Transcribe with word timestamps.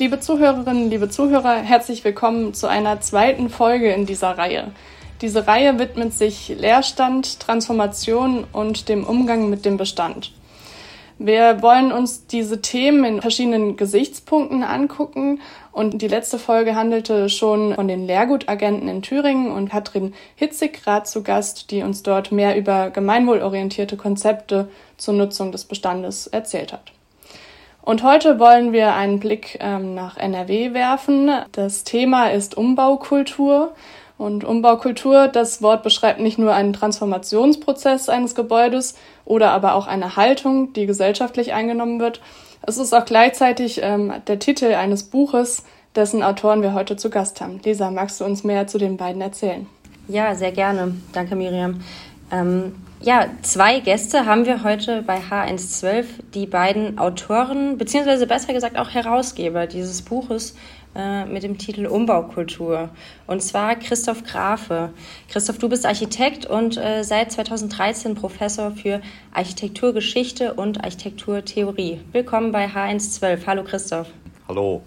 Liebe 0.00 0.20
Zuhörerinnen, 0.20 0.90
liebe 0.90 1.08
Zuhörer, 1.08 1.56
herzlich 1.56 2.04
willkommen 2.04 2.54
zu 2.54 2.68
einer 2.68 3.00
zweiten 3.00 3.50
Folge 3.50 3.90
in 3.90 4.06
dieser 4.06 4.38
Reihe. 4.38 4.70
Diese 5.22 5.48
Reihe 5.48 5.80
widmet 5.80 6.14
sich 6.14 6.50
Leerstand, 6.56 7.40
Transformation 7.40 8.44
und 8.52 8.88
dem 8.88 9.02
Umgang 9.02 9.50
mit 9.50 9.64
dem 9.64 9.76
Bestand. 9.76 10.30
Wir 11.18 11.62
wollen 11.62 11.90
uns 11.90 12.28
diese 12.28 12.62
Themen 12.62 13.02
in 13.02 13.20
verschiedenen 13.20 13.76
Gesichtspunkten 13.76 14.62
angucken 14.62 15.40
und 15.72 16.00
die 16.00 16.06
letzte 16.06 16.38
Folge 16.38 16.76
handelte 16.76 17.28
schon 17.28 17.74
von 17.74 17.88
den 17.88 18.06
Lehrgutagenten 18.06 18.86
in 18.86 19.02
Thüringen 19.02 19.50
und 19.50 19.70
Katrin 19.70 20.14
Hitzig 20.36 20.84
gerade 20.84 21.06
zu 21.06 21.24
Gast, 21.24 21.72
die 21.72 21.82
uns 21.82 22.04
dort 22.04 22.30
mehr 22.30 22.56
über 22.56 22.90
gemeinwohlorientierte 22.90 23.96
Konzepte 23.96 24.68
zur 24.96 25.14
Nutzung 25.14 25.50
des 25.50 25.64
Bestandes 25.64 26.28
erzählt 26.28 26.72
hat. 26.72 26.92
Und 27.88 28.02
heute 28.02 28.38
wollen 28.38 28.72
wir 28.74 28.92
einen 28.92 29.18
Blick 29.18 29.56
ähm, 29.62 29.94
nach 29.94 30.18
NRW 30.18 30.74
werfen. 30.74 31.30
Das 31.52 31.84
Thema 31.84 32.26
ist 32.30 32.54
Umbaukultur. 32.54 33.72
Und 34.18 34.44
Umbaukultur, 34.44 35.26
das 35.26 35.62
Wort 35.62 35.84
beschreibt 35.84 36.20
nicht 36.20 36.38
nur 36.38 36.52
einen 36.52 36.74
Transformationsprozess 36.74 38.10
eines 38.10 38.34
Gebäudes 38.34 38.94
oder 39.24 39.52
aber 39.52 39.72
auch 39.72 39.86
eine 39.86 40.16
Haltung, 40.16 40.74
die 40.74 40.84
gesellschaftlich 40.84 41.54
eingenommen 41.54 41.98
wird. 41.98 42.20
Es 42.60 42.76
ist 42.76 42.92
auch 42.92 43.06
gleichzeitig 43.06 43.80
ähm, 43.82 44.12
der 44.26 44.38
Titel 44.38 44.74
eines 44.74 45.04
Buches, 45.04 45.64
dessen 45.96 46.22
Autoren 46.22 46.60
wir 46.60 46.74
heute 46.74 46.96
zu 46.96 47.08
Gast 47.08 47.40
haben. 47.40 47.58
Lisa, 47.64 47.90
magst 47.90 48.20
du 48.20 48.26
uns 48.26 48.44
mehr 48.44 48.66
zu 48.66 48.76
den 48.76 48.98
beiden 48.98 49.22
erzählen? 49.22 49.66
Ja, 50.08 50.34
sehr 50.34 50.52
gerne. 50.52 50.94
Danke, 51.14 51.36
Miriam. 51.36 51.80
Ähm, 52.30 52.74
ja, 53.00 53.28
zwei 53.42 53.80
Gäste 53.80 54.26
haben 54.26 54.44
wir 54.44 54.64
heute 54.64 55.02
bei 55.02 55.18
H112, 55.18 56.04
die 56.34 56.46
beiden 56.46 56.98
Autoren, 56.98 57.78
beziehungsweise 57.78 58.26
besser 58.26 58.52
gesagt 58.52 58.76
auch 58.76 58.90
Herausgeber 58.90 59.66
dieses 59.66 60.02
Buches 60.02 60.56
äh, 60.96 61.24
mit 61.24 61.44
dem 61.44 61.58
Titel 61.58 61.86
Umbaukultur. 61.86 62.90
Und 63.28 63.40
zwar 63.40 63.76
Christoph 63.76 64.24
Grafe. 64.24 64.90
Christoph, 65.28 65.58
du 65.58 65.68
bist 65.68 65.86
Architekt 65.86 66.46
und 66.46 66.76
äh, 66.76 67.04
seit 67.04 67.30
2013 67.30 68.16
Professor 68.16 68.72
für 68.72 69.00
Architekturgeschichte 69.32 70.54
und 70.54 70.82
Architekturtheorie. 70.82 72.00
Willkommen 72.10 72.50
bei 72.50 72.66
H112. 72.66 73.46
Hallo 73.46 73.62
Christoph. 73.62 74.08
Hallo. 74.48 74.82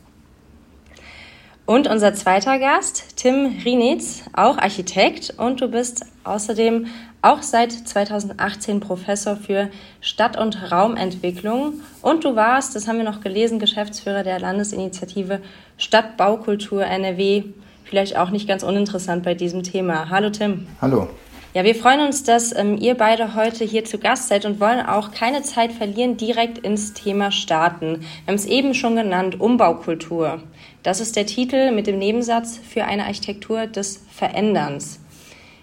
Und 1.66 1.88
unser 1.88 2.14
zweiter 2.14 2.60
Gast, 2.60 3.16
Tim 3.16 3.62
Rienitz, 3.64 4.24
auch 4.34 4.58
Architekt 4.58 5.36
und 5.38 5.62
du 5.62 5.70
bist 5.70 6.06
außerdem 6.26 6.88
auch 7.22 7.42
seit 7.44 7.72
2018 7.72 8.80
Professor 8.80 9.36
für 9.36 9.70
Stadt- 10.00 10.38
und 10.38 10.72
Raumentwicklung. 10.72 11.82
Und 12.02 12.24
du 12.24 12.36
warst, 12.36 12.76
das 12.76 12.88
haben 12.88 12.98
wir 12.98 13.06
noch 13.06 13.22
gelesen, 13.22 13.60
Geschäftsführer 13.60 14.24
der 14.24 14.40
Landesinitiative 14.40 15.42
Stadtbaukultur 15.78 16.84
NRW. 16.84 17.44
Vielleicht 17.86 18.18
auch 18.18 18.30
nicht 18.30 18.48
ganz 18.48 18.64
uninteressant 18.64 19.24
bei 19.24 19.36
diesem 19.36 19.64
Thema. 19.64 20.10
Hallo 20.10 20.30
Tim. 20.30 20.68
Hallo. 20.82 21.08
Ja, 21.54 21.66
wir 21.66 21.76
freuen 21.76 22.00
uns, 22.00 22.24
dass 22.24 22.56
ähm, 22.56 22.78
ihr 22.78 22.96
beide 22.96 23.36
heute 23.36 23.66
hier 23.66 23.84
zu 23.84 23.98
Gast 23.98 24.30
seid 24.30 24.46
und 24.46 24.62
wollen 24.62 24.80
auch 24.86 25.12
keine 25.12 25.42
Zeit 25.42 25.74
verlieren, 25.74 26.16
direkt 26.16 26.60
ins 26.60 26.94
Thema 26.94 27.30
starten. 27.30 28.00
Wir 28.00 28.28
haben 28.28 28.36
es 28.36 28.46
eben 28.46 28.74
schon 28.74 28.96
genannt, 28.96 29.42
Umbaukultur. 29.42 30.42
Das 30.82 31.02
ist 31.02 31.18
der 31.18 31.26
Titel 31.26 31.72
mit 31.72 31.88
dem 31.88 32.00
Nebensatz 32.00 32.58
für 32.58 32.86
eine 32.86 33.06
Architektur 33.06 33.68
des 33.68 34.02
Veränderns. 34.10 35.01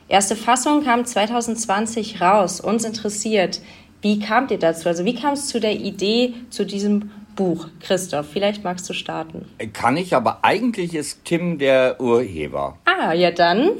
Erste 0.08 0.36
Fassung 0.36 0.84
kam 0.84 1.04
2020 1.04 2.20
raus. 2.20 2.60
Uns 2.60 2.84
interessiert, 2.84 3.60
wie 4.00 4.18
kamt 4.18 4.50
ihr 4.50 4.58
dazu? 4.58 4.88
Also 4.88 5.04
wie 5.04 5.14
kam 5.14 5.34
es 5.34 5.48
zu 5.48 5.60
der 5.60 5.76
Idee 5.76 6.34
zu 6.48 6.64
diesem 6.64 7.10
Buch? 7.36 7.68
Christoph, 7.80 8.26
vielleicht 8.32 8.64
magst 8.64 8.88
du 8.88 8.94
starten. 8.94 9.44
Kann 9.74 9.96
ich, 9.96 10.14
aber 10.14 10.38
eigentlich 10.42 10.94
ist 10.94 11.24
Tim 11.24 11.58
der 11.58 12.00
Urheber. 12.00 12.78
Ah, 12.86 13.12
ja 13.12 13.30
dann 13.30 13.70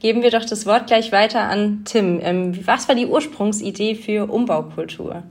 geben 0.00 0.22
wir 0.22 0.30
doch 0.30 0.44
das 0.44 0.66
Wort 0.66 0.88
gleich 0.88 1.12
weiter 1.12 1.42
an 1.42 1.82
Tim. 1.84 2.20
Ähm, 2.22 2.66
was 2.66 2.88
war 2.88 2.94
die 2.94 3.06
Ursprungsidee 3.06 3.94
für 3.94 4.30
Umbaukultur? 4.30 5.22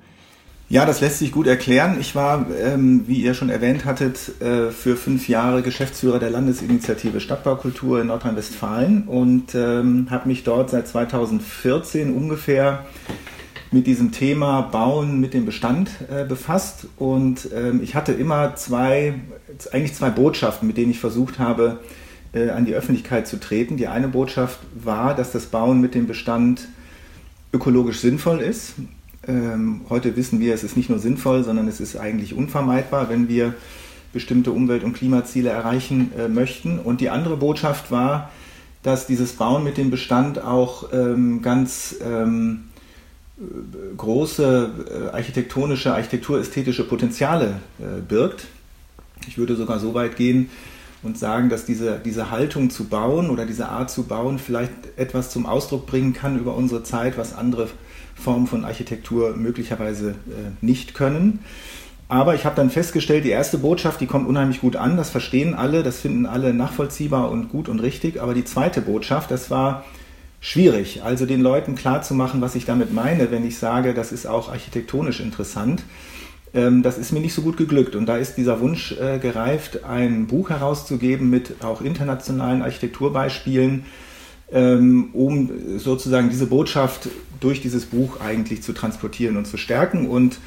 Ja, 0.71 0.85
das 0.85 1.01
lässt 1.01 1.17
sich 1.17 1.31
gut 1.31 1.47
erklären. 1.47 1.97
Ich 1.99 2.13
war, 2.13 2.45
ähm, 2.61 3.07
wie 3.07 3.23
ihr 3.23 3.33
schon 3.33 3.49
erwähnt 3.49 3.85
hattet, 3.85 4.39
äh, 4.39 4.69
für 4.69 4.95
fünf 4.95 5.27
Jahre 5.27 5.63
Geschäftsführer 5.63 6.19
der 6.19 6.29
Landesinitiative 6.29 7.19
Stadtbaukultur 7.19 7.99
in 8.01 8.07
Nordrhein-Westfalen 8.07 9.07
und 9.07 9.55
ähm, 9.55 10.05
habe 10.11 10.27
mich 10.27 10.43
dort 10.43 10.69
seit 10.69 10.87
2014 10.87 12.13
ungefähr 12.13 12.85
mit 13.71 13.87
diesem 13.87 14.11
Thema 14.11 14.61
Bauen 14.61 15.19
mit 15.19 15.33
dem 15.33 15.47
Bestand 15.47 15.89
äh, 16.07 16.23
befasst. 16.23 16.85
Und 16.97 17.49
ähm, 17.51 17.81
ich 17.81 17.95
hatte 17.95 18.11
immer 18.11 18.55
zwei, 18.55 19.15
eigentlich 19.71 19.95
zwei 19.95 20.11
Botschaften, 20.11 20.67
mit 20.67 20.77
denen 20.77 20.91
ich 20.91 20.99
versucht 20.99 21.39
habe, 21.39 21.79
äh, 22.31 22.51
an 22.51 22.65
die 22.65 22.75
Öffentlichkeit 22.75 23.27
zu 23.27 23.39
treten. 23.39 23.77
Die 23.77 23.87
eine 23.87 24.07
Botschaft 24.07 24.59
war, 24.75 25.15
dass 25.15 25.31
das 25.31 25.47
Bauen 25.47 25.81
mit 25.81 25.95
dem 25.95 26.05
Bestand 26.05 26.67
ökologisch 27.51 28.01
sinnvoll 28.01 28.39
ist. 28.41 28.75
Ähm, 29.29 29.81
heute 29.89 30.15
wissen 30.15 30.39
wir, 30.39 30.55
es 30.55 30.63
ist 30.63 30.75
nicht 30.75 30.89
nur 30.89 30.97
sinnvoll, 30.97 31.43
sondern 31.43 31.67
es 31.67 31.79
ist 31.79 31.95
eigentlich 31.95 32.33
unvermeidbar, 32.33 33.09
wenn 33.09 33.29
wir 33.29 33.53
bestimmte 34.11 34.51
Umwelt- 34.51 34.83
und 34.83 34.93
Klimaziele 34.93 35.51
erreichen 35.51 36.11
äh, 36.17 36.27
möchten. 36.27 36.79
Und 36.79 36.99
die 36.99 37.11
andere 37.11 37.37
Botschaft 37.37 37.91
war, 37.91 38.31
dass 38.81 39.05
dieses 39.05 39.33
Bauen 39.33 39.63
mit 39.63 39.77
dem 39.77 39.91
Bestand 39.91 40.43
auch 40.43 40.91
ähm, 40.91 41.43
ganz 41.43 41.95
ähm, 42.03 42.69
große 43.95 44.71
äh, 45.11 45.15
architektonische, 45.15 45.93
architekturästhetische 45.93 46.85
Potenziale 46.85 47.59
äh, 47.79 48.01
birgt. 48.01 48.47
Ich 49.27 49.37
würde 49.37 49.55
sogar 49.55 49.79
so 49.79 49.93
weit 49.93 50.15
gehen 50.15 50.49
und 51.03 51.19
sagen, 51.19 51.49
dass 51.49 51.65
diese, 51.65 52.01
diese 52.03 52.31
Haltung 52.31 52.71
zu 52.71 52.85
bauen 52.85 53.29
oder 53.29 53.45
diese 53.45 53.69
Art 53.69 53.91
zu 53.91 54.03
bauen 54.03 54.39
vielleicht 54.39 54.71
etwas 54.97 55.29
zum 55.29 55.45
Ausdruck 55.45 55.85
bringen 55.85 56.13
kann 56.13 56.39
über 56.39 56.55
unsere 56.55 56.81
Zeit, 56.81 57.15
was 57.17 57.35
andere 57.35 57.67
Formen 58.19 58.47
von 58.47 58.65
Architektur 58.65 59.35
möglicherweise 59.35 60.11
äh, 60.11 60.51
nicht 60.61 60.93
können. 60.93 61.39
Aber 62.07 62.33
ich 62.33 62.43
habe 62.43 62.55
dann 62.55 62.71
festgestellt, 62.71 63.23
die 63.23 63.29
erste 63.29 63.59
Botschaft, 63.59 64.01
die 64.01 64.07
kommt 64.07 64.27
unheimlich 64.27 64.61
gut 64.61 64.75
an, 64.75 64.97
das 64.97 65.11
verstehen 65.11 65.53
alle, 65.53 65.83
das 65.83 65.99
finden 65.99 66.25
alle 66.25 66.53
nachvollziehbar 66.55 67.29
und 67.29 67.49
gut 67.49 67.69
und 67.69 67.79
richtig. 67.79 68.19
Aber 68.19 68.33
die 68.33 68.45
zweite 68.45 68.81
Botschaft, 68.81 69.29
das 69.29 69.51
war 69.51 69.85
schwierig, 70.41 71.03
also 71.03 71.25
den 71.25 71.41
Leuten 71.41 71.75
klarzumachen, 71.75 72.41
was 72.41 72.55
ich 72.55 72.65
damit 72.65 72.93
meine, 72.93 73.29
wenn 73.29 73.45
ich 73.45 73.57
sage, 73.57 73.93
das 73.93 74.11
ist 74.11 74.25
auch 74.25 74.49
architektonisch 74.49 75.19
interessant. 75.19 75.83
Ähm, 76.53 76.81
das 76.81 76.97
ist 76.97 77.11
mir 77.11 77.19
nicht 77.19 77.33
so 77.33 77.41
gut 77.41 77.57
geglückt 77.57 77.95
und 77.95 78.07
da 78.07 78.17
ist 78.17 78.35
dieser 78.35 78.59
Wunsch 78.59 78.93
äh, 78.93 79.19
gereift, 79.19 79.83
ein 79.83 80.27
Buch 80.27 80.49
herauszugeben 80.49 81.29
mit 81.29 81.63
auch 81.63 81.81
internationalen 81.81 82.61
Architekturbeispielen, 82.61 83.85
um 84.51 85.77
sozusagen 85.77 86.29
diese 86.29 86.47
Botschaft 86.47 87.09
durch 87.39 87.61
dieses 87.61 87.85
Buch 87.85 88.19
eigentlich 88.19 88.63
zu 88.63 88.73
transportieren 88.73 89.37
und 89.37 89.45
zu 89.45 89.57
stärken. 89.57 90.07
Und 90.07 90.39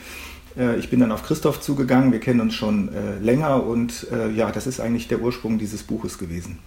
äh, 0.59 0.77
ich 0.77 0.91
bin 0.91 1.01
dann 1.01 1.13
auf 1.13 1.23
Christoph 1.23 1.61
zugegangen, 1.61 2.13
wir 2.13 2.21
kennen 2.21 2.41
uns 2.41 2.55
schon 2.55 2.89
äh, 2.93 3.19
länger 3.21 3.65
und 3.65 4.07
äh, 4.13 4.31
ja, 4.31 4.51
das 4.51 4.67
ist 4.67 4.81
eigentlich 4.81 5.09
der 5.09 5.21
Ursprung 5.21 5.59
dieses 5.59 5.83
Buches 5.83 6.19
gewesen. 6.19 6.59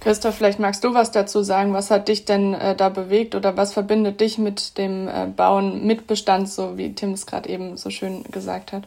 Christoph, 0.00 0.34
vielleicht 0.34 0.58
magst 0.58 0.84
du 0.84 0.92
was 0.92 1.12
dazu 1.12 1.42
sagen. 1.42 1.72
Was 1.72 1.90
hat 1.90 2.08
dich 2.08 2.26
denn 2.26 2.52
äh, 2.52 2.76
da 2.76 2.90
bewegt 2.90 3.34
oder 3.34 3.56
was 3.56 3.72
verbindet 3.72 4.20
dich 4.20 4.36
mit 4.36 4.76
dem 4.76 5.08
äh, 5.08 5.28
Bauen 5.34 5.86
mit 5.86 6.06
Bestand, 6.06 6.48
so 6.48 6.76
wie 6.76 6.94
Tim 6.94 7.12
es 7.12 7.26
gerade 7.26 7.48
eben 7.48 7.78
so 7.78 7.88
schön 7.88 8.22
gesagt 8.24 8.72
hat? 8.72 8.86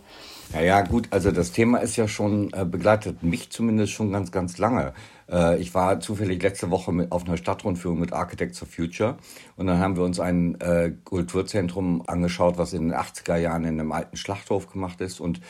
Ja, 0.53 0.61
ja, 0.61 0.81
gut, 0.81 1.07
also 1.09 1.31
das 1.31 1.51
Thema 1.51 1.79
ist 1.79 1.97
ja 1.97 2.07
schon, 2.07 2.53
äh, 2.53 2.65
begleitet 2.65 3.23
mich 3.23 3.49
zumindest 3.49 3.93
schon 3.93 4.11
ganz, 4.11 4.31
ganz 4.31 4.59
lange. 4.59 4.93
Äh, 5.29 5.59
ich 5.59 5.73
war 5.73 5.99
zufällig 5.99 6.41
letzte 6.41 6.69
Woche 6.71 6.91
mit, 6.91 7.11
auf 7.11 7.25
einer 7.25 7.37
Stadtrundführung 7.37 7.99
mit 7.99 8.13
Architects 8.13 8.59
for 8.59 8.67
Future 8.67 9.17
und 9.55 9.67
dann 9.67 9.79
haben 9.79 9.97
wir 9.97 10.03
uns 10.03 10.19
ein 10.19 10.59
äh, 10.61 10.91
Kulturzentrum 11.03 12.03
angeschaut, 12.07 12.57
was 12.57 12.73
in 12.73 12.89
den 12.89 12.97
80er 12.97 13.37
Jahren 13.37 13.63
in 13.63 13.79
einem 13.79 13.91
alten 13.91 14.17
Schlachthof 14.17 14.71
gemacht 14.71 15.01
ist 15.01 15.19
und 15.19 15.41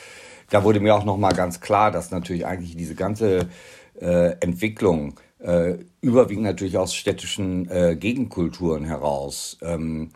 da 0.50 0.64
wurde 0.64 0.80
mir 0.80 0.96
auch 0.96 1.04
nochmal 1.04 1.34
ganz 1.34 1.60
klar, 1.60 1.92
dass 1.92 2.12
natürlich 2.12 2.46
eigentlich 2.46 2.78
diese 2.78 2.96
ganze 2.96 3.50
äh, 4.00 4.36
Entwicklung 4.40 5.16
äh, 5.40 5.76
überwiegend 6.02 6.46
natürlich 6.46 6.78
aus 6.78 6.96
städtischen 6.96 7.70
äh, 7.70 7.96
Gegenkulturen 7.96 8.86
heraus. 8.86 9.58
Ähm, 9.62 10.10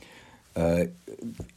äh, 0.53 0.89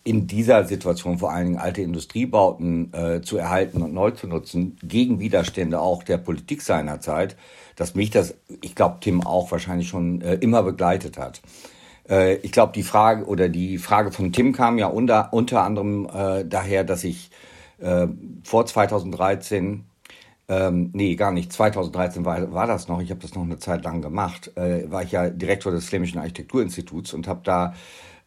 in 0.05 0.27
dieser 0.27 0.65
Situation 0.65 1.19
vor 1.19 1.33
allen 1.33 1.47
Dingen 1.47 1.59
alte 1.59 1.83
Industriebauten 1.83 2.93
äh, 2.93 3.23
zu 3.23 3.37
erhalten 3.37 3.83
und 3.83 3.93
neu 3.93 4.13
zu 4.13 4.27
nutzen, 4.29 4.77
gegen 4.83 5.19
Widerstände 5.19 5.81
auch 5.81 6.03
der 6.05 6.19
Politik 6.19 6.63
seinerzeit, 6.63 7.37
dass 7.77 7.95
mich 7.95 8.11
das, 8.11 8.35
ich 8.63 8.75
glaube, 8.75 8.99
Tim 9.01 9.27
auch 9.27 9.51
wahrscheinlich 9.51 9.89
schon 9.89 10.21
äh, 10.21 10.35
immer 10.35 10.63
begleitet 10.63 11.19
hat. 11.19 11.43
Äh, 12.09 12.37
ich 12.37 12.53
glaube, 12.53 12.73
die 12.73 12.83
Frage 12.83 13.25
oder 13.27 13.49
die 13.49 13.79
Frage 13.79 14.13
von 14.13 14.33
Tim 14.33 14.53
kam 14.53 14.79
ja 14.79 14.87
unter, 14.87 15.33
unter 15.33 15.63
anderem 15.63 16.09
äh, 16.13 16.45
daher, 16.45 16.85
dass 16.85 17.05
ich 17.05 17.31
äh, 17.79 18.07
vor 18.43 18.67
2013 18.67 19.85
ähm, 20.47 20.91
nee, 20.93 21.15
gar 21.15 21.33
nicht. 21.33 21.53
2013 21.53 22.25
war, 22.25 22.53
war 22.53 22.67
das 22.67 22.89
noch. 22.89 23.01
Ich 23.01 23.11
habe 23.11 23.21
das 23.21 23.35
noch 23.35 23.43
eine 23.43 23.59
Zeit 23.59 23.85
lang 23.85 24.03
gemacht. 24.03 24.55
Äh, 24.57 24.91
war 24.91 25.03
ich 25.03 25.13
ja 25.13 25.31
Direktor 25.31 25.73
des 25.73 25.87
Flämischen 25.87 26.19
Architekturinstituts 26.19 27.15
und 27.15 27.27
habe 27.27 27.41
da 27.45 27.75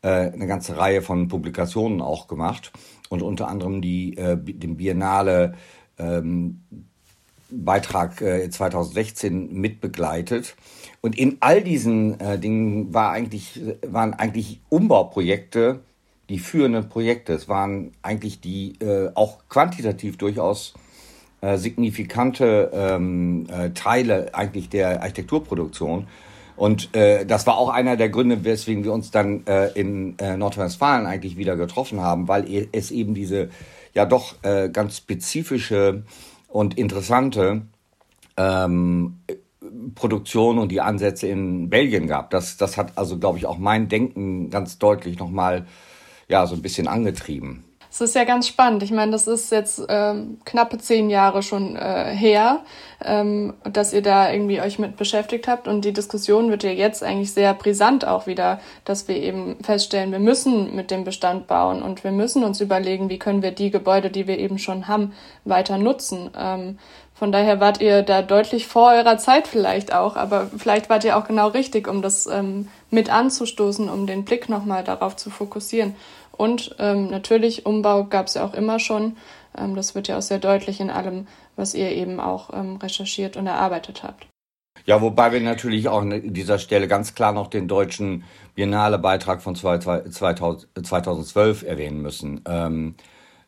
äh, 0.02 0.32
eine 0.32 0.48
ganze 0.48 0.78
Reihe 0.78 1.02
von 1.02 1.28
Publikationen 1.28 2.02
auch 2.02 2.28
gemacht 2.28 2.72
und 3.10 3.22
unter 3.22 3.48
anderem 3.48 3.82
die 3.82 4.18
äh, 4.18 4.36
den 4.36 4.78
Biennale 4.78 5.54
ähm, 6.00 6.64
Beitrag 7.50 8.22
äh, 8.22 8.50
2016 8.50 9.54
mitbegleitet. 9.54 10.56
Und 11.02 11.18
in 11.18 11.38
all 11.40 11.62
diesen 11.62 12.20
äh, 12.20 12.38
Dingen 12.38 12.94
war 12.94 13.12
eigentlich, 13.12 13.62
waren 13.86 14.14
eigentlich 14.14 14.62
Umbauprojekte 14.70 15.80
die 16.30 16.40
führenden 16.40 16.90
Projekte. 16.90 17.34
Es 17.34 17.48
waren 17.48 17.92
eigentlich 18.02 18.42
die 18.42 18.74
äh, 18.80 19.12
auch 19.14 19.40
quantitativ 19.50 20.18
durchaus 20.18 20.74
äh, 21.42 21.58
signifikante 21.58 22.72
ähm, 22.74 23.48
äh, 23.50 23.70
Teile 23.70 24.34
eigentlich 24.34 24.70
der 24.70 25.02
Architekturproduktion. 25.02 26.08
Und 26.56 26.96
äh, 26.96 27.26
das 27.26 27.46
war 27.46 27.58
auch 27.58 27.70
einer 27.70 27.96
der 27.96 28.10
Gründe, 28.10 28.44
weswegen 28.44 28.84
wir 28.84 28.92
uns 28.92 29.12
dann 29.12 29.46
äh, 29.46 29.68
in 29.80 30.18
äh, 30.18 30.36
Nordrhein-Westfalen 30.36 31.06
eigentlich 31.06 31.38
wieder 31.38 31.56
getroffen 31.56 32.02
haben, 32.02 32.28
weil 32.28 32.50
e-, 32.50 32.68
es 32.72 32.90
eben 32.90 33.14
diese 33.14 33.50
ja 33.94 34.06
doch 34.06 34.36
äh, 34.44 34.70
ganz 34.70 34.98
spezifische 34.98 36.04
und 36.48 36.78
interessante 36.78 37.64
ähm, 38.38 39.20
Produktion 39.96 40.60
und 40.60 40.72
die 40.72 40.82
Ansätze 40.82 41.28
in 41.28 41.70
Belgien 41.70 42.08
gab. 42.08 42.30
Das, 42.30 42.58
das 42.58 42.78
hat 42.78 42.98
also, 42.98 43.18
glaube 43.18 43.38
ich, 43.38 43.46
auch 43.46 43.58
mein 43.58 43.90
Denken 43.90 44.50
ganz 44.50 44.78
deutlich 44.78 45.20
nochmal 45.20 45.66
ja, 46.28 46.46
so 46.46 46.56
ein 46.56 46.62
bisschen 46.62 46.88
angetrieben. 46.88 47.64
Es 47.90 48.02
ist 48.02 48.16
ja 48.16 48.26
ganz 48.26 48.48
spannend. 48.48 48.84
Ich 48.84 48.92
meine, 48.92 49.12
das 49.12 49.28
ist 49.28 49.52
jetzt 49.52 49.82
ähm, 49.88 50.40
knappe 50.46 50.78
zehn 50.78 51.10
Jahre 51.10 51.42
schon 51.42 51.76
äh, 51.76 52.14
her, 52.14 52.62
ähm, 53.04 53.54
dass 53.64 53.94
ihr 53.94 54.02
da 54.02 54.32
irgendwie 54.32 54.62
euch 54.62 54.78
mit 54.78 54.98
beschäftigt 54.98 55.48
habt. 55.48 55.68
Und 55.68 55.86
die 55.86 55.94
Diskussion 55.94 56.50
wird 56.50 56.64
ja 56.64 56.72
jetzt 56.72 57.04
eigentlich 57.04 57.34
sehr 57.34 57.54
brisant 57.54 58.06
auch 58.06 58.28
wieder, 58.28 58.60
dass 58.86 59.08
wir 59.08 59.16
eben 59.16 59.58
feststellen, 59.64 60.12
wir 60.12 60.20
müssen 60.20 60.76
mit 60.76 60.92
dem 60.92 61.06
Bestand 61.06 61.48
bauen 61.48 61.82
und 61.82 62.04
wir 62.04 62.12
müssen 62.12 62.44
uns 62.44 62.62
überlegen, 62.62 63.10
wie 63.10 63.20
können 63.20 63.42
wir 63.42 63.52
die 63.52 63.72
Gebäude, 63.72 64.10
die 64.10 64.28
wir 64.28 64.38
eben 64.38 64.60
schon 64.60 64.88
haben, 64.88 65.14
weiter 65.46 65.78
nutzen. 65.78 66.30
Ähm, 66.38 66.78
von 67.18 67.32
daher 67.32 67.60
wart 67.60 67.82
ihr 67.82 68.04
da 68.04 68.22
deutlich 68.22 68.68
vor 68.68 68.92
eurer 68.92 69.18
Zeit 69.18 69.48
vielleicht 69.48 69.92
auch, 69.92 70.16
aber 70.16 70.52
vielleicht 70.56 70.88
wart 70.88 71.04
ihr 71.04 71.18
auch 71.18 71.26
genau 71.26 71.48
richtig, 71.48 71.88
um 71.88 72.04
das 72.04 72.28
ähm, 72.28 72.68
mit 72.92 73.12
anzustoßen, 73.12 73.90
um 73.90 74.06
den 74.06 74.24
Blick 74.24 74.50
nochmal 74.50 74.84
darauf 74.84 75.16
zu 75.16 75.32
fokussieren. 75.32 75.96
Und 76.38 76.76
ähm, 76.80 77.10
natürlich, 77.10 77.66
Umbau 77.66 78.06
gab 78.06 78.28
es 78.28 78.36
ja 78.36 78.46
auch 78.46 78.54
immer 78.54 78.80
schon. 78.80 79.18
Ähm, 79.58 79.76
das 79.76 79.96
wird 79.96 80.08
ja 80.08 80.18
auch 80.18 80.22
sehr 80.22 80.40
deutlich 80.40 80.80
in 80.80 80.90
allem, 80.90 81.28
was 81.56 81.74
ihr 81.74 81.92
eben 81.92 82.20
auch 82.20 82.52
ähm, 82.54 82.78
recherchiert 82.78 83.36
und 83.38 83.48
erarbeitet 83.48 84.04
habt. 84.04 84.28
Ja, 84.86 85.02
wobei 85.02 85.34
wir 85.34 85.42
natürlich 85.42 85.90
auch 85.90 86.02
an 86.02 86.34
dieser 86.34 86.60
Stelle 86.60 86.88
ganz 86.88 87.16
klar 87.16 87.34
noch 87.34 87.48
den 87.48 87.68
deutschen 87.68 88.24
Biennale-Beitrag 88.56 89.42
von 89.42 89.56
2012 89.56 91.64
erwähnen 91.64 92.02
müssen. 92.02 92.42
Ähm, 92.48 92.96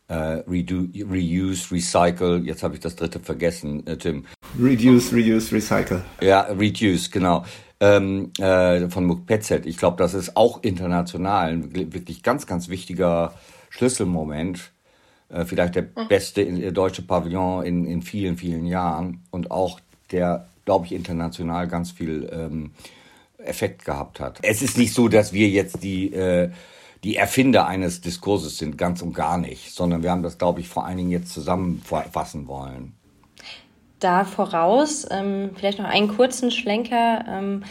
äh, 0.08 0.42
redo, 0.50 0.88
reuse, 1.10 1.72
recycle, 1.72 2.42
jetzt 2.44 2.64
habe 2.64 2.74
ich 2.74 2.80
das 2.80 2.96
dritte 2.96 3.20
vergessen, 3.20 3.86
äh, 3.86 3.96
Tim. 3.96 4.26
Reduce, 4.60 5.14
reuse, 5.14 5.56
recycle. 5.56 6.02
Ja, 6.20 6.42
reduce, 6.42 7.12
genau 7.12 7.46
ähm, 7.80 8.32
äh, 8.40 8.90
von 8.90 9.06
Mukpezet. 9.06 9.66
Ich 9.66 9.78
glaube, 9.78 9.98
das 9.98 10.14
ist 10.14 10.36
auch 10.36 10.64
international 10.64 11.50
ein 11.50 11.74
wirklich 11.74 12.24
ganz, 12.24 12.46
ganz 12.46 12.70
wichtiger 12.70 13.34
Schlüsselmoment. 13.70 14.72
Äh, 15.30 15.46
vielleicht 15.46 15.76
der 15.76 15.84
mhm. 15.84 16.08
beste 16.08 16.42
in, 16.42 16.74
deutsche 16.74 17.02
Pavillon 17.02 17.66
in, 17.66 17.86
in 17.86 18.02
vielen, 18.02 18.38
vielen 18.38 18.66
Jahren 18.66 19.24
und 19.32 19.52
auch 19.52 19.80
der, 20.12 20.48
glaube 20.66 20.86
ich, 20.86 20.94
international 20.94 21.68
ganz 21.68 21.92
viel 21.92 22.30
ähm, 22.32 22.72
Effekt 23.38 23.86
gehabt 23.86 24.20
hat. 24.20 24.40
Es 24.42 24.62
ist 24.62 24.78
nicht 24.78 24.94
so, 24.94 25.08
dass 25.08 25.32
wir 25.32 25.48
jetzt 25.48 25.84
die 25.84 26.14
äh, 26.14 26.52
die 27.06 27.16
Erfinder 27.16 27.66
eines 27.66 28.02
Diskurses 28.02 28.58
sind, 28.58 28.78
ganz 28.78 29.02
und 29.02 29.14
gar 29.14 29.38
nicht, 29.38 29.74
sondern 29.74 30.04
wir 30.04 30.12
haben 30.12 30.22
das, 30.22 30.38
glaube 30.38 30.60
ich, 30.60 30.68
vor 30.68 30.86
allen 30.86 30.98
Dingen 30.98 31.12
jetzt 31.12 31.32
zusammenfassen 31.32 32.46
wollen 32.48 32.99
da 34.00 34.24
voraus, 34.24 35.06
ähm, 35.12 35.52
vielleicht 35.56 35.80
noch 35.80 35.86
einen 35.86 36.08
kurzen 36.08 36.52
Schlenker. 36.52 37.26
Ähm, 37.28 37.64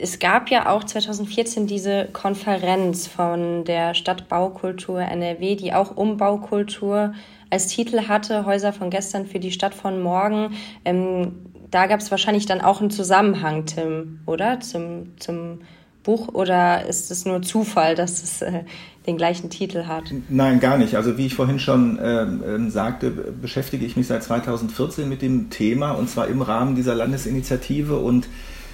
es 0.00 0.18
gab 0.18 0.50
ja 0.50 0.68
auch 0.68 0.84
2014 0.84 1.66
diese 1.66 2.06
Konferenz 2.12 3.06
von 3.06 3.64
der 3.64 3.94
Stadtbaukultur 3.94 5.00
NRW, 5.00 5.56
die 5.56 5.72
auch 5.72 5.96
Umbaukultur 5.96 7.14
als 7.48 7.68
Titel 7.68 8.06
hatte, 8.08 8.44
Häuser 8.44 8.72
von 8.72 8.90
gestern 8.90 9.26
für 9.26 9.40
die 9.40 9.52
Stadt 9.52 9.74
von 9.74 10.02
morgen. 10.02 10.54
Ähm, 10.84 11.46
da 11.70 11.86
gab 11.86 12.00
es 12.00 12.10
wahrscheinlich 12.10 12.46
dann 12.46 12.60
auch 12.60 12.80
einen 12.80 12.90
Zusammenhang, 12.90 13.64
Tim, 13.66 14.20
oder? 14.26 14.60
Zum, 14.60 15.18
zum 15.18 15.60
Buch 16.02 16.28
oder 16.28 16.86
ist 16.86 17.10
es 17.10 17.24
nur 17.24 17.42
Zufall, 17.42 17.94
dass 17.94 18.22
es 18.22 18.42
äh, 18.42 18.64
den 19.10 19.16
gleichen 19.16 19.50
Titel 19.50 19.84
hat? 19.84 20.12
Nein, 20.28 20.60
gar 20.60 20.78
nicht. 20.78 20.96
Also 20.96 21.18
wie 21.18 21.26
ich 21.26 21.34
vorhin 21.34 21.58
schon 21.58 21.98
ähm, 22.02 22.42
ähm 22.46 22.70
sagte, 22.70 23.10
beschäftige 23.10 23.84
ich 23.84 23.96
mich 23.96 24.06
seit 24.06 24.22
2014 24.22 25.08
mit 25.08 25.22
dem 25.22 25.50
Thema 25.50 25.92
und 25.92 26.08
zwar 26.08 26.28
im 26.28 26.42
Rahmen 26.42 26.74
dieser 26.74 26.94
Landesinitiative 26.94 27.96
und 27.96 28.28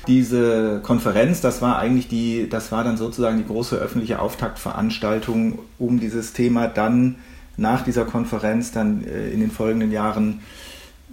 diese 0.06 0.80
Konferenz, 0.82 1.40
das 1.40 1.62
war 1.62 1.78
eigentlich 1.78 2.06
die, 2.06 2.48
das 2.48 2.70
war 2.70 2.84
dann 2.84 2.96
sozusagen 2.96 3.38
die 3.38 3.46
große 3.46 3.76
öffentliche 3.76 4.20
Auftaktveranstaltung, 4.20 5.58
um 5.78 5.98
dieses 5.98 6.32
Thema 6.32 6.68
dann 6.68 7.16
nach 7.56 7.82
dieser 7.82 8.04
Konferenz 8.04 8.70
dann 8.70 9.04
äh, 9.04 9.30
in 9.30 9.40
den 9.40 9.50
folgenden 9.50 9.90
Jahren 9.90 10.40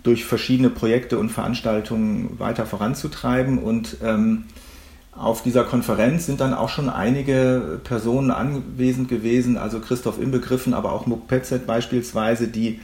durch 0.04 0.26
verschiedene 0.26 0.70
Projekte 0.70 1.18
und 1.18 1.32
Veranstaltungen 1.32 2.38
weiter 2.38 2.66
voranzutreiben 2.66 3.58
und 3.58 3.98
ähm, 4.04 4.44
auf 5.16 5.44
dieser 5.44 5.64
Konferenz 5.64 6.26
sind 6.26 6.42
dann 6.42 6.54
auch 6.54 6.70
schon 6.70 6.90
einige 6.90 7.80
Personen 7.84 8.32
anwesend 8.32 9.10
gewesen, 9.10 9.58
also 9.58 9.80
Christoph 9.80 10.20
inbegriffen, 10.20 10.74
aber 10.74 10.92
auch 10.92 11.06
Muck 11.06 11.28
Petzet 11.28 11.68
beispielsweise, 11.68 12.48
die 12.48 12.80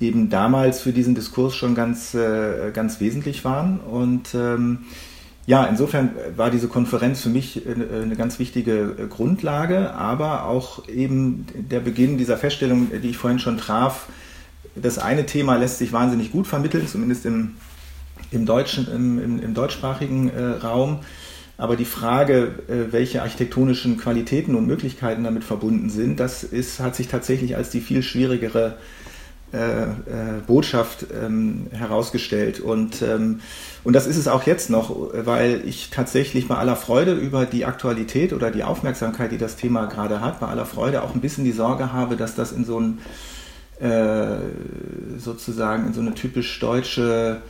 eben 0.00 0.30
damals 0.30 0.80
für 0.80 0.92
diesen 0.92 1.14
Diskurs 1.14 1.54
schon 1.54 1.74
ganz, 1.74 2.14
äh, 2.14 2.70
ganz 2.72 3.00
wesentlich 3.00 3.44
waren. 3.44 3.80
Und 3.80 4.34
ähm, 4.34 4.86
ja, 5.46 5.64
insofern 5.64 6.10
war 6.36 6.50
diese 6.50 6.68
Konferenz 6.68 7.22
für 7.22 7.30
mich 7.30 7.62
eine, 7.66 8.16
ganz 8.16 8.38
wichtige 8.38 9.08
Grundlage, 9.08 9.94
aber 9.94 10.44
auch 10.44 10.86
eben 10.88 11.46
der 11.54 11.80
Beginn 11.80 12.18
dieser 12.18 12.36
Feststellung, 12.36 12.90
die 13.02 13.08
ich 13.08 13.16
vorhin 13.16 13.38
schon 13.38 13.56
traf. 13.56 14.08
Das 14.74 14.98
eine 14.98 15.26
Thema 15.26 15.56
lässt 15.56 15.78
sich 15.78 15.92
wahnsinnig 15.92 16.32
gut 16.32 16.46
vermitteln, 16.46 16.86
zumindest 16.86 17.24
im, 17.24 17.52
im, 18.30 18.44
deutschen, 18.44 18.92
im, 18.94 19.18
im, 19.18 19.42
im 19.42 19.54
deutschsprachigen 19.54 20.28
äh, 20.28 20.42
Raum. 20.62 20.98
Aber 21.58 21.74
die 21.74 21.84
Frage, 21.84 22.52
äh, 22.68 22.92
welche 22.92 23.20
architektonischen 23.20 23.98
Qualitäten 23.98 24.54
und 24.54 24.66
Möglichkeiten 24.66 25.24
damit 25.24 25.42
verbunden 25.42 25.90
sind, 25.90 26.20
das 26.20 26.44
ist, 26.44 26.78
hat 26.78 26.94
sich 26.94 27.08
tatsächlich 27.08 27.56
als 27.56 27.70
die 27.70 27.80
viel 27.80 28.02
schwierigere 28.04 28.76
äh, 29.52 29.82
äh, 29.82 29.88
Botschaft 30.46 31.06
ähm, 31.12 31.66
herausgestellt. 31.72 32.60
Und, 32.60 33.02
ähm, 33.02 33.40
und 33.82 33.94
das 33.94 34.06
ist 34.06 34.18
es 34.18 34.28
auch 34.28 34.44
jetzt 34.44 34.70
noch, 34.70 34.94
weil 35.12 35.62
ich 35.64 35.90
tatsächlich 35.90 36.46
bei 36.46 36.54
aller 36.54 36.76
Freude 36.76 37.14
über 37.14 37.44
die 37.44 37.64
Aktualität 37.64 38.32
oder 38.32 38.52
die 38.52 38.62
Aufmerksamkeit, 38.62 39.32
die 39.32 39.38
das 39.38 39.56
Thema 39.56 39.86
gerade 39.86 40.20
hat, 40.20 40.38
bei 40.38 40.46
aller 40.46 40.66
Freude 40.66 41.02
auch 41.02 41.14
ein 41.14 41.20
bisschen 41.20 41.44
die 41.44 41.52
Sorge 41.52 41.92
habe, 41.92 42.16
dass 42.16 42.36
das 42.36 42.52
in 42.52 42.64
so 42.64 42.78
ein 42.78 42.98
äh, 43.80 44.38
sozusagen 45.18 45.88
in 45.88 45.92
so 45.92 46.02
eine 46.02 46.14
typisch 46.14 46.60
deutsche 46.60 47.40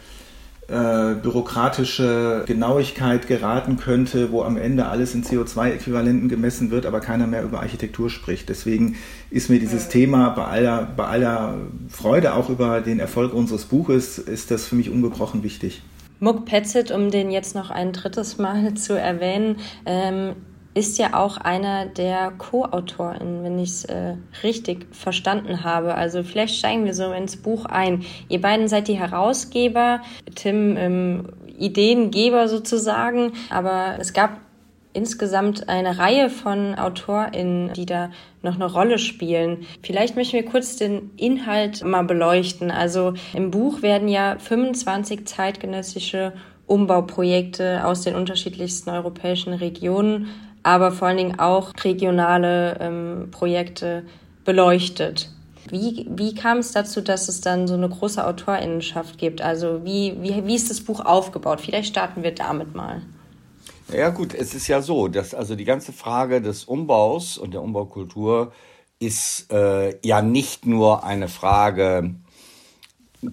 äh, 0.69 1.15
bürokratische 1.15 2.45
Genauigkeit 2.47 3.27
geraten 3.27 3.79
könnte, 3.79 4.31
wo 4.31 4.43
am 4.43 4.59
Ende 4.59 4.87
alles 4.87 5.15
in 5.15 5.25
CO2-Äquivalenten 5.25 6.29
gemessen 6.29 6.71
wird, 6.71 6.85
aber 6.85 7.01
keiner 7.01 7.27
mehr 7.27 7.43
über 7.43 7.61
Architektur 7.61 8.11
spricht. 8.11 8.51
Deswegen 8.51 8.97
ist 9.31 9.49
mir 9.49 9.61
dieses 9.61 9.89
Thema 9.89 10.29
bei 10.29 10.45
aller, 10.45 10.87
bei 10.95 11.07
aller 11.07 11.55
Freude 11.89 12.35
auch 12.35 12.51
über 12.51 12.83
den 12.83 13.01
Erfolg 13.01 13.33
unseres 13.33 13.65
Buches, 13.65 14.19
ist 14.19 14.51
das 14.51 14.67
für 14.67 14.77
mich 14.77 14.91
ungebrochen 14.91 15.43
wichtig. 15.43 15.83
Muck 16.21 16.45
Petzit, 16.47 16.91
um 16.91 17.11
den 17.11 17.31
jetzt 17.31 17.55
noch 17.55 17.71
ein 17.71 17.93
drittes 17.93 18.39
Mal 18.39 18.75
zu 18.75 18.93
erwähnen, 18.93 19.57
ähm, 19.87 20.35
ist 20.79 20.97
ja 20.97 21.15
auch 21.15 21.39
einer 21.39 21.87
der 21.87 22.31
Co-Autoren, 22.39 23.43
wenn 23.43 23.59
ich 23.59 23.71
es 23.71 23.85
äh, 23.87 24.15
richtig 24.45 24.87
verstanden 24.93 25.65
habe. 25.65 25.97
Also 25.97 26.23
vielleicht 26.23 26.55
steigen 26.55 26.85
wir 26.85 26.95
so 26.95 27.11
ins 27.11 27.37
Buch 27.37 27.67
ein. 27.67 28.05
Ihr 28.29 28.41
beiden 28.41 28.69
seid 28.69 28.87
die 28.87 28.99
Herausgeber, 28.99 30.03
Tim 30.37 30.77
ähm, 30.77 31.29
Ideengeber 31.59 32.47
sozusagen, 32.47 33.33
aber 33.51 33.97
es 33.99 34.13
gab 34.13 34.39
insgesamt 34.93 35.69
eine 35.69 35.99
Reihe 35.99 36.31
von 36.31 36.77
AutorInnen, 36.77 37.73
die 37.73 37.85
da 37.85 38.11
noch 38.43 38.55
eine 38.55 38.67
Rolle 38.67 38.99
spielen. 38.99 39.67
Vielleicht 39.83 40.15
möchten 40.15 40.35
wir 40.35 40.45
kurz 40.45 40.77
den 40.77 41.11
Inhalt 41.17 41.85
mal 41.85 42.05
beleuchten. 42.05 42.71
Also 42.71 43.15
im 43.35 43.51
Buch 43.51 43.83
werden 43.83 44.07
ja 44.07 44.37
25 44.39 45.27
zeitgenössische 45.27 46.35
Umbauprojekte 46.67 47.85
aus 47.85 48.03
den 48.03 48.15
unterschiedlichsten 48.15 48.91
europäischen 48.91 49.55
Regionen 49.55 50.29
aber 50.63 50.93
vor 50.93 51.09
allen 51.09 51.17
Dingen 51.17 51.39
auch 51.39 51.73
regionale 51.83 52.79
ähm, 52.81 53.29
Projekte 53.31 54.05
beleuchtet. 54.45 55.31
Wie, 55.71 56.07
wie 56.11 56.35
kam 56.35 56.59
es 56.59 56.73
dazu, 56.73 57.01
dass 57.01 57.29
es 57.29 57.41
dann 57.41 57.67
so 57.69 57.75
eine 57.75 57.89
große 57.89 58.27
Autorinnenschaft 58.27 59.19
gibt? 59.19 59.43
Also 59.43 59.85
wie, 59.85 60.17
wie, 60.21 60.47
wie 60.47 60.55
ist 60.55 60.71
das 60.71 60.81
Buch 60.81 61.01
aufgebaut? 61.01 61.61
Vielleicht 61.61 61.89
starten 61.89 62.23
wir 62.23 62.35
damit 62.35 62.75
mal. 62.75 63.03
Ja 63.93 64.11
gut, 64.11 64.35
es 64.35 64.55
ist 64.55 64.69
ja 64.69 64.81
so, 64.81 65.09
dass 65.09 65.35
also 65.35 65.55
die 65.55 65.65
ganze 65.65 65.93
Frage 65.93 66.41
des 66.41 66.65
Umbaus 66.65 67.39
und 67.39 67.53
der 67.53 67.63
Umbaukultur 67.63 68.53
ist 68.99 69.53
äh, 69.53 69.97
ja 70.07 70.23
nicht 70.23 70.67
nur 70.67 71.05
eine 71.05 71.29
Frage 71.29 72.15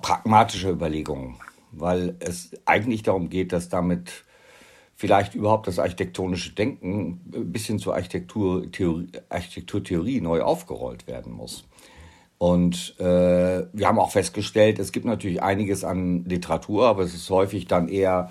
pragmatischer 0.02 0.70
Überlegungen. 0.70 1.38
weil 1.78 2.16
es 2.20 2.52
eigentlich 2.66 3.04
darum 3.04 3.30
geht, 3.30 3.52
dass 3.52 3.70
damit 3.70 4.25
vielleicht 5.06 5.36
überhaupt 5.36 5.68
das 5.68 5.80
architektonische 5.80 6.54
Denken 6.54 7.22
bis 7.26 7.68
hin 7.68 7.80
zur 7.80 7.94
Architekturtheorie, 7.94 9.08
Architekturtheorie 9.30 10.22
neu 10.22 10.42
aufgerollt 10.42 11.08
werden 11.08 11.32
muss. 11.32 11.66
Und 12.38 12.96
äh, 13.00 13.04
wir 13.72 13.88
haben 13.88 14.00
auch 14.00 14.12
festgestellt, 14.12 14.80
es 14.80 14.92
gibt 14.92 15.06
natürlich 15.06 15.42
einiges 15.42 15.84
an 15.84 16.26
Literatur, 16.26 16.88
aber 16.88 17.04
es 17.04 17.14
ist 17.14 17.30
häufig 17.30 17.68
dann 17.68 17.88
eher 17.88 18.30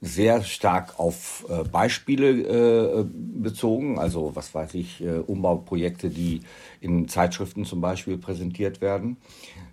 sehr 0.00 0.42
stark 0.42 1.00
auf 1.00 1.44
äh, 1.48 1.64
Beispiele 1.64 3.00
äh, 3.00 3.04
bezogen, 3.08 3.98
also 3.98 4.36
was 4.36 4.54
weiß 4.54 4.74
ich, 4.74 5.02
äh, 5.02 5.18
Umbauprojekte, 5.18 6.08
die 6.08 6.42
in 6.80 7.08
Zeitschriften 7.08 7.64
zum 7.64 7.80
Beispiel 7.80 8.18
präsentiert 8.18 8.80
werden. 8.80 9.16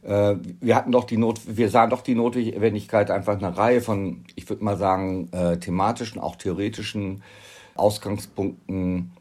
Wir 0.04 0.76
hatten 0.76 0.92
doch 0.92 1.04
die 1.04 1.18
Not, 1.18 1.42
wir 1.46 1.70
sahen 1.70 1.92
doch 1.92 2.02
die 2.02 2.16
Notwendigkeit, 2.16 3.12
einfach 3.12 3.38
eine 3.38 3.56
Reihe 3.56 3.82
von, 3.82 4.24
ich 4.36 4.50
würde 4.50 4.64
mal 4.64 4.76
sagen, 4.76 5.30
thematischen, 5.60 6.20
auch 6.20 6.38
theoretischen 6.38 7.22
Ausgangspunkten 7.76 9.12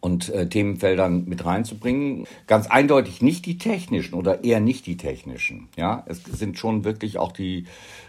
und 0.00 0.32
Themenfeldern 0.50 1.24
mit 1.24 1.44
reinzubringen. 1.44 2.28
Ganz 2.46 2.68
eindeutig 2.68 3.22
nicht 3.22 3.44
die 3.46 3.58
technischen 3.58 4.14
oder 4.14 4.44
eher 4.44 4.60
nicht 4.60 4.86
die 4.86 4.96
technischen. 4.96 5.68
Ja, 5.76 6.04
es 6.06 6.22
sind 6.22 6.58
schon 6.58 6.84
wirklich 6.84 7.18
auch 7.18 7.32
die 7.32 7.64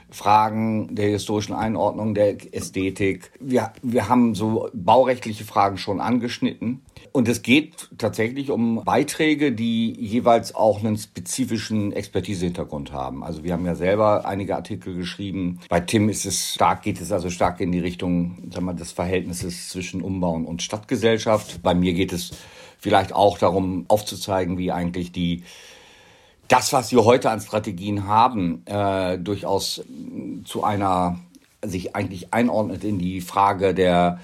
Fragen 0.10 0.96
der 0.96 1.10
historischen 1.10 1.54
Einordnung, 1.54 2.14
der 2.14 2.38
Ästhetik. 2.54 3.32
Wir, 3.40 3.74
wir 3.82 4.08
haben 4.10 4.36
so 4.36 4.70
baurechtliche 4.74 5.44
Fragen 5.44 5.78
schon 5.78 6.00
angeschnitten. 6.00 6.82
Und 7.12 7.28
es 7.28 7.42
geht 7.42 7.90
tatsächlich 7.98 8.52
um 8.52 8.84
Beiträge, 8.84 9.52
die 9.52 9.94
jeweils 9.94 10.54
auch 10.54 10.80
einen 10.80 10.98
spezifischen 10.98 11.92
Expertisehintergrund 11.94 12.92
haben. 12.92 13.24
Also 13.24 13.44
wir 13.44 13.54
haben 13.54 13.66
ja 13.66 13.76
selber 13.76 14.26
einige 14.26 14.56
Artikel 14.56 14.96
geschrieben. 14.96 15.60
Bei 15.70 15.80
Tim 15.80 16.10
ist 16.10 16.26
es 16.26 16.54
stark, 16.54 16.84
geht 16.84 17.00
es 17.00 17.12
also 17.12 17.30
stark 17.30 17.62
in 17.62 17.72
die 17.72 17.80
Richtung, 17.80 18.50
sagen 18.52 18.66
wir, 18.66 18.74
des 18.74 18.92
Verhältnisses 18.92 19.70
zwischen 19.70 20.02
Umbauen 20.02 20.46
und 20.46 20.62
Stadtgesellschaft. 20.62 21.62
Bei 21.64 21.74
mir 21.74 21.94
geht 21.94 22.12
es 22.12 22.32
vielleicht 22.78 23.14
auch 23.14 23.38
darum, 23.38 23.86
aufzuzeigen, 23.88 24.58
wie 24.58 24.72
eigentlich 24.72 25.12
die 25.12 25.44
das, 26.48 26.74
was 26.74 26.92
wir 26.92 27.06
heute 27.06 27.30
an 27.30 27.42
Strategien 27.42 28.08
haben, 28.08 28.66
äh, 28.66 29.18
durchaus 29.18 29.84
zu 30.46 30.64
einer 30.64 31.20
sich 31.64 31.96
eigentlich 31.96 32.34
einordnet 32.34 32.84
in 32.84 33.00
die 33.00 33.22
Frage 33.22 33.74
der 33.74 34.20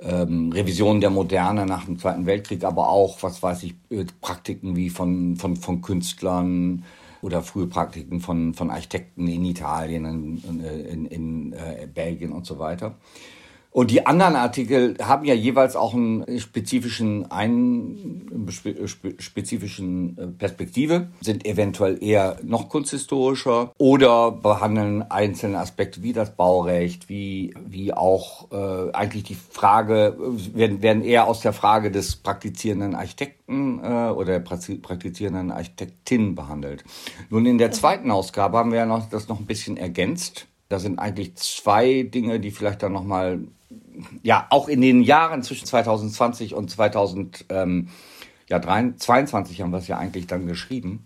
ähm, 0.00 0.52
Revision 0.52 1.00
der 1.00 1.10
Moderne 1.10 1.66
nach 1.66 1.84
dem 1.84 1.98
Zweiten 1.98 2.26
Weltkrieg, 2.26 2.64
aber 2.64 2.88
auch, 2.88 3.22
was 3.22 3.42
weiß 3.42 3.64
ich, 3.64 3.74
äh, 3.90 4.04
Praktiken 4.20 4.76
wie 4.76 4.90
von, 4.90 5.36
von, 5.36 5.56
von 5.56 5.82
Künstlern 5.82 6.84
oder 7.20 7.42
frühe 7.42 7.66
Praktiken 7.66 8.20
von, 8.20 8.54
von 8.54 8.70
Architekten 8.70 9.26
in 9.26 9.44
Italien, 9.44 10.04
in, 10.04 10.60
in, 10.64 11.06
in 11.06 11.52
äh, 11.52 11.88
Belgien 11.92 12.32
und 12.32 12.46
so 12.46 12.58
weiter. 12.58 12.94
Und 13.70 13.90
die 13.90 14.06
anderen 14.06 14.34
Artikel 14.34 14.96
haben 15.00 15.24
ja 15.26 15.34
jeweils 15.34 15.76
auch 15.76 15.94
einen 15.94 16.40
spezifischen, 16.40 17.30
einen 17.30 18.48
spezifischen 19.18 20.18
äh, 20.18 20.26
Perspektive, 20.26 21.08
sind 21.20 21.46
eventuell 21.46 22.02
eher 22.02 22.38
noch 22.42 22.70
kunsthistorischer 22.70 23.72
oder 23.76 24.32
behandeln 24.32 25.02
einzelne 25.02 25.58
Aspekte 25.58 26.02
wie 26.02 26.14
das 26.14 26.34
Baurecht, 26.34 27.08
wie, 27.08 27.54
wie 27.66 27.92
auch 27.92 28.50
äh, 28.52 28.90
eigentlich 28.92 29.24
die 29.24 29.36
Frage, 29.36 30.16
werden, 30.54 30.82
werden 30.82 31.02
eher 31.02 31.26
aus 31.26 31.40
der 31.40 31.52
Frage 31.52 31.90
des 31.90 32.16
praktizierenden 32.16 32.94
Architekten 32.94 33.80
äh, 33.84 34.10
oder 34.10 34.40
praktizierenden 34.40 35.50
Architektin 35.50 36.34
behandelt. 36.34 36.84
Nun 37.28 37.44
in 37.44 37.58
der 37.58 37.70
zweiten 37.72 38.10
Ausgabe 38.10 38.56
haben 38.56 38.72
wir 38.72 38.78
ja 38.78 38.86
noch 38.86 39.10
das 39.10 39.28
noch 39.28 39.38
ein 39.38 39.46
bisschen 39.46 39.76
ergänzt. 39.76 40.46
Da 40.68 40.78
sind 40.78 40.98
eigentlich 40.98 41.36
zwei 41.36 42.02
Dinge, 42.02 42.40
die 42.40 42.50
vielleicht 42.50 42.82
dann 42.82 42.92
nochmal 42.92 43.40
ja, 44.22 44.46
auch 44.50 44.68
in 44.68 44.80
den 44.80 45.02
Jahren 45.02 45.42
zwischen 45.42 45.66
2020 45.66 46.54
und 46.54 46.70
2022 46.70 49.62
haben 49.62 49.70
wir 49.70 49.78
es 49.78 49.88
ja 49.88 49.98
eigentlich 49.98 50.26
dann 50.26 50.46
geschrieben, 50.46 51.04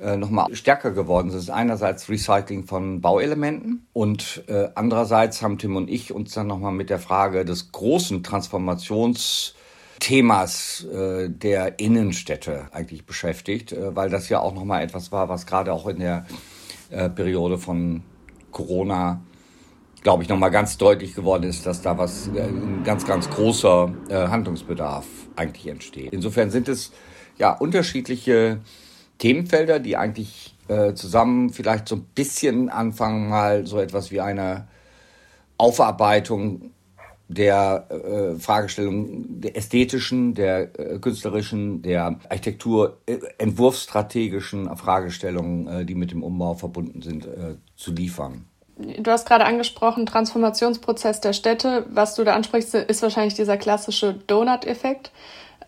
äh, 0.00 0.16
nochmal 0.16 0.46
stärker 0.54 0.92
geworden. 0.92 1.28
Das 1.28 1.36
ist 1.36 1.50
einerseits 1.50 2.08
Recycling 2.08 2.64
von 2.64 3.02
Bauelementen 3.02 3.86
und 3.92 4.44
äh, 4.48 4.68
andererseits 4.74 5.42
haben 5.42 5.58
Tim 5.58 5.76
und 5.76 5.90
ich 5.90 6.12
uns 6.12 6.32
dann 6.32 6.46
nochmal 6.46 6.72
mit 6.72 6.88
der 6.90 6.98
Frage 6.98 7.44
des 7.44 7.72
großen 7.72 8.22
Transformationsthemas 8.22 10.84
äh, 10.84 11.28
der 11.28 11.78
Innenstädte 11.78 12.68
eigentlich 12.72 13.04
beschäftigt, 13.04 13.72
äh, 13.72 13.94
weil 13.94 14.08
das 14.08 14.30
ja 14.30 14.40
auch 14.40 14.54
nochmal 14.54 14.82
etwas 14.82 15.12
war, 15.12 15.28
was 15.28 15.44
gerade 15.46 15.70
auch 15.72 15.86
in 15.86 15.98
der 15.98 16.24
äh, 16.90 17.10
Periode 17.10 17.58
von 17.58 18.02
Corona 18.52 19.20
glaube 20.02 20.22
ich, 20.22 20.28
nochmal 20.28 20.50
ganz 20.50 20.78
deutlich 20.78 21.14
geworden 21.14 21.44
ist, 21.44 21.66
dass 21.66 21.82
da 21.82 21.98
was, 21.98 22.28
äh, 22.28 22.42
ein 22.42 22.82
ganz, 22.84 23.06
ganz 23.06 23.28
großer 23.28 23.92
äh, 24.08 24.14
Handlungsbedarf 24.28 25.06
eigentlich 25.36 25.66
entsteht. 25.66 26.12
Insofern 26.12 26.50
sind 26.50 26.68
es 26.68 26.92
ja 27.38 27.52
unterschiedliche 27.52 28.60
Themenfelder, 29.18 29.78
die 29.78 29.96
eigentlich 29.96 30.56
äh, 30.68 30.94
zusammen 30.94 31.50
vielleicht 31.50 31.88
so 31.88 31.96
ein 31.96 32.06
bisschen 32.14 32.68
anfangen, 32.68 33.28
mal 33.28 33.66
so 33.66 33.78
etwas 33.78 34.10
wie 34.10 34.20
eine 34.20 34.68
Aufarbeitung 35.58 36.70
der 37.28 37.86
äh, 37.90 38.38
Fragestellung 38.40 39.40
der 39.40 39.56
ästhetischen, 39.56 40.34
der 40.34 40.78
äh, 40.78 40.98
künstlerischen, 40.98 41.80
der 41.82 42.18
Architektur, 42.28 42.98
äh, 43.06 43.18
Fragestellungen, 44.76 45.68
äh, 45.68 45.84
die 45.84 45.94
mit 45.94 46.10
dem 46.10 46.24
Umbau 46.24 46.54
verbunden 46.54 47.02
sind, 47.02 47.28
zu 47.76 47.92
liefern. 47.92 48.46
Du 48.98 49.10
hast 49.10 49.26
gerade 49.26 49.44
angesprochen, 49.44 50.06
Transformationsprozess 50.06 51.20
der 51.20 51.32
Städte. 51.32 51.86
Was 51.90 52.14
du 52.14 52.24
da 52.24 52.34
ansprichst, 52.34 52.74
ist 52.74 53.02
wahrscheinlich 53.02 53.34
dieser 53.34 53.56
klassische 53.56 54.14
Donut-Effekt. 54.14 55.10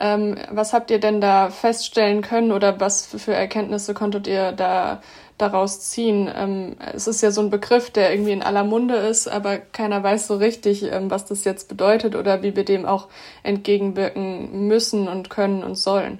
Ähm, 0.00 0.36
was 0.50 0.72
habt 0.72 0.90
ihr 0.90 0.98
denn 0.98 1.20
da 1.20 1.50
feststellen 1.50 2.22
können 2.22 2.50
oder 2.50 2.80
was 2.80 3.06
für 3.06 3.34
Erkenntnisse 3.34 3.94
konntet 3.94 4.26
ihr 4.26 4.52
da 4.52 5.02
daraus 5.36 5.80
ziehen? 5.80 6.30
Ähm, 6.34 6.76
es 6.94 7.06
ist 7.06 7.22
ja 7.22 7.30
so 7.30 7.42
ein 7.42 7.50
Begriff, 7.50 7.90
der 7.90 8.12
irgendwie 8.12 8.32
in 8.32 8.42
aller 8.42 8.64
Munde 8.64 8.96
ist, 8.96 9.28
aber 9.28 9.58
keiner 9.58 10.02
weiß 10.02 10.26
so 10.26 10.36
richtig, 10.36 10.82
ähm, 10.90 11.10
was 11.10 11.26
das 11.26 11.44
jetzt 11.44 11.68
bedeutet 11.68 12.16
oder 12.16 12.42
wie 12.42 12.56
wir 12.56 12.64
dem 12.64 12.86
auch 12.86 13.08
entgegenwirken 13.42 14.66
müssen 14.66 15.08
und 15.08 15.28
können 15.28 15.62
und 15.62 15.76
sollen. 15.76 16.18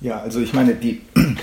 Ja, 0.00 0.18
also 0.18 0.40
ich 0.40 0.52
meine, 0.52 0.74
die 0.74 1.02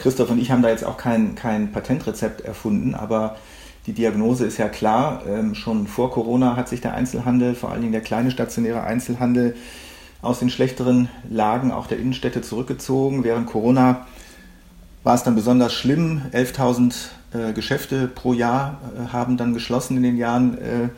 Christoph 0.00 0.30
und 0.30 0.40
ich 0.40 0.50
haben 0.50 0.62
da 0.62 0.70
jetzt 0.70 0.84
auch 0.84 0.96
kein, 0.96 1.34
kein 1.34 1.70
Patentrezept 1.70 2.40
erfunden, 2.40 2.94
aber 2.94 3.36
die 3.86 3.92
Diagnose 3.92 4.46
ist 4.46 4.58
ja 4.58 4.68
klar. 4.68 5.22
Ähm, 5.26 5.54
schon 5.54 5.86
vor 5.86 6.10
Corona 6.10 6.56
hat 6.56 6.68
sich 6.68 6.80
der 6.80 6.94
Einzelhandel, 6.94 7.54
vor 7.54 7.70
allen 7.70 7.80
Dingen 7.80 7.92
der 7.92 8.00
kleine 8.00 8.30
stationäre 8.30 8.82
Einzelhandel, 8.82 9.56
aus 10.20 10.38
den 10.38 10.50
schlechteren 10.50 11.08
Lagen 11.28 11.72
auch 11.72 11.88
der 11.88 11.98
Innenstädte 11.98 12.42
zurückgezogen. 12.42 13.24
Während 13.24 13.46
Corona 13.46 14.06
war 15.02 15.14
es 15.14 15.24
dann 15.24 15.34
besonders 15.34 15.74
schlimm. 15.74 16.22
11.000 16.32 16.94
äh, 17.34 17.52
Geschäfte 17.52 18.06
pro 18.06 18.32
Jahr 18.32 18.80
äh, 18.96 19.12
haben 19.12 19.36
dann 19.36 19.52
geschlossen 19.52 19.96
in 19.96 20.04
den 20.04 20.16
Jahren 20.16 20.58
äh, 20.58 20.88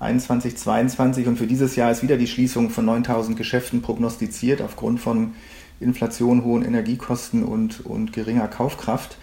21, 0.00 0.56
22 0.56 1.28
und 1.28 1.36
für 1.36 1.46
dieses 1.46 1.76
Jahr 1.76 1.90
ist 1.90 2.02
wieder 2.02 2.16
die 2.16 2.26
Schließung 2.26 2.70
von 2.70 2.86
9.000 2.86 3.34
Geschäften 3.34 3.82
prognostiziert 3.82 4.60
aufgrund 4.60 5.00
von 5.00 5.34
Inflation, 5.78 6.44
hohen 6.44 6.64
Energiekosten 6.64 7.44
und, 7.44 7.84
und 7.86 8.12
geringer 8.12 8.48
Kaufkraft. 8.48 9.18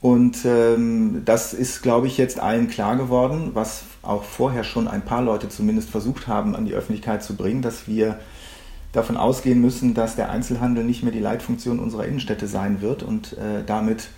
Und 0.00 0.44
ähm, 0.44 1.22
das 1.24 1.52
ist, 1.52 1.82
glaube 1.82 2.06
ich, 2.06 2.18
jetzt 2.18 2.38
allen 2.38 2.68
klar 2.68 2.96
geworden, 2.96 3.50
was 3.54 3.82
auch 4.02 4.22
vorher 4.22 4.62
schon 4.62 4.86
ein 4.86 5.02
paar 5.02 5.22
Leute 5.22 5.48
zumindest 5.48 5.90
versucht 5.90 6.28
haben, 6.28 6.54
an 6.54 6.66
die 6.66 6.74
Öffentlichkeit 6.74 7.24
zu 7.24 7.34
bringen, 7.34 7.62
dass 7.62 7.88
wir 7.88 8.20
davon 8.92 9.16
ausgehen 9.16 9.60
müssen, 9.60 9.94
dass 9.94 10.14
der 10.14 10.30
Einzelhandel 10.30 10.84
nicht 10.84 11.02
mehr 11.02 11.12
die 11.12 11.18
Leitfunktion 11.18 11.78
unserer 11.80 12.06
Innenstädte 12.06 12.46
sein 12.46 12.80
wird 12.80 13.02
und 13.02 13.32
äh, 13.34 13.64
damit 13.66 14.08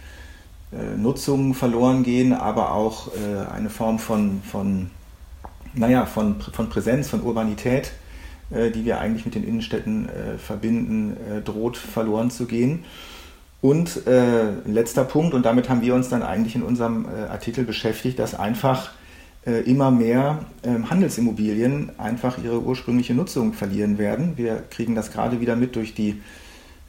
äh, 0.73 0.97
Nutzungen 0.97 1.55
verloren 1.55 2.03
gehen, 2.03 2.33
aber 2.33 2.73
auch 2.73 3.09
äh, 3.09 3.51
eine 3.51 3.71
Form 3.71 3.99
von, 3.99 4.43
von, 4.43 4.91
naja, 5.75 6.07
von, 6.07 6.41
von 6.41 6.69
Präsenz, 6.69 7.09
von 7.09 7.23
Urbanität, 7.23 7.93
äh, 8.51 8.71
die 8.71 8.85
wir 8.85 9.01
eigentlich 9.01 9.25
mit 9.25 9.35
den 9.35 9.45
Innenstädten 9.45 10.09
äh, 10.09 10.39
verbinden, 10.39 11.17
äh, 11.17 11.41
droht 11.41 11.77
verloren 11.77 12.31
zu 12.31 12.47
gehen. 12.47 12.85
Und 13.61 14.07
äh, 14.07 14.53
letzter 14.65 15.05
Punkt, 15.05 15.35
und 15.35 15.45
damit 15.45 15.69
haben 15.69 15.83
wir 15.83 15.95
uns 15.95 16.09
dann 16.09 16.23
eigentlich 16.23 16.55
in 16.55 16.63
unserem 16.63 17.05
äh, 17.05 17.29
Artikel 17.29 17.65
beschäftigt, 17.65 18.19
dass 18.19 18.35
einfach 18.35 18.93
äh, 19.47 19.61
immer 19.63 19.91
mehr 19.91 20.45
ähm, 20.63 20.89
Handelsimmobilien 20.91 21.93
einfach 21.99 22.39
ihre 22.43 22.61
ursprüngliche 22.61 23.15
Nutzung 23.15 23.53
verlieren 23.53 23.99
werden. 23.99 24.33
Wir 24.37 24.63
kriegen 24.71 24.95
das 24.95 25.13
gerade 25.13 25.41
wieder 25.41 25.57
mit 25.57 25.77
durch 25.77 25.95
die 25.95 26.23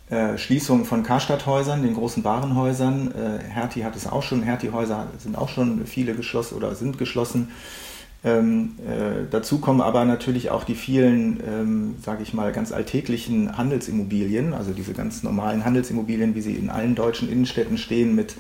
äh, 0.10 0.38
Schließung 0.38 0.84
von 0.84 1.04
Karstadthäusern, 1.04 1.84
den 1.84 1.94
großen 1.94 2.24
Warenhäusern. 2.26 3.12
Äh, 3.12 3.44
Hertie 3.50 3.86
hat 3.86 3.96
es 3.96 4.08
auch 4.08 4.24
schon, 4.24 4.44
Hertie-Häuser 4.44 5.08
sind 5.18 5.38
auch 5.38 5.48
schon 5.48 5.86
viele 5.86 6.14
geschlossen 6.16 6.56
oder 6.56 6.76
sind 6.76 6.98
geschlossen. 6.98 7.50
Ähm, 8.24 8.76
äh, 8.88 9.26
dazu 9.32 9.60
kommen 9.60 9.82
aber 9.82 10.06
natürlich 10.06 10.52
auch 10.52 10.64
die 10.64 10.76
vielen, 10.76 11.40
ähm, 11.48 11.96
sage 12.04 12.22
ich 12.22 12.34
mal, 12.34 12.52
ganz 12.52 12.72
alltäglichen 12.72 13.58
Handelsimmobilien, 13.58 14.54
also 14.54 14.72
diese 14.74 14.94
ganz 14.94 15.24
normalen 15.24 15.66
Handelsimmobilien, 15.66 16.36
wie 16.36 16.42
sie 16.42 16.54
in 16.54 16.70
allen 16.70 16.94
deutschen 16.94 17.32
Innenstädten 17.32 17.80
stehen, 17.80 18.14
mit 18.14 18.36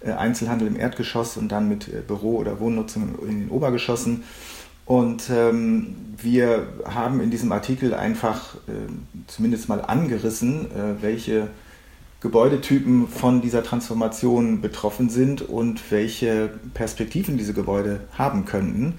äh, 0.00 0.12
Einzelhandel 0.12 0.68
im 0.68 0.76
Erdgeschoss 0.76 1.38
und 1.38 1.50
dann 1.50 1.68
mit 1.70 1.88
äh, 1.88 2.02
Büro- 2.06 2.36
oder 2.36 2.60
Wohnnutzung 2.60 3.18
in 3.26 3.40
den 3.40 3.48
Obergeschossen. 3.48 4.24
Und 4.84 5.30
ähm, 5.30 5.96
wir 6.20 6.66
haben 6.84 7.20
in 7.22 7.30
diesem 7.30 7.50
Artikel 7.52 7.94
einfach 7.94 8.56
äh, 8.68 8.70
zumindest 9.26 9.70
mal 9.70 9.80
angerissen, 9.80 10.66
äh, 10.66 11.02
welche 11.02 11.48
Gebäudetypen 12.24 13.06
von 13.06 13.42
dieser 13.42 13.62
Transformation 13.62 14.62
betroffen 14.62 15.10
sind 15.10 15.42
und 15.42 15.92
welche 15.92 16.50
Perspektiven 16.72 17.36
diese 17.36 17.52
Gebäude 17.52 18.00
haben 18.16 18.46
könnten. 18.46 18.94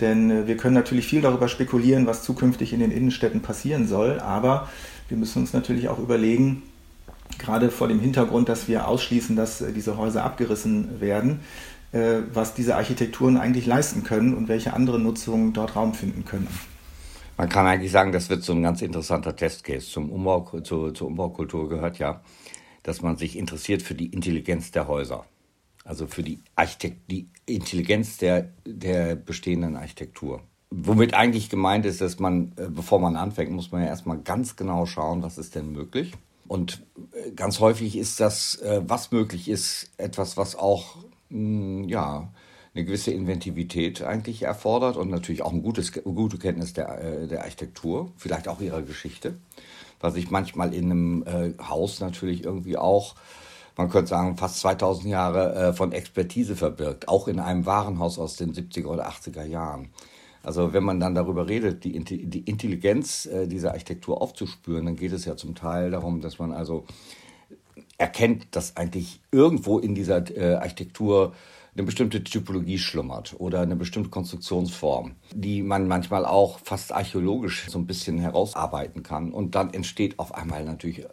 Denn 0.00 0.30
äh, 0.30 0.46
wir 0.46 0.58
können 0.58 0.74
natürlich 0.74 1.06
viel 1.06 1.22
darüber 1.22 1.48
spekulieren, 1.48 2.06
was 2.06 2.22
zukünftig 2.22 2.74
in 2.74 2.80
den 2.80 2.90
Innenstädten 2.90 3.40
passieren 3.40 3.88
soll, 3.88 4.20
aber 4.20 4.68
wir 5.08 5.16
müssen 5.16 5.40
uns 5.40 5.54
natürlich 5.54 5.88
auch 5.88 5.98
überlegen, 5.98 6.62
gerade 7.38 7.70
vor 7.70 7.88
dem 7.88 8.00
Hintergrund, 8.00 8.50
dass 8.50 8.68
wir 8.68 8.86
ausschließen, 8.86 9.34
dass 9.34 9.62
äh, 9.62 9.72
diese 9.72 9.96
Häuser 9.96 10.22
abgerissen 10.22 11.00
werden, 11.00 11.40
äh, 11.92 12.18
was 12.34 12.52
diese 12.52 12.76
Architekturen 12.76 13.38
eigentlich 13.38 13.64
leisten 13.64 14.04
können 14.04 14.34
und 14.34 14.48
welche 14.48 14.74
andere 14.74 14.98
Nutzungen 14.98 15.54
dort 15.54 15.74
Raum 15.74 15.94
finden 15.94 16.26
können. 16.26 16.48
Man 17.38 17.48
kann 17.48 17.66
eigentlich 17.66 17.92
sagen, 17.92 18.12
das 18.12 18.28
wird 18.28 18.42
so 18.42 18.52
ein 18.52 18.62
ganz 18.62 18.82
interessanter 18.82 19.34
Testcase. 19.34 19.86
Zum 19.86 20.10
Umbau, 20.10 20.60
zu, 20.60 20.90
zur 20.90 21.06
Umbaukultur 21.06 21.70
gehört 21.70 21.98
ja, 21.98 22.20
dass 22.88 23.02
man 23.02 23.18
sich 23.18 23.36
interessiert 23.36 23.82
für 23.82 23.94
die 23.94 24.06
Intelligenz 24.06 24.70
der 24.70 24.88
Häuser. 24.88 25.26
Also 25.84 26.06
für 26.06 26.22
die, 26.22 26.40
Architekt 26.56 27.10
die 27.10 27.28
Intelligenz 27.44 28.16
der, 28.16 28.48
der 28.66 29.14
bestehenden 29.14 29.76
Architektur. 29.76 30.40
Womit 30.70 31.12
eigentlich 31.12 31.50
gemeint 31.50 31.84
ist, 31.84 32.00
dass 32.00 32.18
man, 32.18 32.52
äh, 32.56 32.68
bevor 32.70 32.98
man 32.98 33.16
anfängt, 33.16 33.50
muss 33.50 33.72
man 33.72 33.82
ja 33.82 33.88
erstmal 33.88 34.18
ganz 34.18 34.56
genau 34.56 34.86
schauen, 34.86 35.22
was 35.22 35.36
ist 35.36 35.54
denn 35.54 35.70
möglich. 35.70 36.12
Und 36.46 36.82
äh, 37.12 37.30
ganz 37.32 37.60
häufig 37.60 37.96
ist 37.96 38.20
das, 38.20 38.56
äh, 38.56 38.80
was 38.86 39.12
möglich 39.12 39.48
ist, 39.50 39.90
etwas, 39.98 40.38
was 40.38 40.56
auch, 40.56 40.96
hm, 41.30 41.88
ja, 41.88 42.32
eine 42.74 42.84
gewisse 42.86 43.10
Inventivität 43.10 44.02
eigentlich 44.02 44.42
erfordert 44.42 44.96
und 44.96 45.10
natürlich 45.10 45.42
auch 45.42 45.52
ein 45.52 45.62
gutes, 45.62 45.92
eine 45.92 46.14
gute 46.14 46.38
Kenntnis 46.38 46.72
der, 46.72 47.26
der 47.26 47.42
Architektur, 47.42 48.12
vielleicht 48.16 48.46
auch 48.46 48.60
ihrer 48.60 48.82
Geschichte, 48.82 49.36
was 50.00 50.14
sich 50.14 50.30
manchmal 50.30 50.74
in 50.74 50.90
einem 50.90 51.24
Haus 51.68 52.00
natürlich 52.00 52.44
irgendwie 52.44 52.76
auch 52.76 53.14
man 53.78 53.88
könnte 53.88 54.10
sagen, 54.10 54.36
fast 54.36 54.58
2000 54.60 55.06
Jahre 55.06 55.54
äh, 55.54 55.72
von 55.72 55.92
Expertise 55.92 56.56
verbirgt, 56.56 57.08
auch 57.08 57.28
in 57.28 57.38
einem 57.38 57.64
Warenhaus 57.64 58.18
aus 58.18 58.36
den 58.36 58.52
70er 58.52 58.86
oder 58.86 59.08
80er 59.08 59.44
Jahren. 59.44 59.90
Also 60.42 60.72
wenn 60.72 60.82
man 60.82 60.98
dann 60.98 61.14
darüber 61.14 61.48
redet, 61.48 61.84
die, 61.84 61.98
die 62.02 62.40
Intelligenz 62.40 63.26
äh, 63.26 63.46
dieser 63.46 63.72
Architektur 63.72 64.20
aufzuspüren, 64.20 64.84
dann 64.84 64.96
geht 64.96 65.12
es 65.12 65.24
ja 65.24 65.36
zum 65.36 65.54
Teil 65.54 65.92
darum, 65.92 66.20
dass 66.20 66.40
man 66.40 66.52
also 66.52 66.84
erkennt, 67.98 68.48
dass 68.50 68.76
eigentlich 68.76 69.20
irgendwo 69.30 69.78
in 69.78 69.94
dieser 69.94 70.28
äh, 70.36 70.54
Architektur 70.56 71.34
eine 71.74 71.84
bestimmte 71.84 72.24
Typologie 72.24 72.78
schlummert 72.78 73.34
oder 73.38 73.60
eine 73.60 73.76
bestimmte 73.76 74.10
Konstruktionsform, 74.10 75.12
die 75.32 75.62
man 75.62 75.86
manchmal 75.88 76.24
auch 76.24 76.58
fast 76.58 76.92
archäologisch 76.92 77.66
so 77.68 77.78
ein 77.78 77.86
bisschen 77.86 78.18
herausarbeiten 78.18 79.02
kann. 79.02 79.32
Und 79.32 79.54
dann 79.54 79.72
entsteht 79.72 80.18
auf 80.18 80.34
einmal 80.34 80.64
natürlich 80.64 81.06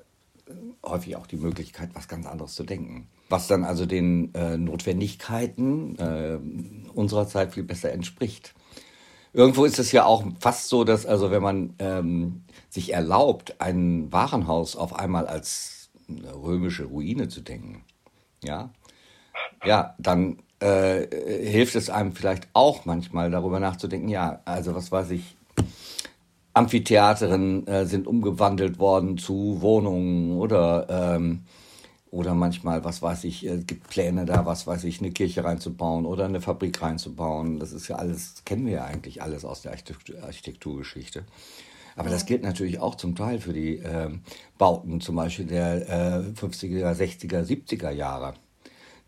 häufig 0.85 1.15
auch 1.15 1.27
die 1.27 1.37
Möglichkeit, 1.37 1.89
was 1.93 2.07
ganz 2.07 2.25
anderes 2.25 2.53
zu 2.55 2.63
denken. 2.63 3.07
Was 3.29 3.47
dann 3.47 3.63
also 3.63 3.85
den 3.85 4.33
äh, 4.35 4.57
Notwendigkeiten 4.57 5.97
äh, 5.97 6.39
unserer 6.93 7.27
Zeit 7.27 7.53
viel 7.53 7.63
besser 7.63 7.91
entspricht. 7.91 8.53
Irgendwo 9.33 9.65
ist 9.65 9.79
es 9.79 9.91
ja 9.91 10.05
auch 10.05 10.23
fast 10.39 10.69
so, 10.69 10.83
dass 10.83 11.05
also 11.05 11.31
wenn 11.31 11.41
man 11.41 11.73
ähm, 11.79 12.43
sich 12.69 12.93
erlaubt, 12.93 13.59
ein 13.59 14.11
Warenhaus 14.11 14.75
auf 14.75 14.95
einmal 14.95 15.27
als 15.27 15.89
eine 16.07 16.33
römische 16.35 16.85
Ruine 16.85 17.27
zu 17.27 17.41
denken, 17.41 17.83
ja, 18.43 18.71
ja, 19.65 19.95
dann 19.97 20.37
äh, 20.59 21.07
hilft 21.45 21.75
es 21.75 21.89
einem 21.89 22.13
vielleicht 22.13 22.47
auch 22.53 22.85
manchmal 22.85 23.31
darüber 23.31 23.59
nachzudenken, 23.59 24.09
ja, 24.09 24.41
also 24.45 24.75
was 24.75 24.91
weiß 24.91 25.11
ich, 25.11 25.35
Amphitheateren 26.53 27.67
äh, 27.67 27.85
sind 27.85 28.07
umgewandelt 28.07 28.79
worden 28.79 29.17
zu 29.17 29.57
Wohnungen 29.61 30.37
oder 30.37 31.15
ähm, 31.17 31.41
oder 32.15 32.33
manchmal, 32.33 32.85
was 32.85 33.01
weiß 33.01 33.25
ich, 33.25 33.43
es 33.43 33.67
gibt 33.67 33.89
Pläne 33.89 34.23
da, 34.23 34.45
was 34.45 34.65
weiß 34.65 34.85
ich, 34.85 35.01
eine 35.01 35.11
Kirche 35.11 35.43
reinzubauen 35.43 36.05
oder 36.05 36.23
eine 36.23 36.39
Fabrik 36.39 36.81
reinzubauen. 36.81 37.59
Das 37.59 37.73
ist 37.73 37.89
ja 37.89 37.97
alles, 37.97 38.35
kennen 38.45 38.65
wir 38.65 38.73
ja 38.73 38.85
eigentlich 38.85 39.21
alles 39.21 39.43
aus 39.43 39.63
der 39.63 39.71
Architektur, 39.71 40.23
Architekturgeschichte. 40.23 41.25
Aber 41.97 42.09
das 42.09 42.25
gilt 42.25 42.43
natürlich 42.43 42.79
auch 42.79 42.95
zum 42.95 43.15
Teil 43.15 43.39
für 43.39 43.51
die 43.51 43.79
äh, 43.79 44.09
Bauten, 44.57 45.01
zum 45.01 45.17
Beispiel 45.17 45.45
der 45.45 45.89
äh, 45.89 46.39
50er, 46.39 46.93
60er, 46.93 47.43
70er 47.43 47.91
Jahre, 47.91 48.33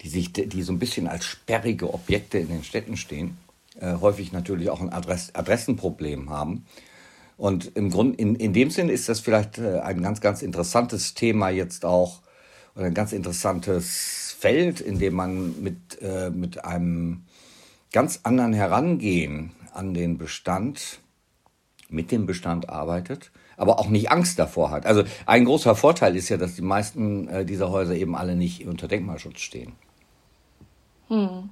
die 0.02 0.10
sich, 0.10 0.34
die 0.34 0.62
so 0.62 0.72
ein 0.72 0.80
bisschen 0.80 1.08
als 1.08 1.26
sperrige 1.26 1.94
Objekte 1.94 2.38
in 2.38 2.50
den 2.50 2.64
Städten 2.64 2.98
stehen, 2.98 3.38
äh, 3.80 3.96
häufig 3.96 4.32
natürlich 4.32 4.70
auch 4.70 4.82
ein 4.82 4.92
Adress 4.92 5.32
Adressenproblem 5.34 6.30
haben 6.30 6.66
und 7.38 7.78
im 7.78 7.92
Grunde, 7.92 8.18
in, 8.18 8.36
in 8.36 8.52
dem 8.52 8.72
Sinn 8.72 8.90
ist 8.90 9.08
das 9.08 9.20
vielleicht 9.20 9.60
äh, 9.60 9.80
ein 9.80 10.02
ganz, 10.02 10.22
ganz 10.22 10.42
interessantes 10.42 11.14
Thema 11.14 11.50
jetzt 11.50 11.86
auch, 11.86 12.22
oder 12.76 12.86
ein 12.86 12.96
ganz 12.96 13.14
interessantes 13.14 14.36
Feld, 14.40 14.82
in 14.82 15.00
dem 15.00 15.14
man 15.14 15.62
mit, 15.62 16.02
äh, 16.02 16.32
mit 16.32 16.66
einem 16.66 17.24
ganz 17.94 18.22
anderen 18.24 18.54
Herangehen 18.54 19.52
an 19.74 19.94
den 19.94 20.18
Bestand, 20.18 21.00
mit 21.90 22.12
dem 22.12 22.26
Bestand 22.26 22.70
arbeitet, 22.70 23.32
aber 23.56 23.80
auch 23.80 23.88
nicht 23.88 24.12
Angst 24.12 24.40
davor 24.40 24.72
hat. 24.72 24.86
Also 24.86 25.04
ein 25.28 25.46
großer 25.46 25.76
Vorteil 25.76 26.16
ist 26.16 26.30
ja, 26.30 26.38
dass 26.38 26.56
die 26.56 26.62
meisten 26.64 27.28
äh, 27.28 27.46
dieser 27.46 27.70
Häuser 27.70 27.96
eben 27.96 28.16
alle 28.16 28.36
nicht 28.36 28.66
unter 28.66 28.88
Denkmalschutz 28.88 29.40
stehen. 29.40 29.74
Hm 31.10 31.50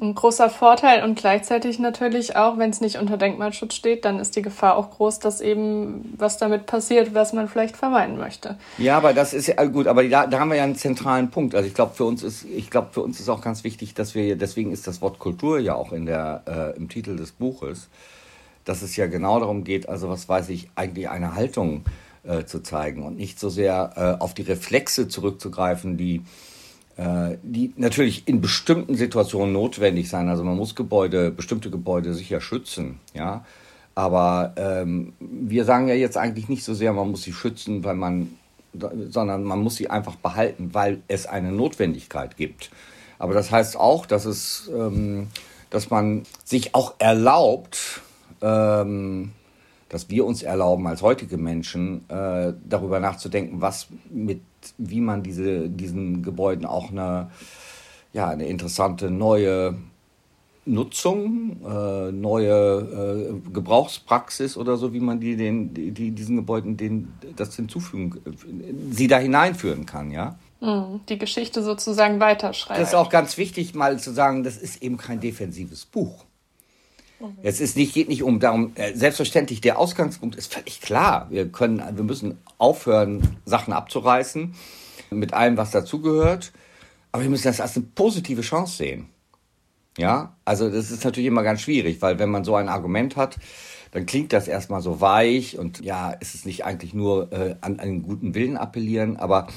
ein 0.00 0.14
großer 0.14 0.48
Vorteil 0.48 1.02
und 1.02 1.18
gleichzeitig 1.18 1.80
natürlich 1.80 2.36
auch, 2.36 2.56
wenn 2.56 2.70
es 2.70 2.80
nicht 2.80 2.98
unter 2.98 3.16
Denkmalschutz 3.16 3.74
steht, 3.74 4.04
dann 4.04 4.20
ist 4.20 4.36
die 4.36 4.42
Gefahr 4.42 4.76
auch 4.76 4.90
groß, 4.90 5.18
dass 5.18 5.40
eben 5.40 6.14
was 6.16 6.38
damit 6.38 6.66
passiert, 6.66 7.14
was 7.14 7.32
man 7.32 7.48
vielleicht 7.48 7.76
vermeiden 7.76 8.16
möchte. 8.16 8.56
Ja, 8.78 8.96
aber 8.96 9.12
das 9.12 9.34
ist 9.34 9.48
ja 9.48 9.64
gut, 9.64 9.88
aber 9.88 10.04
da, 10.04 10.28
da 10.28 10.38
haben 10.38 10.50
wir 10.50 10.56
ja 10.56 10.62
einen 10.62 10.76
zentralen 10.76 11.30
Punkt. 11.30 11.56
Also 11.56 11.66
ich 11.66 11.74
glaube, 11.74 11.96
für 11.96 12.04
uns 12.04 12.22
ist, 12.22 12.44
ich 12.44 12.70
glaube, 12.70 12.88
für 12.92 13.02
uns 13.02 13.18
ist 13.18 13.28
auch 13.28 13.40
ganz 13.40 13.64
wichtig, 13.64 13.94
dass 13.94 14.14
wir, 14.14 14.36
deswegen 14.36 14.70
ist 14.70 14.86
das 14.86 15.02
Wort 15.02 15.18
Kultur 15.18 15.58
ja 15.58 15.74
auch 15.74 15.92
in 15.92 16.06
der, 16.06 16.42
äh, 16.46 16.76
im 16.76 16.88
Titel 16.88 17.16
des 17.16 17.32
Buches, 17.32 17.88
dass 18.64 18.82
es 18.82 18.94
ja 18.94 19.08
genau 19.08 19.40
darum 19.40 19.64
geht, 19.64 19.88
also 19.88 20.08
was 20.08 20.28
weiß 20.28 20.50
ich, 20.50 20.70
eigentlich 20.76 21.08
eine 21.08 21.34
Haltung 21.34 21.84
äh, 22.22 22.44
zu 22.44 22.62
zeigen 22.62 23.02
und 23.02 23.16
nicht 23.16 23.40
so 23.40 23.48
sehr 23.48 23.90
äh, 23.96 24.22
auf 24.22 24.32
die 24.32 24.42
Reflexe 24.42 25.08
zurückzugreifen, 25.08 25.96
die 25.96 26.16
äh, 26.16 26.22
die 26.98 27.72
natürlich 27.76 28.26
in 28.26 28.40
bestimmten 28.40 28.96
Situationen 28.96 29.52
notwendig 29.52 30.08
sein. 30.08 30.28
Also 30.28 30.42
man 30.42 30.56
muss 30.56 30.74
Gebäude, 30.74 31.30
bestimmte 31.30 31.70
Gebäude 31.70 32.12
sicher 32.12 32.40
schützen, 32.40 32.98
ja. 33.14 33.44
Aber 33.94 34.52
ähm, 34.56 35.12
wir 35.18 35.64
sagen 35.64 35.88
ja 35.88 35.94
jetzt 35.94 36.16
eigentlich 36.16 36.48
nicht 36.48 36.62
so 36.62 36.72
sehr, 36.72 36.92
man 36.92 37.10
muss 37.10 37.22
sie 37.22 37.32
schützen, 37.32 37.82
weil 37.82 37.96
man, 37.96 38.36
sondern 38.72 39.42
man 39.42 39.60
muss 39.60 39.74
sie 39.74 39.90
einfach 39.90 40.14
behalten, 40.14 40.70
weil 40.72 41.02
es 41.08 41.26
eine 41.26 41.50
Notwendigkeit 41.50 42.36
gibt. 42.36 42.70
Aber 43.18 43.34
das 43.34 43.50
heißt 43.50 43.76
auch, 43.76 44.06
dass 44.06 44.24
es, 44.24 44.70
ähm, 44.72 45.28
dass 45.70 45.90
man 45.90 46.22
sich 46.44 46.76
auch 46.76 46.94
erlaubt, 46.98 48.02
ähm, 48.40 49.32
dass 49.88 50.10
wir 50.10 50.26
uns 50.26 50.42
erlauben, 50.42 50.86
als 50.86 51.02
heutige 51.02 51.38
Menschen 51.38 52.08
äh, 52.08 52.52
darüber 52.68 53.00
nachzudenken, 53.00 53.60
was 53.60 53.88
mit 54.10 54.40
wie 54.76 55.00
man 55.00 55.22
diese, 55.22 55.68
diesen 55.68 56.22
Gebäuden 56.22 56.66
auch 56.66 56.90
eine, 56.90 57.30
ja, 58.12 58.28
eine 58.28 58.46
interessante 58.46 59.10
neue 59.10 59.76
Nutzung, 60.64 61.56
äh, 61.64 62.12
neue 62.12 63.32
äh, 63.32 63.50
Gebrauchspraxis 63.50 64.56
oder 64.56 64.76
so, 64.76 64.92
wie 64.92 65.00
man 65.00 65.20
die, 65.20 65.36
den, 65.36 65.72
die, 65.72 66.10
diesen 66.10 66.36
Gebäuden 66.36 66.76
den, 66.76 67.12
das 67.36 67.56
hinzufügen, 67.56 68.20
sie 68.90 69.06
da 69.06 69.18
hineinführen 69.18 69.86
kann, 69.86 70.10
ja. 70.10 70.38
Hm, 70.60 71.00
die 71.08 71.18
Geschichte 71.18 71.62
sozusagen 71.62 72.20
weiterschreiben. 72.20 72.80
Das 72.80 72.90
ist 72.90 72.94
auch 72.94 73.10
ganz 73.10 73.38
wichtig, 73.38 73.74
mal 73.74 73.98
zu 73.98 74.10
sagen, 74.12 74.42
das 74.42 74.56
ist 74.56 74.82
eben 74.82 74.98
kein 74.98 75.20
defensives 75.20 75.86
Buch. 75.86 76.24
Es 77.42 77.60
ist 77.60 77.76
nicht, 77.76 77.94
geht 77.94 78.08
nicht 78.08 78.22
um 78.22 78.40
darum, 78.40 78.72
äh, 78.76 78.94
selbstverständlich, 78.94 79.60
der 79.60 79.78
Ausgangspunkt 79.78 80.36
ist 80.36 80.52
völlig 80.52 80.80
klar. 80.80 81.26
Wir 81.30 81.48
können, 81.48 81.82
wir 81.96 82.04
müssen 82.04 82.38
aufhören, 82.58 83.36
Sachen 83.44 83.72
abzureißen, 83.72 84.54
mit 85.10 85.34
allem, 85.34 85.56
was 85.56 85.70
dazugehört. 85.70 86.52
Aber 87.10 87.22
wir 87.22 87.30
müssen 87.30 87.48
das 87.48 87.60
als 87.60 87.76
eine 87.76 87.86
positive 87.94 88.42
Chance 88.42 88.76
sehen. 88.76 89.08
Ja, 89.96 90.36
also 90.44 90.70
das 90.70 90.92
ist 90.92 91.04
natürlich 91.04 91.26
immer 91.26 91.42
ganz 91.42 91.60
schwierig, 91.60 92.00
weil 92.00 92.20
wenn 92.20 92.30
man 92.30 92.44
so 92.44 92.54
ein 92.54 92.68
Argument 92.68 93.16
hat, 93.16 93.36
dann 93.90 94.06
klingt 94.06 94.32
das 94.32 94.46
erstmal 94.46 94.80
so 94.80 95.00
weich 95.00 95.58
und 95.58 95.80
ja, 95.80 96.10
ist 96.10 96.34
es 96.34 96.44
nicht 96.44 96.64
eigentlich 96.64 96.94
nur 96.94 97.32
äh, 97.32 97.56
an 97.60 97.80
einen 97.80 98.02
guten 98.02 98.34
Willen 98.34 98.56
appellieren, 98.56 99.16
aber 99.16 99.48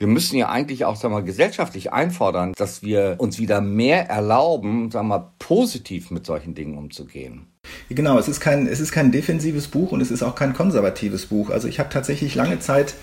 wir 0.00 0.06
müssen 0.06 0.36
ja 0.36 0.48
eigentlich 0.48 0.86
auch 0.86 0.96
sagen 0.96 1.14
wir, 1.14 1.22
gesellschaftlich 1.22 1.92
einfordern, 1.92 2.54
dass 2.56 2.82
wir 2.82 3.16
uns 3.18 3.38
wieder 3.38 3.60
mehr 3.60 4.08
erlauben, 4.08 4.90
sagen 4.90 5.08
wir, 5.08 5.32
positiv 5.38 6.10
mit 6.10 6.24
solchen 6.24 6.54
Dingen 6.54 6.78
umzugehen. 6.78 7.46
Genau, 7.90 8.18
es 8.18 8.26
ist, 8.26 8.40
kein, 8.40 8.66
es 8.66 8.80
ist 8.80 8.92
kein 8.92 9.12
defensives 9.12 9.68
Buch 9.68 9.92
und 9.92 10.00
es 10.00 10.10
ist 10.10 10.22
auch 10.22 10.34
kein 10.34 10.54
konservatives 10.54 11.26
Buch. 11.26 11.50
Also 11.50 11.68
ich 11.68 11.78
habe 11.78 11.90
tatsächlich 11.90 12.34
lange 12.34 12.60
Zeit 12.60 12.94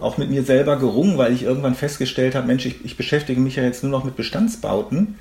auch 0.00 0.18
mit 0.18 0.28
mir 0.28 0.42
selber 0.42 0.76
gerungen, 0.76 1.16
weil 1.16 1.32
ich 1.32 1.44
irgendwann 1.44 1.76
festgestellt 1.76 2.34
habe, 2.34 2.48
Mensch, 2.48 2.66
ich, 2.66 2.84
ich 2.84 2.96
beschäftige 2.96 3.40
mich 3.40 3.54
ja 3.54 3.62
jetzt 3.62 3.84
nur 3.84 3.92
noch 3.92 4.02
mit 4.02 4.16
Bestandsbauten. 4.16 5.18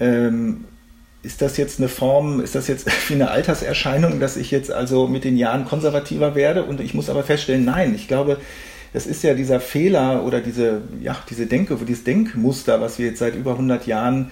Ähm, 0.00 0.64
ist 1.22 1.42
das 1.42 1.58
jetzt 1.58 1.78
eine 1.80 1.88
Form, 1.88 2.40
ist 2.40 2.54
das 2.54 2.66
jetzt 2.66 2.88
wie 3.10 3.14
eine 3.14 3.30
Alterserscheinung, 3.30 4.20
dass 4.20 4.38
ich 4.38 4.50
jetzt 4.50 4.72
also 4.72 5.06
mit 5.06 5.24
den 5.24 5.36
Jahren 5.36 5.66
konservativer 5.66 6.34
werde? 6.34 6.64
Und 6.64 6.80
ich 6.80 6.94
muss 6.94 7.10
aber 7.10 7.24
feststellen, 7.24 7.66
nein, 7.66 7.94
ich 7.94 8.08
glaube, 8.08 8.38
das 8.92 9.06
ist 9.06 9.22
ja 9.22 9.34
dieser 9.34 9.60
Fehler 9.60 10.24
oder 10.24 10.40
diese, 10.40 10.82
ja, 11.00 11.16
diese 11.28 11.46
Denke, 11.46 11.76
dieses 11.86 12.04
Denkmuster, 12.04 12.80
was 12.80 12.98
wir 12.98 13.06
jetzt 13.06 13.18
seit 13.18 13.34
über 13.36 13.52
100 13.52 13.86
Jahren 13.86 14.30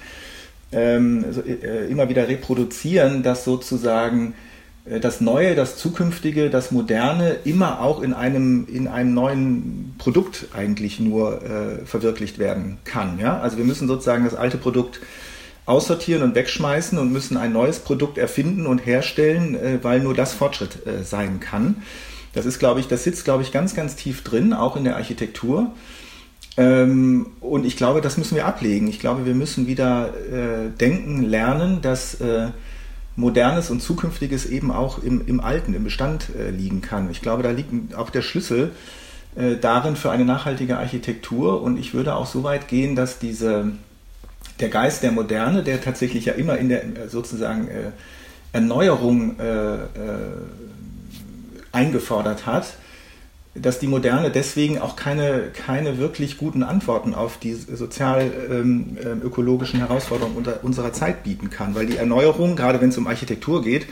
ähm, 0.73 1.25
äh, 1.47 1.87
immer 1.91 2.09
wieder 2.09 2.29
reproduzieren, 2.29 3.23
dass 3.23 3.45
sozusagen 3.45 4.35
äh, 4.85 5.01
das 5.01 5.21
Neue, 5.21 5.55
das 5.55 5.77
Zukünftige, 5.77 6.51
das 6.51 6.71
Moderne 6.71 7.37
immer 7.45 7.81
auch 7.81 8.03
in 8.03 8.13
einem, 8.13 8.67
in 8.71 8.89
einem 8.89 9.15
neuen 9.15 9.95
Produkt 9.99 10.47
eigentlich 10.53 11.01
nur 11.01 11.43
äh, 11.43 11.87
verwirklicht 11.87 12.39
werden 12.39 12.79
kann. 12.85 13.19
Ja? 13.19 13.41
Also 13.41 13.57
wir 13.59 13.65
müssen 13.65 13.89
sozusagen 13.89 14.25
das 14.25 14.35
alte 14.35 14.59
Produkt 14.59 15.01
aussortieren 15.67 16.23
und 16.23 16.35
wegschmeißen 16.35 16.99
und 16.99 17.13
müssen 17.13 17.37
ein 17.37 17.53
neues 17.53 17.81
Produkt 17.81 18.17
erfinden 18.17 18.67
und 18.67 18.79
herstellen, 18.85 19.55
äh, 19.55 19.79
weil 19.83 20.01
nur 20.01 20.15
das 20.15 20.33
Fortschritt 20.33 20.87
äh, 20.87 21.05
sein 21.05 21.41
kann. 21.41 21.83
Das 22.33 22.47
ist, 22.47 22.59
glaube 22.59 22.81
ich, 22.81 22.89
das 22.89 23.05
sitzt, 23.05 23.25
glaube 23.25 23.43
ich, 23.43 23.53
ganz, 23.53 23.75
ganz 23.75 23.97
tief 23.97 24.23
drin, 24.23 24.53
auch 24.53 24.77
in 24.77 24.85
der 24.85 24.97
Architektur. 24.97 25.73
Ähm, 26.57 27.27
und 27.41 27.65
ich 27.65 27.77
glaube, 27.77 28.01
das 28.01 28.19
müssen 28.19 28.37
wir 28.37 28.47
ablegen. 28.47 28.89
Ich 28.89 29.01
glaube, 29.01 29.27
wir 29.27 29.35
müssen 29.35 29.67
wieder 29.67 30.13
äh, 30.31 30.71
denken, 30.79 31.23
lernen, 31.23 31.81
dass 31.83 32.19
Modernes 33.17 33.71
und 33.71 33.83
Zukünftiges 33.83 34.47
eben 34.47 34.71
auch 34.71 35.03
im, 35.03 35.27
im 35.27 35.41
Alten, 35.41 35.75
im 35.75 35.83
Bestand 35.83 36.29
liegen 36.57 36.83
kann. 36.83 37.11
Ich 37.11 37.21
glaube, 37.21 37.43
da 37.43 37.51
liegt 37.51 37.95
auch 37.97 38.11
der 38.11 38.23
Schlüssel 38.23 38.71
darin 39.61 39.97
für 39.97 40.13
eine 40.13 40.25
nachhaltige 40.25 40.79
Architektur. 40.79 41.61
Und 41.63 41.79
ich 41.79 41.95
würde 41.95 42.15
auch 42.15 42.27
so 42.27 42.45
weit 42.45 42.69
gehen, 42.69 42.95
dass 42.95 43.19
diese 43.19 43.73
der 44.61 44.69
Geist 44.69 45.03
der 45.03 45.13
Moderne, 45.13 45.63
der 45.63 45.81
tatsächlich 45.81 46.25
ja 46.25 46.33
immer 46.35 46.59
in 46.59 46.69
der 46.69 46.83
sozusagen 47.09 47.69
äh, 47.69 47.91
Erneuerung 48.53 49.39
äh, 49.39 49.75
äh, 49.75 49.87
eingefordert 51.73 52.47
hat, 52.47 52.77
dass 53.55 53.79
die 53.79 53.87
Moderne 53.87 54.31
deswegen 54.31 54.79
auch 54.79 54.97
keine, 54.97 55.51
keine 55.53 55.99
wirklich 55.99 56.39
guten 56.39 56.63
Antworten 56.63 57.15
auf 57.15 57.39
die 57.39 57.55
sozial-ökologischen 57.55 59.81
ähm, 59.81 59.83
ähm 59.83 59.89
Herausforderungen 59.89 60.47
unserer 60.63 60.93
Zeit 60.93 61.25
bieten 61.25 61.51
kann. 61.51 61.75
Weil 61.75 61.87
die 61.87 61.97
Erneuerung, 61.97 62.57
gerade 62.57 62.81
wenn 62.81 62.91
es 62.91 62.99
um 62.99 63.07
Architektur 63.07 63.63
geht, 63.63 63.87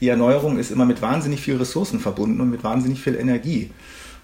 die 0.00 0.08
Erneuerung 0.08 0.58
ist 0.58 0.70
immer 0.70 0.84
mit 0.84 1.00
wahnsinnig 1.00 1.40
viel 1.40 1.56
Ressourcen 1.56 2.00
verbunden 2.00 2.40
und 2.40 2.50
mit 2.50 2.62
wahnsinnig 2.62 3.00
viel 3.00 3.16
Energie. 3.16 3.70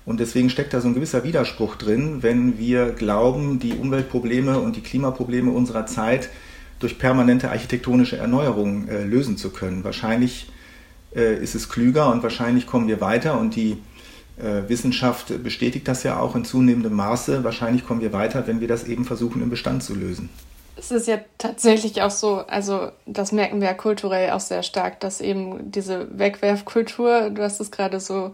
Und 0.04 0.20
deswegen 0.20 0.50
steckt 0.50 0.74
da 0.74 0.80
so 0.80 0.88
ein 0.88 0.94
gewisser 0.94 1.24
Widerspruch 1.24 1.76
drin, 1.76 2.22
wenn 2.22 2.58
wir 2.58 2.90
glauben, 2.90 3.60
die 3.60 3.74
Umweltprobleme 3.74 4.58
und 4.58 4.76
die 4.76 4.80
Klimaprobleme 4.80 5.50
unserer 5.50 5.86
Zeit 5.86 6.28
durch 6.80 6.98
permanente 6.98 7.50
architektonische 7.50 8.16
Erneuerungen 8.16 8.88
äh, 8.88 9.04
lösen 9.04 9.36
zu 9.36 9.50
können. 9.50 9.84
Wahrscheinlich 9.84 10.48
ist 11.14 11.54
es 11.54 11.68
klüger 11.68 12.10
und 12.12 12.22
wahrscheinlich 12.22 12.66
kommen 12.66 12.88
wir 12.88 13.00
weiter 13.00 13.38
und 13.38 13.54
die 13.56 13.78
äh, 14.38 14.68
Wissenschaft 14.68 15.42
bestätigt 15.42 15.86
das 15.88 16.02
ja 16.02 16.18
auch 16.18 16.34
in 16.34 16.44
zunehmendem 16.44 16.94
Maße. 16.94 17.44
Wahrscheinlich 17.44 17.86
kommen 17.86 18.00
wir 18.00 18.12
weiter, 18.12 18.46
wenn 18.46 18.60
wir 18.60 18.68
das 18.68 18.84
eben 18.84 19.04
versuchen, 19.04 19.42
im 19.42 19.50
Bestand 19.50 19.82
zu 19.82 19.94
lösen. 19.94 20.30
Es 20.74 20.90
ist 20.90 21.06
ja 21.06 21.18
tatsächlich 21.36 22.00
auch 22.00 22.10
so, 22.10 22.38
also 22.46 22.90
das 23.04 23.30
merken 23.30 23.60
wir 23.60 23.68
ja 23.68 23.74
kulturell 23.74 24.30
auch 24.30 24.40
sehr 24.40 24.62
stark, 24.62 25.00
dass 25.00 25.20
eben 25.20 25.70
diese 25.70 26.18
Wegwerfkultur, 26.18 27.28
du 27.28 27.42
hast 27.42 27.60
es 27.60 27.70
gerade 27.70 28.00
so 28.00 28.26
äh, 28.26 28.30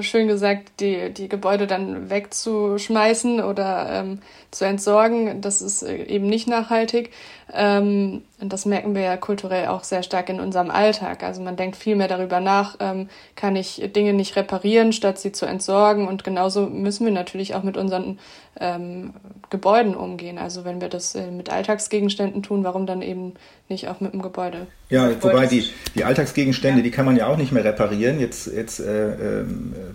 schön 0.00 0.28
gesagt, 0.28 0.80
die, 0.80 1.12
die 1.12 1.28
Gebäude 1.28 1.66
dann 1.66 2.08
wegzuschmeißen 2.08 3.42
oder 3.42 3.88
ähm, 3.90 4.20
zu 4.50 4.64
entsorgen, 4.64 5.40
das 5.40 5.60
ist 5.60 5.82
äh, 5.82 6.04
eben 6.04 6.26
nicht 6.26 6.48
nachhaltig. 6.48 7.10
Ähm, 7.52 8.22
und 8.40 8.52
das 8.52 8.64
merken 8.66 8.94
wir 8.94 9.02
ja 9.02 9.16
kulturell 9.16 9.68
auch 9.68 9.84
sehr 9.84 10.02
stark 10.02 10.28
in 10.28 10.40
unserem 10.40 10.70
Alltag. 10.70 11.22
Also 11.22 11.42
man 11.42 11.56
denkt 11.56 11.76
viel 11.76 11.96
mehr 11.96 12.08
darüber 12.08 12.40
nach, 12.40 12.76
ähm, 12.80 13.08
kann 13.36 13.56
ich 13.56 13.90
Dinge 13.94 14.12
nicht 14.12 14.36
reparieren, 14.36 14.92
statt 14.92 15.18
sie 15.18 15.32
zu 15.32 15.46
entsorgen. 15.46 16.08
Und 16.08 16.24
genauso 16.24 16.66
müssen 16.66 17.04
wir 17.04 17.12
natürlich 17.12 17.54
auch 17.54 17.62
mit 17.62 17.76
unseren 17.76 18.18
ähm, 18.58 19.12
Gebäuden 19.50 19.94
umgehen. 19.94 20.38
Also 20.38 20.64
wenn 20.64 20.80
wir 20.80 20.88
das 20.88 21.14
äh, 21.14 21.30
mit 21.30 21.50
Alltagsgegenständen 21.50 22.42
tun, 22.42 22.64
warum 22.64 22.86
dann 22.86 23.02
eben 23.02 23.34
nicht 23.68 23.88
auch 23.88 24.00
mit 24.00 24.12
dem 24.12 24.22
Gebäude? 24.22 24.66
Ja, 24.90 25.10
wobei 25.22 25.46
die, 25.46 25.64
die 25.94 26.04
Alltagsgegenstände, 26.04 26.78
ja. 26.78 26.84
die 26.84 26.90
kann 26.90 27.04
man 27.04 27.16
ja 27.16 27.26
auch 27.26 27.36
nicht 27.36 27.52
mehr 27.52 27.64
reparieren. 27.64 28.20
Jetzt, 28.20 28.46
jetzt 28.46 28.80
äh, 28.80 29.40
äh, 29.40 29.44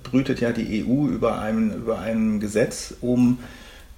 brütet 0.04 0.42
ja 0.42 0.52
die 0.52 0.84
EU 0.84 1.08
über 1.08 1.40
ein, 1.40 1.74
über 1.74 2.00
ein 2.00 2.40
Gesetz, 2.40 2.94
um 3.02 3.40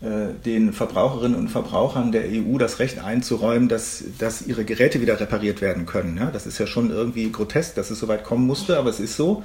äh, 0.02 0.34
den 0.46 0.74
Verbraucherinnen 0.74 1.38
und 1.38 1.50
Verbrauchern 1.50 2.12
der 2.12 2.24
EU 2.26 2.58
das 2.58 2.80
Recht 2.80 2.98
einzuräumen, 3.00 3.70
dass, 3.70 4.04
dass 4.18 4.42
ihre 4.42 4.66
Geräte 4.66 5.00
wieder 5.00 5.20
repariert 5.20 5.62
werden 5.62 5.86
können. 5.86 6.18
Ja, 6.18 6.32
das 6.32 6.48
ist 6.48 6.58
ja 6.58 6.66
schon 6.66 6.90
irgendwie 6.90 7.32
grotesk, 7.32 7.76
dass 7.76 7.92
es 7.92 8.00
so 8.00 8.08
weit 8.08 8.24
kommen 8.24 8.48
musste, 8.48 8.78
aber 8.78 8.90
es 8.90 9.00
ist 9.00 9.16
so. 9.16 9.44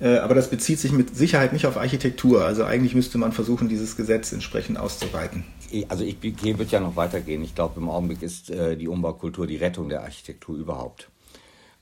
Äh, 0.00 0.16
aber 0.16 0.34
das 0.34 0.50
bezieht 0.50 0.80
sich 0.80 0.90
mit 0.90 1.16
Sicherheit 1.16 1.52
nicht 1.52 1.66
auf 1.66 1.76
Architektur. 1.76 2.44
Also 2.44 2.64
eigentlich 2.64 2.96
müsste 2.96 3.18
man 3.18 3.30
versuchen, 3.30 3.68
dieses 3.68 3.96
Gesetz 3.96 4.32
entsprechend 4.32 4.78
auszuweiten. 4.78 5.44
Also 5.88 6.02
ich 6.04 6.20
würde 6.22 6.64
ja 6.70 6.80
noch 6.80 6.96
weitergehen. 6.96 7.44
Ich 7.44 7.54
glaube, 7.54 7.80
im 7.80 7.88
Augenblick 7.88 8.22
ist 8.22 8.50
äh, 8.50 8.76
die 8.76 8.88
Umbaukultur 8.88 9.46
die 9.46 9.56
Rettung 9.56 9.88
der 9.88 10.02
Architektur 10.02 10.56
überhaupt. 10.56 11.08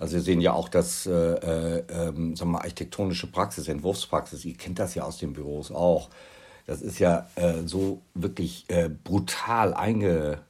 Also 0.03 0.17
wir 0.17 0.23
sehen 0.23 0.41
ja 0.41 0.53
auch, 0.53 0.69
dass 0.69 1.07
äh, 1.07 1.13
äh, 1.13 1.85
ähm, 1.89 2.35
sagen 2.35 2.51
wir, 2.51 2.59
architektonische 2.59 3.29
Praxis, 3.29 3.69
Entwurfspraxis, 3.69 4.45
ihr 4.45 4.57
kennt 4.57 4.81
das 4.81 4.97
ja 4.97 5.05
aus 5.05 5.19
den 5.19 5.33
Büros 5.33 5.71
auch, 5.71 6.11
das 6.67 6.83
ist 6.83 6.99
ja 6.99 7.29
äh, 7.37 7.63
so 7.67 8.03
wirklich 8.13 8.65
äh, 8.67 8.89
brutal 8.89 9.75
einge, 9.75 10.41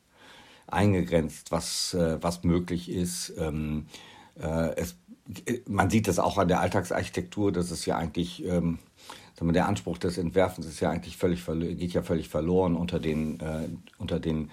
eingegrenzt, 0.69 1.53
was, 1.53 1.93
äh, 1.93 2.17
was 2.23 2.45
möglich 2.45 2.91
ist. 2.91 3.35
Ähm, 3.37 3.89
äh, 4.41 4.75
es, 4.77 4.97
man 5.69 5.91
sieht 5.91 6.09
das 6.09 6.19
auch 6.19 6.39
an 6.39 6.49
der 6.49 6.61
Alltagsarchitektur, 6.61 7.53
das 7.53 7.71
ist 7.71 7.85
ja 7.85 7.99
eigentlich, 7.99 8.43
ähm, 8.47 8.79
wir, 9.39 9.53
der 9.53 9.69
Anspruch 9.69 9.99
des 9.99 10.17
Entwerfens 10.17 10.65
ist 10.65 10.81
ja 10.81 10.89
eigentlich 10.89 11.19
völlig 11.19 11.45
geht 11.45 11.93
ja 11.93 12.03
völlig 12.03 12.31
verloren 12.31 12.75
unter 12.75 13.01
den, 13.01 13.39
unter 13.99 14.21
den 14.21 14.51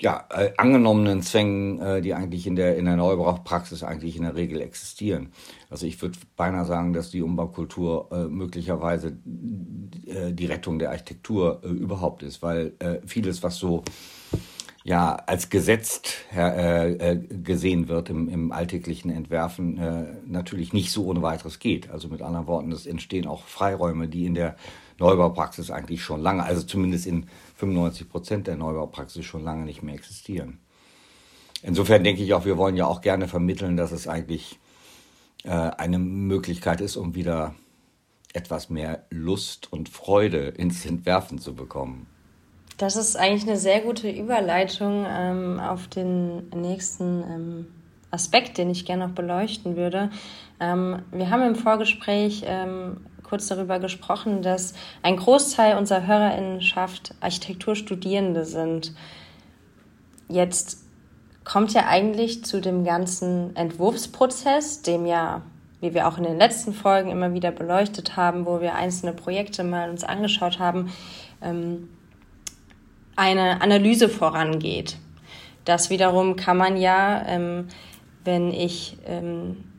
ja, 0.00 0.24
äh, 0.30 0.52
angenommenen 0.56 1.22
Zwängen, 1.22 1.80
äh, 1.80 2.00
die 2.00 2.14
eigentlich 2.14 2.46
in 2.46 2.56
der, 2.56 2.76
in 2.76 2.86
der 2.86 2.96
Neubaupraxis 2.96 3.82
eigentlich 3.82 4.16
in 4.16 4.22
der 4.22 4.34
Regel 4.34 4.60
existieren. 4.62 5.28
Also 5.68 5.86
ich 5.86 6.00
würde 6.00 6.18
beinahe 6.36 6.64
sagen, 6.64 6.92
dass 6.92 7.10
die 7.10 7.22
Umbaukultur 7.22 8.08
äh, 8.10 8.24
möglicherweise 8.24 9.18
äh, 10.06 10.32
die 10.32 10.46
Rettung 10.46 10.78
der 10.78 10.90
Architektur 10.90 11.60
äh, 11.62 11.68
überhaupt 11.68 12.22
ist, 12.22 12.42
weil 12.42 12.72
äh, 12.78 12.98
vieles, 13.06 13.42
was 13.42 13.56
so 13.56 13.84
ja 14.82 15.14
als 15.26 15.50
gesetzt 15.50 16.24
äh, 16.34 17.16
gesehen 17.16 17.88
wird 17.88 18.08
im, 18.08 18.30
im 18.30 18.50
alltäglichen 18.50 19.10
Entwerfen, 19.10 19.76
äh, 19.76 20.06
natürlich 20.24 20.72
nicht 20.72 20.90
so 20.90 21.04
ohne 21.04 21.20
weiteres 21.20 21.58
geht. 21.58 21.90
Also 21.90 22.08
mit 22.08 22.22
anderen 22.22 22.46
Worten, 22.46 22.72
es 22.72 22.86
entstehen 22.86 23.26
auch 23.26 23.44
Freiräume, 23.44 24.08
die 24.08 24.24
in 24.24 24.34
der 24.34 24.56
Neubaupraxis 25.00 25.70
eigentlich 25.70 26.02
schon 26.02 26.20
lange, 26.20 26.44
also 26.44 26.62
zumindest 26.62 27.06
in 27.06 27.26
95 27.56 28.08
Prozent 28.08 28.46
der 28.46 28.56
Neubaupraxis 28.56 29.24
schon 29.24 29.42
lange 29.42 29.64
nicht 29.64 29.82
mehr 29.82 29.94
existieren. 29.94 30.60
Insofern 31.62 32.04
denke 32.04 32.22
ich 32.22 32.32
auch, 32.34 32.44
wir 32.44 32.56
wollen 32.56 32.76
ja 32.76 32.86
auch 32.86 33.00
gerne 33.00 33.28
vermitteln, 33.28 33.76
dass 33.76 33.92
es 33.92 34.08
eigentlich 34.08 34.58
äh, 35.44 35.50
eine 35.50 35.98
Möglichkeit 35.98 36.80
ist, 36.80 36.96
um 36.96 37.14
wieder 37.14 37.54
etwas 38.32 38.70
mehr 38.70 39.04
Lust 39.10 39.72
und 39.72 39.88
Freude 39.88 40.48
ins 40.48 40.86
Entwerfen 40.86 41.38
zu 41.38 41.54
bekommen. 41.54 42.06
Das 42.78 42.96
ist 42.96 43.16
eigentlich 43.16 43.42
eine 43.42 43.58
sehr 43.58 43.80
gute 43.80 44.10
Überleitung 44.10 45.04
ähm, 45.06 45.60
auf 45.60 45.88
den 45.88 46.48
nächsten 46.50 47.22
ähm, 47.22 47.66
Aspekt, 48.10 48.56
den 48.56 48.70
ich 48.70 48.86
gerne 48.86 49.06
noch 49.06 49.14
beleuchten 49.14 49.76
würde. 49.76 50.10
Ähm, 50.60 51.02
wir 51.12 51.30
haben 51.30 51.42
im 51.42 51.56
Vorgespräch 51.56 52.42
ähm, 52.46 53.06
kurz 53.30 53.46
darüber 53.46 53.78
gesprochen, 53.78 54.42
dass 54.42 54.74
ein 55.02 55.16
Großteil 55.16 55.78
unserer 55.78 56.06
Hörerinnenschaft 56.06 57.14
Architekturstudierende 57.20 58.44
sind. 58.44 58.92
Jetzt 60.28 60.78
kommt 61.44 61.72
ja 61.72 61.86
eigentlich 61.86 62.44
zu 62.44 62.60
dem 62.60 62.84
ganzen 62.84 63.54
Entwurfsprozess, 63.54 64.82
dem 64.82 65.06
ja, 65.06 65.42
wie 65.80 65.94
wir 65.94 66.08
auch 66.08 66.18
in 66.18 66.24
den 66.24 66.38
letzten 66.38 66.74
Folgen 66.74 67.10
immer 67.10 67.32
wieder 67.32 67.52
beleuchtet 67.52 68.16
haben, 68.16 68.46
wo 68.46 68.60
wir 68.60 68.74
einzelne 68.74 69.12
Projekte 69.12 69.62
mal 69.62 69.90
uns 69.90 70.02
angeschaut 70.02 70.58
haben, 70.58 70.92
ähm, 71.40 71.88
eine 73.14 73.62
Analyse 73.62 74.08
vorangeht. 74.08 74.96
Das 75.64 75.88
wiederum 75.88 76.34
kann 76.34 76.56
man 76.56 76.76
ja, 76.76 77.24
ähm, 77.26 77.68
wenn 78.24 78.52
ich 78.52 78.98
ähm, 79.06 79.69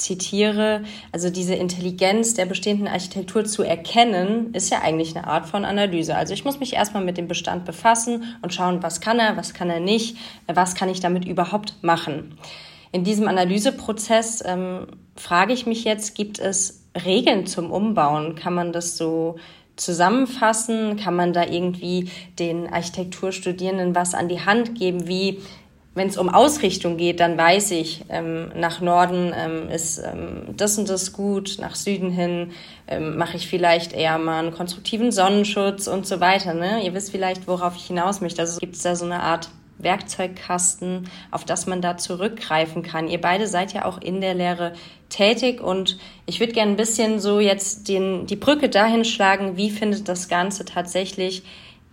zitiere, 0.00 0.82
also 1.12 1.30
diese 1.30 1.54
Intelligenz 1.54 2.34
der 2.34 2.46
bestehenden 2.46 2.88
Architektur 2.88 3.44
zu 3.44 3.62
erkennen, 3.62 4.52
ist 4.54 4.70
ja 4.70 4.80
eigentlich 4.80 5.16
eine 5.16 5.26
Art 5.26 5.46
von 5.46 5.64
Analyse. 5.64 6.16
Also 6.16 6.34
ich 6.34 6.44
muss 6.44 6.60
mich 6.60 6.72
erstmal 6.72 7.04
mit 7.04 7.18
dem 7.18 7.28
Bestand 7.28 7.64
befassen 7.64 8.24
und 8.42 8.54
schauen, 8.54 8.82
was 8.82 9.00
kann 9.00 9.18
er, 9.18 9.36
was 9.36 9.54
kann 9.54 9.70
er 9.70 9.80
nicht, 9.80 10.16
was 10.46 10.74
kann 10.74 10.88
ich 10.88 11.00
damit 11.00 11.24
überhaupt 11.24 11.74
machen. 11.82 12.38
In 12.92 13.04
diesem 13.04 13.28
Analyseprozess 13.28 14.42
ähm, 14.44 14.86
frage 15.14 15.52
ich 15.52 15.66
mich 15.66 15.84
jetzt, 15.84 16.14
gibt 16.14 16.38
es 16.38 16.84
Regeln 17.04 17.46
zum 17.46 17.70
Umbauen? 17.70 18.34
Kann 18.34 18.54
man 18.54 18.72
das 18.72 18.96
so 18.96 19.36
zusammenfassen? 19.76 20.96
Kann 20.96 21.14
man 21.14 21.32
da 21.32 21.46
irgendwie 21.46 22.10
den 22.38 22.72
Architekturstudierenden 22.72 23.94
was 23.94 24.14
an 24.14 24.28
die 24.28 24.40
Hand 24.40 24.74
geben, 24.74 25.06
wie 25.06 25.40
wenn 26.00 26.08
es 26.08 26.16
um 26.16 26.30
Ausrichtung 26.30 26.96
geht, 26.96 27.20
dann 27.20 27.36
weiß 27.36 27.72
ich, 27.72 28.06
ähm, 28.08 28.50
nach 28.54 28.80
Norden 28.80 29.34
ähm, 29.36 29.68
ist 29.68 29.98
ähm, 29.98 30.44
das 30.56 30.78
und 30.78 30.88
das 30.88 31.12
gut, 31.12 31.58
nach 31.60 31.74
Süden 31.74 32.10
hin 32.10 32.52
ähm, 32.88 33.18
mache 33.18 33.36
ich 33.36 33.48
vielleicht 33.48 33.92
eher 33.92 34.16
mal 34.16 34.38
einen 34.38 34.54
konstruktiven 34.54 35.12
Sonnenschutz 35.12 35.88
und 35.88 36.06
so 36.06 36.18
weiter. 36.20 36.54
Ne? 36.54 36.82
Ihr 36.82 36.94
wisst 36.94 37.10
vielleicht, 37.10 37.46
worauf 37.46 37.76
ich 37.76 37.84
hinaus 37.84 38.22
möchte. 38.22 38.40
Also 38.40 38.60
gibt 38.60 38.76
es 38.76 38.82
da 38.82 38.96
so 38.96 39.04
eine 39.04 39.20
Art 39.20 39.50
Werkzeugkasten, 39.76 41.10
auf 41.32 41.44
das 41.44 41.66
man 41.66 41.82
da 41.82 41.98
zurückgreifen 41.98 42.82
kann. 42.82 43.06
Ihr 43.06 43.20
beide 43.20 43.46
seid 43.46 43.74
ja 43.74 43.84
auch 43.84 44.00
in 44.00 44.22
der 44.22 44.32
Lehre 44.32 44.72
tätig 45.10 45.60
und 45.60 45.98
ich 46.24 46.40
würde 46.40 46.54
gerne 46.54 46.70
ein 46.70 46.78
bisschen 46.78 47.20
so 47.20 47.40
jetzt 47.40 47.88
den, 47.88 48.24
die 48.24 48.36
Brücke 48.36 48.70
dahin 48.70 49.04
schlagen, 49.04 49.58
wie 49.58 49.70
findet 49.70 50.08
das 50.08 50.30
Ganze 50.30 50.64
tatsächlich 50.64 51.42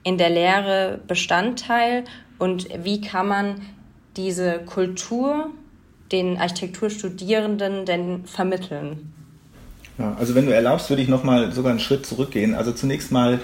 in 0.03 0.17
der 0.17 0.29
Lehre 0.29 1.01
Bestandteil 1.07 2.05
und 2.39 2.69
wie 2.85 3.01
kann 3.01 3.27
man 3.27 3.61
diese 4.17 4.59
Kultur 4.65 5.49
den 6.11 6.37
Architekturstudierenden 6.37 7.85
denn 7.85 8.25
vermitteln? 8.25 9.13
Ja, 9.97 10.15
also 10.19 10.35
wenn 10.35 10.45
du 10.45 10.53
erlaubst, 10.53 10.89
würde 10.89 11.01
ich 11.01 11.07
nochmal 11.07 11.51
sogar 11.51 11.71
einen 11.71 11.79
Schritt 11.79 12.05
zurückgehen. 12.05 12.55
Also 12.55 12.71
zunächst 12.71 13.11
mal 13.11 13.39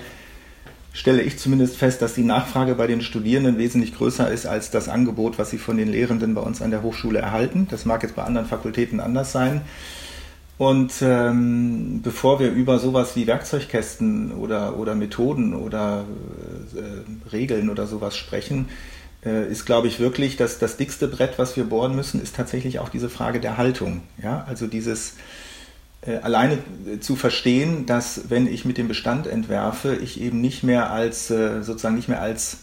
stelle 0.93 1.23
ich 1.23 1.39
zumindest 1.39 1.77
fest, 1.77 2.01
dass 2.01 2.13
die 2.13 2.23
Nachfrage 2.23 2.75
bei 2.75 2.88
den 2.88 3.01
Studierenden 3.01 3.57
wesentlich 3.57 3.95
größer 3.95 4.29
ist 4.29 4.45
als 4.45 4.69
das 4.69 4.88
Angebot, 4.88 5.39
was 5.39 5.49
sie 5.49 5.57
von 5.57 5.77
den 5.77 5.89
Lehrenden 5.89 6.36
bei 6.36 6.41
uns 6.41 6.62
an 6.62 6.69
der 6.71 6.83
Hochschule 6.83 7.19
erhalten. 7.19 7.67
Das 7.71 7.86
mag 7.86 8.03
jetzt 8.03 8.15
bei 8.15 8.23
anderen 8.23 8.47
Fakultäten 8.47 8.99
anders 8.99 9.31
sein. 9.31 9.62
Und 10.59 10.93
ähm, 11.01 12.01
bevor 12.03 12.39
wir 12.39 12.51
über 12.51 12.77
sowas 12.77 13.15
wie 13.15 13.25
Werkzeugkästen 13.25 14.31
oder, 14.33 14.77
oder 14.77 14.93
Methoden 14.93 15.55
oder 15.55 16.05
äh, 16.75 17.31
Regeln 17.31 17.71
oder 17.71 17.88
sowas 17.88 18.15
sprechen, 18.15 18.67
ist, 19.29 19.65
glaube 19.65 19.88
ich, 19.88 19.99
wirklich 19.99 20.36
dass 20.38 20.59
das 20.59 20.77
dickste 20.77 21.07
Brett, 21.07 21.38
was 21.38 21.55
wir 21.55 21.63
bohren 21.63 21.95
müssen, 21.95 22.21
ist 22.21 22.36
tatsächlich 22.36 22.79
auch 22.79 22.89
diese 22.89 23.09
Frage 23.09 23.39
der 23.39 23.57
Haltung. 23.57 24.01
Ja? 24.21 24.45
Also 24.47 24.67
dieses 24.67 25.15
äh, 26.05 26.17
alleine 26.17 26.57
zu 26.99 27.15
verstehen, 27.15 27.86
dass 27.86 28.29
wenn 28.29 28.47
ich 28.47 28.65
mit 28.65 28.77
dem 28.77 28.88
Bestand 28.88 29.27
entwerfe, 29.27 29.95
ich 29.95 30.19
eben 30.19 30.41
nicht 30.41 30.63
mehr 30.63 30.91
als 30.91 31.29
äh, 31.29 31.62
sozusagen 31.62 31.95
nicht 31.95 32.09
mehr 32.09 32.21
als 32.21 32.57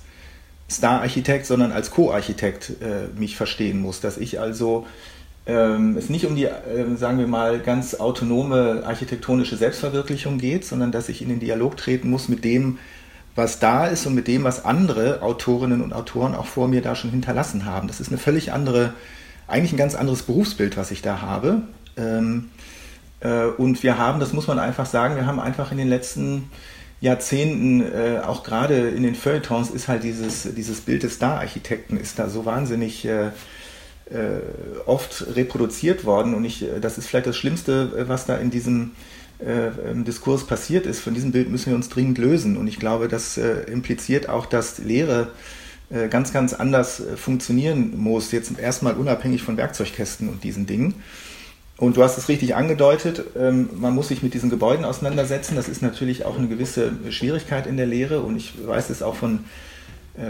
Star-Architekt, 0.70 1.46
sondern 1.46 1.73
als 1.73 1.90
Co-Architekt 1.90 2.70
äh, 2.81 3.18
mich 3.18 3.37
verstehen 3.37 3.81
muss. 3.81 4.01
Dass 4.01 4.18
ich 4.18 4.38
also 4.38 4.87
ähm, 5.46 5.96
es 5.96 6.11
nicht 6.11 6.27
um 6.27 6.37
die, 6.37 6.44
äh, 6.44 6.96
sagen 6.96 7.18
wir 7.18 7.27
mal, 7.27 7.61
ganz 7.61 7.94
autonome 7.94 8.83
architektonische 8.85 9.57
Selbstverwirklichung 9.57 10.38
geht, 10.38 10.64
sondern 10.64 10.92
dass 10.92 11.09
ich 11.09 11.23
in 11.23 11.29
den 11.29 11.40
Dialog 11.40 11.77
treten 11.77 12.11
muss 12.11 12.29
mit 12.29 12.44
dem, 12.44 12.79
was 13.35 13.59
da 13.59 13.87
ist 13.87 14.07
und 14.07 14.14
mit 14.14 14.29
dem, 14.29 14.45
was 14.45 14.64
andere 14.64 15.23
Autorinnen 15.23 15.83
und 15.83 15.93
Autoren 15.93 16.35
auch 16.35 16.47
vor 16.47 16.69
mir 16.69 16.83
da 16.83 16.95
schon 16.95 17.11
hinterlassen 17.11 17.64
haben. 17.64 17.88
Das 17.88 18.01
ist 18.01 18.09
eine 18.09 18.19
völlig 18.19 18.53
andere, 18.53 18.95
eigentlich 19.47 19.73
ein 19.73 19.79
ganz 19.79 19.95
anderes 19.95 20.23
Berufsbild, 20.23 20.77
was 20.77 20.90
ich 20.90 21.03
da 21.03 21.21
habe. 21.21 21.62
Ähm, 21.97 22.51
äh, 23.21 23.45
und 23.45 23.83
wir 23.83 23.99
haben, 23.99 24.21
das 24.21 24.33
muss 24.33 24.47
man 24.47 24.59
einfach 24.59 24.87
sagen, 24.87 25.16
wir 25.16 25.27
haben 25.27 25.40
einfach 25.40 25.71
in 25.73 25.79
den 25.79 25.88
letzten 25.88 26.51
Jahrzehnten, 27.01 27.81
äh, 27.81 28.21
auch 28.25 28.43
gerade 28.43 28.88
in 28.90 29.03
den 29.03 29.14
Feuilletons, 29.14 29.71
ist 29.71 29.88
halt 29.88 30.03
dieses, 30.03 30.55
dieses 30.55 30.81
Bild 30.81 31.03
des 31.03 31.14
Star-Architekten 31.14 31.97
ist 31.97 32.19
da 32.19 32.29
so 32.29 32.45
wahnsinnig 32.45 33.07
äh, 33.07 33.31
oft 34.87 35.37
reproduziert 35.37 36.05
worden. 36.05 36.35
Und 36.35 36.45
ich, 36.45 36.64
das 36.81 36.99
ist 36.99 37.07
vielleicht 37.07 37.29
das 37.29 37.37
Schlimmste, 37.37 38.09
was 38.09 38.27
da 38.27 38.37
in 38.37 38.51
diesem 38.51 38.90
äh, 39.44 39.94
Diskurs 40.05 40.46
passiert 40.46 40.87
ist. 40.87 41.00
Von 41.00 41.14
diesem 41.14 41.33
Bild 41.33 41.48
müssen 41.48 41.70
wir 41.70 41.76
uns 41.76 41.88
dringend 41.88 42.18
lösen. 42.18 42.57
Und 42.57 42.66
ich 42.66 42.79
glaube, 42.79 43.09
das 43.09 43.38
äh, 43.38 43.62
impliziert 43.70 44.29
auch, 44.29 44.46
dass 44.46 44.79
Lehre 44.79 45.29
äh, 45.90 46.09
ganz, 46.09 46.33
ganz 46.33 46.53
anders 46.53 47.03
funktionieren 47.16 47.98
muss. 47.98 48.33
Jetzt 48.33 48.59
erstmal 48.59 48.94
unabhängig 48.94 49.42
von 49.42 49.57
Werkzeugkästen 49.57 50.29
und 50.29 50.44
diesen 50.44 50.66
Dingen. 50.66 50.94
Und 51.79 51.96
du 51.96 52.03
hast 52.03 52.18
es 52.18 52.29
richtig 52.29 52.55
angedeutet, 52.55 53.24
ähm, 53.38 53.70
man 53.74 53.94
muss 53.94 54.09
sich 54.09 54.22
mit 54.22 54.35
diesen 54.35 54.50
Gebäuden 54.50 54.85
auseinandersetzen. 54.85 55.57
Das 55.57 55.68
ist 55.68 55.81
natürlich 55.81 56.26
auch 56.26 56.37
eine 56.37 56.48
gewisse 56.48 56.92
Schwierigkeit 57.09 57.66
in 57.66 57.79
der 57.79 57.87
Lehre. 57.87 58.20
Und 58.20 58.37
ich 58.37 58.55
weiß 58.66 58.90
es 58.90 59.03
auch 59.03 59.14
von 59.14 59.40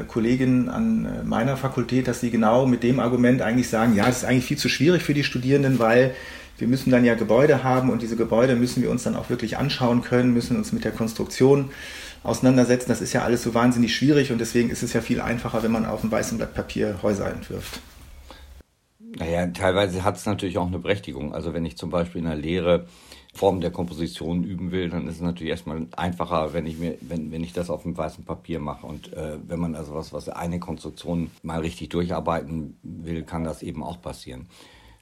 Kolleginnen 0.07 0.69
an 0.69 1.27
meiner 1.27 1.57
Fakultät, 1.57 2.07
dass 2.07 2.21
sie 2.21 2.31
genau 2.31 2.65
mit 2.65 2.85
dem 2.85 3.01
Argument 3.01 3.43
eigentlich 3.43 3.69
sagen, 3.69 3.97
ja, 3.97 4.07
es 4.07 4.19
ist 4.19 4.25
eigentlich 4.25 4.45
viel 4.45 4.59
zu 4.59 4.69
schwierig 4.69 5.03
für 5.03 5.15
die 5.15 5.25
Studierenden, 5.25 5.81
weil 5.81 6.15
wir 6.61 6.69
müssen 6.69 6.91
dann 6.91 7.05
ja 7.05 7.15
Gebäude 7.15 7.65
haben 7.65 7.91
und 7.91 8.03
diese 8.03 8.17
Gebäude 8.17 8.57
müssen 8.57 8.83
wir 8.83 8.91
uns 8.91 9.03
dann 9.03 9.17
auch 9.17 9.31
wirklich 9.31 9.57
anschauen 9.57 10.03
können, 10.03 10.33
müssen 10.33 10.57
uns 10.57 10.73
mit 10.73 10.85
der 10.85 10.93
Konstruktion 10.93 11.71
auseinandersetzen. 12.23 12.89
Das 12.89 13.01
ist 13.01 13.13
ja 13.13 13.23
alles 13.23 13.43
so 13.43 13.55
wahnsinnig 13.55 13.95
schwierig 13.95 14.33
und 14.33 14.39
deswegen 14.39 14.71
ist 14.71 14.83
es 14.83 14.93
ja 14.93 15.01
viel 15.01 15.21
einfacher, 15.21 15.63
wenn 15.63 15.73
man 15.73 15.87
auf 15.87 16.03
einem 16.03 16.13
weißen 16.13 16.39
Blatt 16.39 16.55
Papier 16.55 16.99
Häuser 17.03 17.31
entwirft. 17.31 17.81
Naja, 19.19 19.47
teilweise 19.49 20.05
hat 20.05 20.17
es 20.17 20.27
natürlich 20.27 20.59
auch 20.59 20.69
eine 20.69 20.79
Berechtigung. 20.79 21.35
Also 21.35 21.53
wenn 21.53 21.65
ich 21.65 21.77
zum 21.77 21.91
Beispiel 21.91 22.21
in 22.21 22.29
der 22.29 22.37
Lehre 22.37 22.87
Form 23.35 23.61
der 23.61 23.71
Komposition 23.71 24.45
üben 24.45 24.73
will, 24.73 24.89
dann 24.89 25.07
ist 25.07 25.17
es 25.17 25.21
natürlich 25.21 25.51
erstmal 25.51 25.87
einfacher, 25.97 26.53
wenn 26.53 26.67
ich 26.67 26.79
mir, 26.79 26.97
wenn, 27.01 27.31
wenn 27.31 27.45
ich 27.45 27.53
das 27.53 27.71
auf 27.71 27.83
dem 27.83 27.97
weißen 27.97 28.25
Papier 28.25 28.61
mache. 28.61 28.87
Und 28.87 29.13
äh, 29.13 29.39
wenn 29.47 29.61
man 29.61 29.75
also 29.75 29.95
was, 29.95 30.13
was 30.13 30.29
eine 30.29 30.59
Konstruktion 30.59 31.31
mal 31.43 31.61
richtig 31.61 31.91
durcharbeiten 31.91 32.77
will, 32.83 33.23
kann 33.23 33.45
das 33.45 33.63
eben 33.63 33.83
auch 33.83 34.01
passieren. 34.01 34.47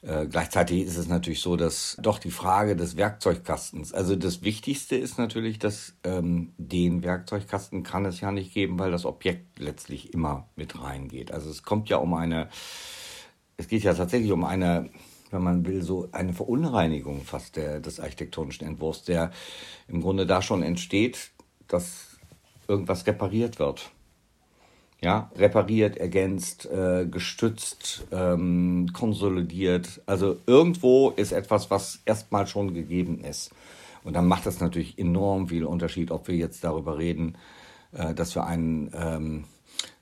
Äh, 0.03 0.27
gleichzeitig 0.27 0.83
ist 0.83 0.97
es 0.97 1.09
natürlich 1.09 1.41
so, 1.41 1.57
dass 1.57 1.97
doch 2.01 2.19
die 2.19 2.31
Frage 2.31 2.77
des 2.77 2.97
Werkzeugkastens, 2.97 3.93
also 3.93 4.15
das 4.15 4.43
Wichtigste 4.43 4.97
ist 4.97 5.19
natürlich, 5.19 5.59
dass 5.59 5.95
ähm, 6.05 6.53
den 6.57 7.03
Werkzeugkasten 7.03 7.83
kann 7.83 8.05
es 8.05 8.21
ja 8.21 8.31
nicht 8.31 8.55
geben, 8.55 8.79
weil 8.79 8.93
das 8.93 9.05
Objekt 9.05 9.59
letztlich 9.59 10.15
immer 10.15 10.49
mit 10.55 10.81
reingeht. 10.81 11.33
Also 11.33 11.51
es 11.51 11.65
kommt 11.65 11.89
ja 11.89 11.97
um 11.97 12.15
eine, 12.15 12.49
es 13.57 13.67
geht 13.67 13.83
ja 13.83 13.93
tatsächlich 13.93 14.31
um 14.31 14.45
eine, 14.45 14.91
wenn 15.31 15.43
man 15.43 15.67
will, 15.67 15.83
so 15.83 16.09
eine 16.13 16.33
Verunreinigung 16.33 17.23
fast 17.23 17.57
der, 17.57 17.81
des 17.81 17.99
architektonischen 17.99 18.67
Entwurfs, 18.67 19.03
der 19.03 19.33
im 19.89 20.01
Grunde 20.01 20.27
da 20.27 20.43
schon 20.43 20.63
entsteht, 20.63 21.33
dass 21.67 22.19
irgendwas 22.69 23.07
repariert 23.07 23.59
wird 23.59 23.91
ja, 25.01 25.31
repariert, 25.37 25.97
ergänzt, 25.97 26.67
äh, 26.67 27.07
gestützt, 27.07 28.07
ähm, 28.11 28.91
konsolidiert. 28.93 30.01
Also 30.07 30.39
irgendwo 30.47 31.11
ist 31.11 31.33
etwas, 31.33 31.71
was 31.71 32.01
erstmal 32.05 32.47
schon 32.47 32.75
gegeben 32.75 33.21
ist. 33.21 33.51
Und 34.03 34.15
dann 34.15 34.27
macht 34.27 34.47
das 34.47 34.61
natürlich 34.61 34.99
enorm 34.99 35.49
viel 35.49 35.65
Unterschied, 35.65 36.11
ob 36.11 36.29
wir 36.29 36.35
jetzt 36.35 36.65
darüber 36.65 36.99
reden, 36.99 37.37
äh, 37.93 38.13
dass 38.13 38.35
wir 38.35 38.45
ein 38.47 38.91
ähm, 38.95 39.45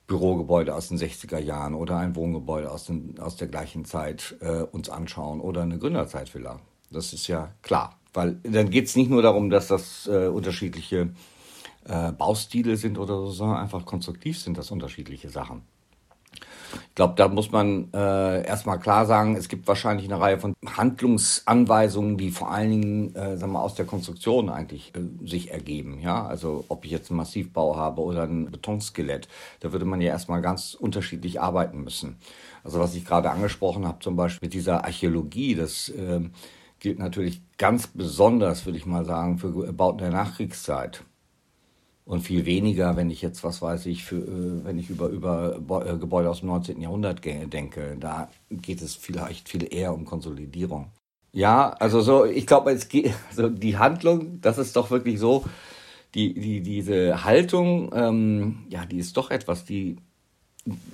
Bürogebäude 0.06 0.74
aus 0.74 0.88
den 0.88 0.98
60er 0.98 1.38
Jahren 1.38 1.74
oder 1.74 1.98
ein 1.98 2.16
Wohngebäude 2.16 2.70
aus, 2.70 2.84
den, 2.84 3.18
aus 3.18 3.36
der 3.36 3.48
gleichen 3.48 3.84
Zeit 3.84 4.36
äh, 4.40 4.62
uns 4.62 4.88
anschauen 4.88 5.40
oder 5.40 5.62
eine 5.62 5.78
Gründerzeitvilla. 5.78 6.60
Das 6.90 7.12
ist 7.12 7.26
ja 7.26 7.52
klar. 7.62 7.98
Weil 8.14 8.38
dann 8.44 8.70
geht 8.70 8.86
es 8.86 8.96
nicht 8.96 9.10
nur 9.10 9.20
darum, 9.20 9.50
dass 9.50 9.66
das 9.66 10.06
äh, 10.06 10.28
unterschiedliche 10.28 11.10
äh, 11.88 12.12
Baustile 12.12 12.76
sind 12.76 12.98
oder 12.98 13.16
so, 13.16 13.30
sondern 13.30 13.58
einfach 13.58 13.84
konstruktiv 13.84 14.38
sind 14.38 14.58
das 14.58 14.70
unterschiedliche 14.70 15.28
Sachen. 15.28 15.62
Ich 16.88 16.94
glaube, 16.94 17.14
da 17.16 17.28
muss 17.28 17.52
man 17.52 17.92
äh, 17.92 18.46
erstmal 18.46 18.78
klar 18.78 19.06
sagen, 19.06 19.36
es 19.36 19.48
gibt 19.48 19.68
wahrscheinlich 19.68 20.06
eine 20.06 20.20
Reihe 20.20 20.38
von 20.38 20.54
Handlungsanweisungen, 20.66 22.16
die 22.16 22.30
vor 22.30 22.50
allen 22.50 22.70
Dingen 22.70 23.14
äh, 23.14 23.36
sagen 23.36 23.52
wir, 23.52 23.62
aus 23.62 23.74
der 23.74 23.86
Konstruktion 23.86 24.48
eigentlich 24.48 24.92
äh, 24.94 25.26
sich 25.26 25.50
ergeben. 25.52 26.00
Ja? 26.00 26.26
Also 26.26 26.64
ob 26.68 26.84
ich 26.84 26.90
jetzt 26.90 27.10
einen 27.10 27.18
Massivbau 27.18 27.76
habe 27.76 28.02
oder 28.02 28.24
ein 28.24 28.50
Betonskelett, 28.50 29.28
da 29.60 29.72
würde 29.72 29.84
man 29.84 30.00
ja 30.00 30.08
erstmal 30.08 30.42
ganz 30.42 30.74
unterschiedlich 30.74 31.40
arbeiten 31.40 31.82
müssen. 31.82 32.16
Also 32.64 32.80
was 32.80 32.94
ich 32.94 33.04
gerade 33.04 33.30
angesprochen 33.30 33.86
habe, 33.86 34.00
zum 34.00 34.16
Beispiel 34.16 34.46
mit 34.46 34.54
dieser 34.54 34.84
Archäologie, 34.84 35.54
das 35.54 35.88
äh, 35.90 36.20
gilt 36.80 36.98
natürlich 36.98 37.42
ganz 37.58 37.86
besonders, 37.86 38.66
würde 38.66 38.78
ich 38.78 38.86
mal 38.86 39.04
sagen, 39.04 39.38
für 39.38 39.72
Bauten 39.72 39.98
der 39.98 40.10
Nachkriegszeit 40.10 41.04
und 42.06 42.20
viel 42.20 42.46
weniger, 42.46 42.96
wenn 42.96 43.10
ich 43.10 43.20
jetzt, 43.20 43.42
was 43.42 43.60
weiß 43.60 43.86
ich, 43.86 44.04
für, 44.04 44.16
äh, 44.16 44.64
wenn 44.64 44.78
ich 44.78 44.88
über, 44.90 45.08
über 45.08 45.56
äh, 45.86 45.98
Gebäude 45.98 46.30
aus 46.30 46.40
dem 46.40 46.48
19. 46.48 46.80
Jahrhundert 46.80 47.24
denke. 47.24 47.96
Da 47.98 48.30
geht 48.50 48.80
es 48.80 48.94
vielleicht 48.94 49.48
viel 49.48 49.66
eher 49.74 49.92
um 49.92 50.04
Konsolidierung. 50.04 50.92
Ja, 51.32 51.70
also 51.70 52.00
so, 52.00 52.24
ich 52.24 52.46
glaube, 52.46 52.70
es 52.70 52.88
geht, 52.88 53.12
also 53.28 53.48
die 53.48 53.76
Handlung, 53.76 54.40
das 54.40 54.56
ist 54.56 54.76
doch 54.76 54.90
wirklich 54.90 55.18
so, 55.18 55.44
die, 56.14 56.32
die, 56.32 56.62
diese 56.62 57.24
Haltung, 57.24 57.90
ähm, 57.92 58.66
ja, 58.70 58.86
die 58.86 58.98
ist 58.98 59.16
doch 59.16 59.30
etwas, 59.30 59.64
die 59.64 59.96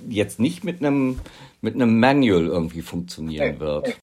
jetzt 0.09 0.39
nicht 0.39 0.63
mit 0.63 0.83
einem, 0.83 1.19
mit 1.61 1.75
einem 1.75 1.99
Manual 1.99 2.47
irgendwie 2.47 2.81
funktionieren 2.81 3.59
wird. 3.59 3.97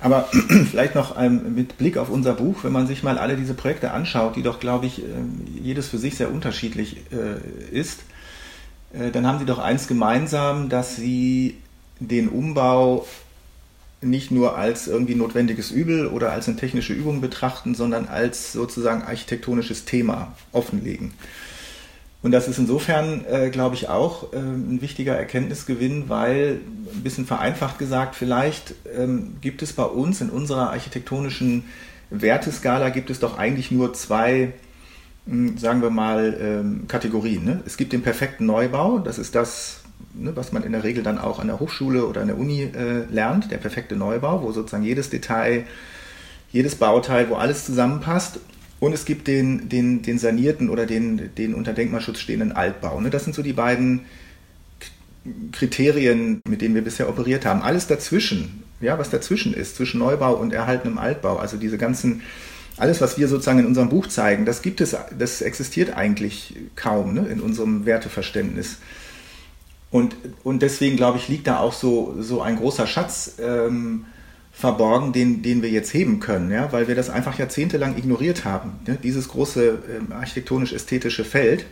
Aber 0.00 0.28
vielleicht 0.70 0.94
noch 0.94 1.20
ähm, 1.20 1.54
mit 1.54 1.78
Blick 1.78 1.96
auf 1.96 2.08
unser 2.08 2.34
Buch, 2.34 2.64
wenn 2.64 2.72
man 2.72 2.86
sich 2.86 3.02
mal 3.02 3.18
alle 3.18 3.36
diese 3.36 3.54
Projekte 3.54 3.90
anschaut, 3.90 4.36
die 4.36 4.42
doch, 4.42 4.60
glaube 4.60 4.86
ich, 4.86 5.02
äh, 5.02 5.04
jedes 5.60 5.88
für 5.88 5.98
sich 5.98 6.16
sehr 6.16 6.32
unterschiedlich 6.32 6.98
äh, 7.10 7.76
ist, 7.76 8.00
äh, 8.92 9.10
dann 9.10 9.26
haben 9.26 9.38
sie 9.38 9.46
doch 9.46 9.58
eins 9.58 9.88
gemeinsam, 9.88 10.68
dass 10.68 10.96
sie 10.96 11.56
den 12.00 12.28
Umbau 12.28 13.06
nicht 14.00 14.30
nur 14.30 14.56
als 14.56 14.86
irgendwie 14.86 15.16
notwendiges 15.16 15.72
Übel 15.72 16.06
oder 16.06 16.30
als 16.30 16.46
eine 16.46 16.56
technische 16.56 16.92
Übung 16.92 17.20
betrachten, 17.20 17.74
sondern 17.74 18.06
als 18.06 18.52
sozusagen 18.52 19.02
architektonisches 19.02 19.84
Thema 19.84 20.34
offenlegen. 20.52 21.12
Und 22.20 22.32
das 22.32 22.48
ist 22.48 22.58
insofern, 22.58 23.24
äh, 23.26 23.48
glaube 23.50 23.76
ich, 23.76 23.88
auch 23.88 24.32
äh, 24.32 24.38
ein 24.38 24.80
wichtiger 24.80 25.14
Erkenntnisgewinn, 25.14 26.08
weil, 26.08 26.60
ein 26.92 27.02
bisschen 27.02 27.26
vereinfacht 27.26 27.78
gesagt, 27.78 28.16
vielleicht 28.16 28.74
ähm, 28.96 29.36
gibt 29.40 29.62
es 29.62 29.72
bei 29.72 29.84
uns 29.84 30.20
in 30.20 30.30
unserer 30.30 30.70
architektonischen 30.70 31.64
Werteskala 32.10 32.88
gibt 32.88 33.10
es 33.10 33.20
doch 33.20 33.38
eigentlich 33.38 33.70
nur 33.70 33.92
zwei, 33.94 34.54
mh, 35.26 35.50
hm, 35.50 35.58
sagen 35.58 35.82
wir 35.82 35.90
mal, 35.90 36.36
ähm, 36.40 36.88
Kategorien. 36.88 37.44
Ne? 37.44 37.62
Es 37.66 37.76
gibt 37.76 37.92
den 37.92 38.02
perfekten 38.02 38.46
Neubau, 38.46 38.98
das 38.98 39.18
ist 39.18 39.34
das, 39.34 39.82
ne, 40.14 40.34
was 40.34 40.52
man 40.52 40.64
in 40.64 40.72
der 40.72 40.84
Regel 40.84 41.02
dann 41.02 41.18
auch 41.18 41.38
an 41.38 41.48
der 41.48 41.60
Hochschule 41.60 42.06
oder 42.06 42.22
an 42.22 42.28
der 42.28 42.38
Uni 42.38 42.62
äh, 42.62 43.04
lernt, 43.10 43.50
der 43.50 43.58
perfekte 43.58 43.94
Neubau, 43.94 44.42
wo 44.42 44.52
sozusagen 44.52 44.84
jedes 44.84 45.10
Detail, 45.10 45.64
jedes 46.50 46.76
Bauteil, 46.76 47.28
wo 47.28 47.34
alles 47.34 47.64
zusammenpasst. 47.66 48.40
Und 48.80 48.92
es 48.92 49.04
gibt 49.04 49.26
den, 49.26 49.68
den, 49.68 50.02
den 50.02 50.18
sanierten 50.18 50.70
oder 50.70 50.86
den, 50.86 51.34
den 51.36 51.54
unter 51.54 51.72
Denkmalschutz 51.72 52.20
stehenden 52.20 52.52
Altbau. 52.52 53.00
Ne? 53.00 53.10
Das 53.10 53.24
sind 53.24 53.34
so 53.34 53.42
die 53.42 53.52
beiden 53.52 54.02
Kriterien, 55.52 56.40
mit 56.48 56.62
denen 56.62 56.74
wir 56.74 56.82
bisher 56.82 57.08
operiert 57.08 57.44
haben. 57.44 57.60
Alles 57.62 57.86
dazwischen, 57.86 58.62
ja, 58.80 58.98
was 58.98 59.10
dazwischen 59.10 59.52
ist, 59.52 59.76
zwischen 59.76 59.98
Neubau 59.98 60.34
und 60.34 60.52
erhaltenem 60.52 60.98
Altbau, 60.98 61.36
also 61.36 61.56
diese 61.56 61.76
ganzen, 61.76 62.22
alles, 62.76 63.00
was 63.00 63.18
wir 63.18 63.26
sozusagen 63.26 63.58
in 63.58 63.66
unserem 63.66 63.88
Buch 63.88 64.06
zeigen, 64.06 64.46
das 64.46 64.62
gibt 64.62 64.80
es, 64.80 64.96
das 65.18 65.42
existiert 65.42 65.96
eigentlich 65.96 66.54
kaum 66.76 67.14
ne, 67.14 67.26
in 67.26 67.40
unserem 67.40 67.84
Werteverständnis. 67.84 68.76
Und, 69.90 70.16
und 70.44 70.62
deswegen, 70.62 70.96
glaube 70.96 71.18
ich, 71.18 71.28
liegt 71.28 71.46
da 71.46 71.58
auch 71.58 71.72
so, 71.72 72.14
so 72.20 72.42
ein 72.42 72.56
großer 72.56 72.86
Schatz 72.86 73.36
ähm, 73.40 74.04
verborgen, 74.58 75.12
den, 75.12 75.40
den 75.42 75.62
wir 75.62 75.70
jetzt 75.70 75.94
heben 75.94 76.18
können, 76.18 76.50
ja, 76.50 76.72
weil 76.72 76.88
wir 76.88 76.96
das 76.96 77.10
einfach 77.10 77.38
jahrzehntelang 77.38 77.96
ignoriert 77.96 78.44
haben, 78.44 78.72
ne, 78.88 78.98
dieses 79.00 79.28
große 79.28 79.78
ähm, 79.88 80.12
architektonisch-ästhetische 80.12 81.24
Feld. 81.24 81.64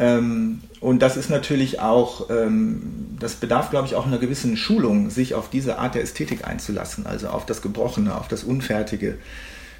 Ähm, 0.00 0.62
und 0.80 1.00
das 1.00 1.16
ist 1.16 1.30
natürlich 1.30 1.78
auch, 1.78 2.28
ähm, 2.28 2.82
das 3.20 3.34
bedarf, 3.34 3.70
glaube 3.70 3.86
ich, 3.86 3.94
auch 3.94 4.04
einer 4.04 4.18
gewissen 4.18 4.56
Schulung, 4.56 5.10
sich 5.10 5.34
auf 5.34 5.48
diese 5.48 5.78
Art 5.78 5.94
der 5.94 6.02
Ästhetik 6.02 6.44
einzulassen, 6.44 7.06
also 7.06 7.28
auf 7.28 7.46
das 7.46 7.62
Gebrochene, 7.62 8.16
auf 8.16 8.26
das 8.26 8.42
Unfertige, 8.42 9.18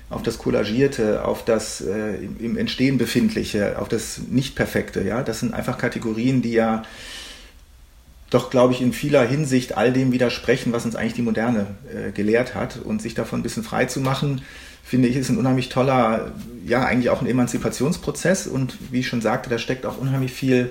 auf 0.08 0.22
das 0.22 0.38
Kollagierte, 0.38 1.24
auf 1.24 1.44
das 1.44 1.80
äh, 1.80 2.18
im 2.38 2.56
Entstehen 2.56 2.98
befindliche, 2.98 3.80
auf 3.80 3.88
das 3.88 4.20
Nicht-Perfekte. 4.30 5.02
Ja? 5.02 5.24
Das 5.24 5.40
sind 5.40 5.54
einfach 5.54 5.76
Kategorien, 5.76 6.40
die 6.40 6.52
ja 6.52 6.84
doch, 8.32 8.48
glaube 8.48 8.72
ich, 8.72 8.80
in 8.80 8.94
vieler 8.94 9.26
Hinsicht 9.26 9.76
all 9.76 9.92
dem 9.92 10.10
widersprechen, 10.10 10.72
was 10.72 10.86
uns 10.86 10.96
eigentlich 10.96 11.12
die 11.12 11.22
Moderne 11.22 11.66
äh, 11.94 12.12
gelehrt 12.12 12.54
hat. 12.54 12.78
Und 12.82 13.02
sich 13.02 13.14
davon 13.14 13.40
ein 13.40 13.42
bisschen 13.42 13.62
frei 13.62 13.84
zu 13.84 14.00
machen, 14.00 14.40
finde 14.82 15.08
ich, 15.08 15.16
ist 15.16 15.28
ein 15.28 15.36
unheimlich 15.36 15.68
toller, 15.68 16.32
ja, 16.64 16.84
eigentlich 16.84 17.10
auch 17.10 17.20
ein 17.20 17.26
Emanzipationsprozess. 17.26 18.46
Und 18.46 18.78
wie 18.90 19.00
ich 19.00 19.08
schon 19.08 19.20
sagte, 19.20 19.50
da 19.50 19.58
steckt 19.58 19.84
auch 19.84 19.98
unheimlich 19.98 20.32
viel, 20.32 20.70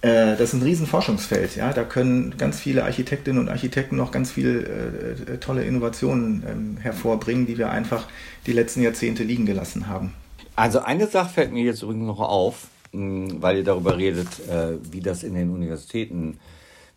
äh, 0.00 0.36
das 0.36 0.40
ist 0.40 0.54
ein 0.54 0.62
Riesenforschungsfeld. 0.62 1.54
Ja? 1.56 1.74
Da 1.74 1.84
können 1.84 2.38
ganz 2.38 2.58
viele 2.58 2.84
Architektinnen 2.84 3.42
und 3.42 3.50
Architekten 3.50 3.96
noch 3.96 4.10
ganz 4.10 4.30
viele 4.30 4.62
äh, 4.62 5.36
tolle 5.36 5.64
Innovationen 5.64 6.42
ähm, 6.48 6.76
hervorbringen, 6.80 7.46
die 7.46 7.58
wir 7.58 7.70
einfach 7.70 8.06
die 8.46 8.52
letzten 8.52 8.80
Jahrzehnte 8.80 9.22
liegen 9.22 9.44
gelassen 9.44 9.86
haben. 9.86 10.14
Also 10.56 10.80
eine 10.80 11.06
Sache 11.06 11.34
fällt 11.34 11.52
mir 11.52 11.62
jetzt 11.62 11.82
übrigens 11.82 12.06
noch 12.06 12.20
auf, 12.20 12.68
weil 12.92 13.58
ihr 13.58 13.64
darüber 13.64 13.98
redet, 13.98 14.28
äh, 14.48 14.78
wie 14.90 15.00
das 15.00 15.22
in 15.22 15.34
den 15.34 15.50
Universitäten 15.50 16.38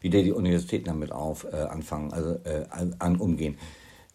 wie 0.04 0.10
die 0.10 0.34
Universitäten 0.34 0.86
damit 0.86 1.12
auf, 1.12 1.48
äh, 1.52 1.56
anfangen, 1.56 2.12
also 2.12 2.32
äh, 2.44 2.66
an, 3.00 3.16
umgehen. 3.16 3.58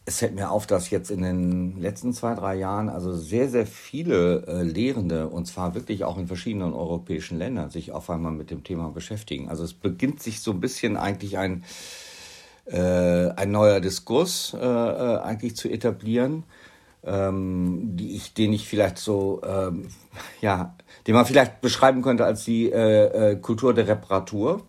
Es 0.04 0.18
fällt 0.18 0.34
mir 0.34 0.50
auf, 0.50 0.66
dass 0.66 0.90
jetzt 0.90 1.10
in 1.10 1.22
den 1.22 1.80
letzten 1.80 2.12
zwei, 2.12 2.34
drei 2.34 2.56
Jahren 2.56 2.90
also 2.90 3.14
sehr, 3.16 3.48
sehr 3.48 3.66
viele 3.66 4.46
äh, 4.46 4.62
Lehrende, 4.62 5.28
und 5.28 5.46
zwar 5.46 5.74
wirklich 5.74 6.04
auch 6.04 6.18
in 6.18 6.26
verschiedenen 6.26 6.74
europäischen 6.74 7.38
Ländern, 7.38 7.70
sich 7.70 7.92
auf 7.92 8.10
einmal 8.10 8.32
mit 8.32 8.50
dem 8.50 8.64
Thema 8.64 8.90
beschäftigen. 8.90 9.48
Also 9.48 9.64
es 9.64 9.72
beginnt 9.72 10.22
sich 10.22 10.40
so 10.40 10.50
ein 10.50 10.60
bisschen 10.60 10.98
eigentlich 10.98 11.38
ein, 11.38 11.64
äh, 12.66 13.30
ein 13.30 13.50
neuer 13.50 13.80
Diskurs 13.80 14.54
äh, 14.54 14.64
äh 14.64 15.18
eigentlich 15.20 15.56
zu 15.56 15.70
etablieren, 15.70 16.44
ähm, 17.02 17.96
die 17.96 18.14
ich, 18.14 18.34
den 18.34 18.52
ich 18.52 18.68
vielleicht 18.68 18.98
so, 18.98 19.40
ähm, 19.42 19.88
ja, 20.42 20.76
den 21.06 21.14
man 21.14 21.24
vielleicht 21.24 21.62
beschreiben 21.62 22.02
könnte 22.02 22.26
als 22.26 22.44
die 22.44 22.70
äh, 22.70 23.36
Kultur 23.36 23.72
der 23.72 23.88
Reparatur. 23.88 24.66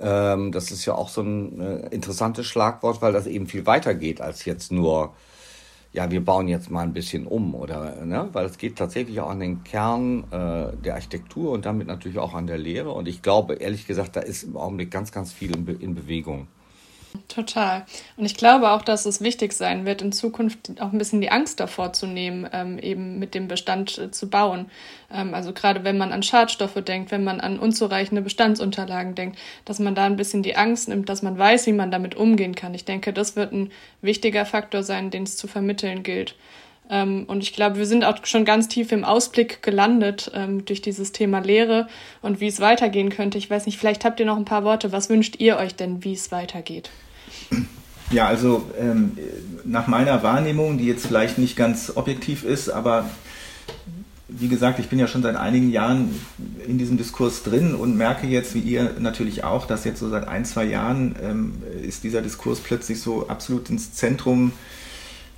Ähm, 0.00 0.50
das 0.50 0.70
ist 0.70 0.86
ja 0.86 0.94
auch 0.94 1.08
so 1.10 1.20
ein 1.20 1.60
äh, 1.60 1.88
interessantes 1.88 2.46
Schlagwort, 2.46 3.02
weil 3.02 3.12
das 3.12 3.26
eben 3.26 3.46
viel 3.46 3.66
weiter 3.66 3.94
geht 3.94 4.20
als 4.20 4.46
jetzt 4.46 4.72
nur, 4.72 5.14
ja, 5.92 6.10
wir 6.10 6.24
bauen 6.24 6.48
jetzt 6.48 6.70
mal 6.70 6.82
ein 6.82 6.94
bisschen 6.94 7.26
um 7.26 7.54
oder, 7.54 8.04
ne, 8.06 8.28
weil 8.32 8.46
es 8.46 8.56
geht 8.56 8.76
tatsächlich 8.76 9.20
auch 9.20 9.28
an 9.28 9.40
den 9.40 9.62
Kern 9.62 10.24
äh, 10.30 10.74
der 10.76 10.94
Architektur 10.94 11.52
und 11.52 11.66
damit 11.66 11.86
natürlich 11.86 12.18
auch 12.18 12.34
an 12.34 12.46
der 12.46 12.58
Lehre. 12.58 12.92
Und 12.92 13.08
ich 13.08 13.20
glaube, 13.20 13.54
ehrlich 13.54 13.86
gesagt, 13.86 14.16
da 14.16 14.20
ist 14.20 14.44
im 14.44 14.56
Augenblick 14.56 14.90
ganz, 14.90 15.12
ganz 15.12 15.32
viel 15.32 15.54
in, 15.54 15.64
Be 15.66 15.72
in 15.72 15.94
Bewegung. 15.94 16.48
Total. 17.28 17.84
Und 18.16 18.24
ich 18.24 18.36
glaube 18.36 18.70
auch, 18.70 18.82
dass 18.82 19.06
es 19.06 19.20
wichtig 19.20 19.52
sein 19.52 19.84
wird, 19.84 20.02
in 20.02 20.12
Zukunft 20.12 20.80
auch 20.80 20.92
ein 20.92 20.98
bisschen 20.98 21.20
die 21.20 21.30
Angst 21.30 21.58
davor 21.58 21.92
zu 21.92 22.06
nehmen, 22.06 22.48
ähm, 22.52 22.78
eben 22.78 23.18
mit 23.18 23.34
dem 23.34 23.48
Bestand 23.48 23.98
äh, 23.98 24.10
zu 24.10 24.28
bauen. 24.28 24.70
Ähm, 25.12 25.34
also 25.34 25.52
gerade 25.52 25.82
wenn 25.84 25.98
man 25.98 26.12
an 26.12 26.22
Schadstoffe 26.22 26.82
denkt, 26.84 27.10
wenn 27.10 27.24
man 27.24 27.40
an 27.40 27.58
unzureichende 27.58 28.22
Bestandsunterlagen 28.22 29.14
denkt, 29.14 29.38
dass 29.64 29.78
man 29.78 29.94
da 29.94 30.04
ein 30.04 30.16
bisschen 30.16 30.42
die 30.42 30.56
Angst 30.56 30.88
nimmt, 30.88 31.08
dass 31.08 31.22
man 31.22 31.38
weiß, 31.38 31.66
wie 31.66 31.72
man 31.72 31.90
damit 31.90 32.14
umgehen 32.14 32.54
kann. 32.54 32.74
Ich 32.74 32.84
denke, 32.84 33.12
das 33.12 33.36
wird 33.36 33.52
ein 33.52 33.70
wichtiger 34.02 34.46
Faktor 34.46 34.82
sein, 34.82 35.10
den 35.10 35.24
es 35.24 35.36
zu 35.36 35.48
vermitteln 35.48 36.02
gilt. 36.02 36.36
Ähm, 36.90 37.24
und 37.28 37.42
ich 37.42 37.52
glaube, 37.52 37.76
wir 37.76 37.86
sind 37.86 38.04
auch 38.04 38.26
schon 38.26 38.44
ganz 38.44 38.68
tief 38.68 38.90
im 38.92 39.04
Ausblick 39.04 39.62
gelandet 39.62 40.30
ähm, 40.34 40.64
durch 40.64 40.82
dieses 40.82 41.12
Thema 41.12 41.38
Lehre 41.38 41.86
und 42.20 42.40
wie 42.40 42.48
es 42.48 42.60
weitergehen 42.60 43.10
könnte. 43.10 43.38
Ich 43.38 43.48
weiß 43.48 43.66
nicht, 43.66 43.78
vielleicht 43.78 44.04
habt 44.04 44.18
ihr 44.20 44.26
noch 44.26 44.36
ein 44.36 44.44
paar 44.44 44.64
Worte. 44.64 44.92
Was 44.92 45.08
wünscht 45.08 45.36
ihr 45.38 45.56
euch 45.56 45.76
denn, 45.76 46.04
wie 46.04 46.12
es 46.12 46.32
weitergeht? 46.32 46.90
Ja, 48.10 48.26
also 48.26 48.68
ähm, 48.78 49.16
nach 49.64 49.86
meiner 49.86 50.24
Wahrnehmung, 50.24 50.78
die 50.78 50.86
jetzt 50.86 51.06
vielleicht 51.06 51.38
nicht 51.38 51.56
ganz 51.56 51.92
objektiv 51.94 52.42
ist, 52.42 52.68
aber 52.68 53.08
wie 54.26 54.48
gesagt, 54.48 54.78
ich 54.78 54.88
bin 54.88 54.98
ja 54.98 55.06
schon 55.06 55.22
seit 55.22 55.36
einigen 55.36 55.70
Jahren 55.70 56.20
in 56.66 56.78
diesem 56.78 56.96
Diskurs 56.96 57.44
drin 57.44 57.74
und 57.74 57.96
merke 57.96 58.26
jetzt, 58.26 58.54
wie 58.54 58.60
ihr 58.60 58.94
natürlich 58.98 59.44
auch, 59.44 59.66
dass 59.66 59.84
jetzt 59.84 60.00
so 60.00 60.08
seit 60.08 60.26
ein, 60.26 60.44
zwei 60.44 60.64
Jahren 60.64 61.14
ähm, 61.22 61.62
ist 61.82 62.02
dieser 62.02 62.22
Diskurs 62.22 62.60
plötzlich 62.60 63.00
so 63.00 63.28
absolut 63.28 63.70
ins 63.70 63.92
Zentrum 63.92 64.52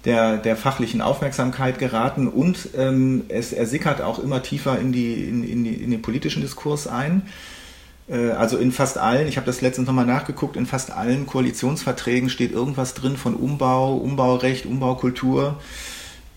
der, 0.05 0.37
der 0.39 0.57
fachlichen 0.57 1.01
Aufmerksamkeit 1.01 1.79
geraten 1.79 2.29
und 2.29 2.71
ähm, 2.77 3.25
es, 3.29 3.53
er 3.53 3.67
sickert 3.67 4.01
auch 4.01 4.19
immer 4.19 4.43
tiefer 4.43 4.79
in, 4.79 4.93
die, 4.93 5.25
in, 5.25 5.45
in, 5.45 5.65
die, 5.65 5.75
in 5.75 5.91
den 5.91 6.03
politischen 6.03 6.43
Diskurs 6.43 6.87
ein. 6.87 7.23
Äh, 8.09 8.31
also 8.31 8.57
in 8.59 8.73
fast 8.73 8.99
allen, 8.99 9.29
ich 9.29 9.37
habe 9.37 9.47
das 9.47 9.61
letztens 9.61 9.87
nochmal 9.87 10.07
nachgeguckt, 10.07 10.57
in 10.57 10.67
fast 10.67 10.91
allen 10.91 11.27
Koalitionsverträgen 11.27 12.31
steht 12.31 12.53
irgendwas 12.53 12.95
drin 12.95 13.17
von 13.17 13.35
Umbau, 13.35 13.97
Umbaurecht, 13.97 14.67
Umbaukultur. 14.67 15.61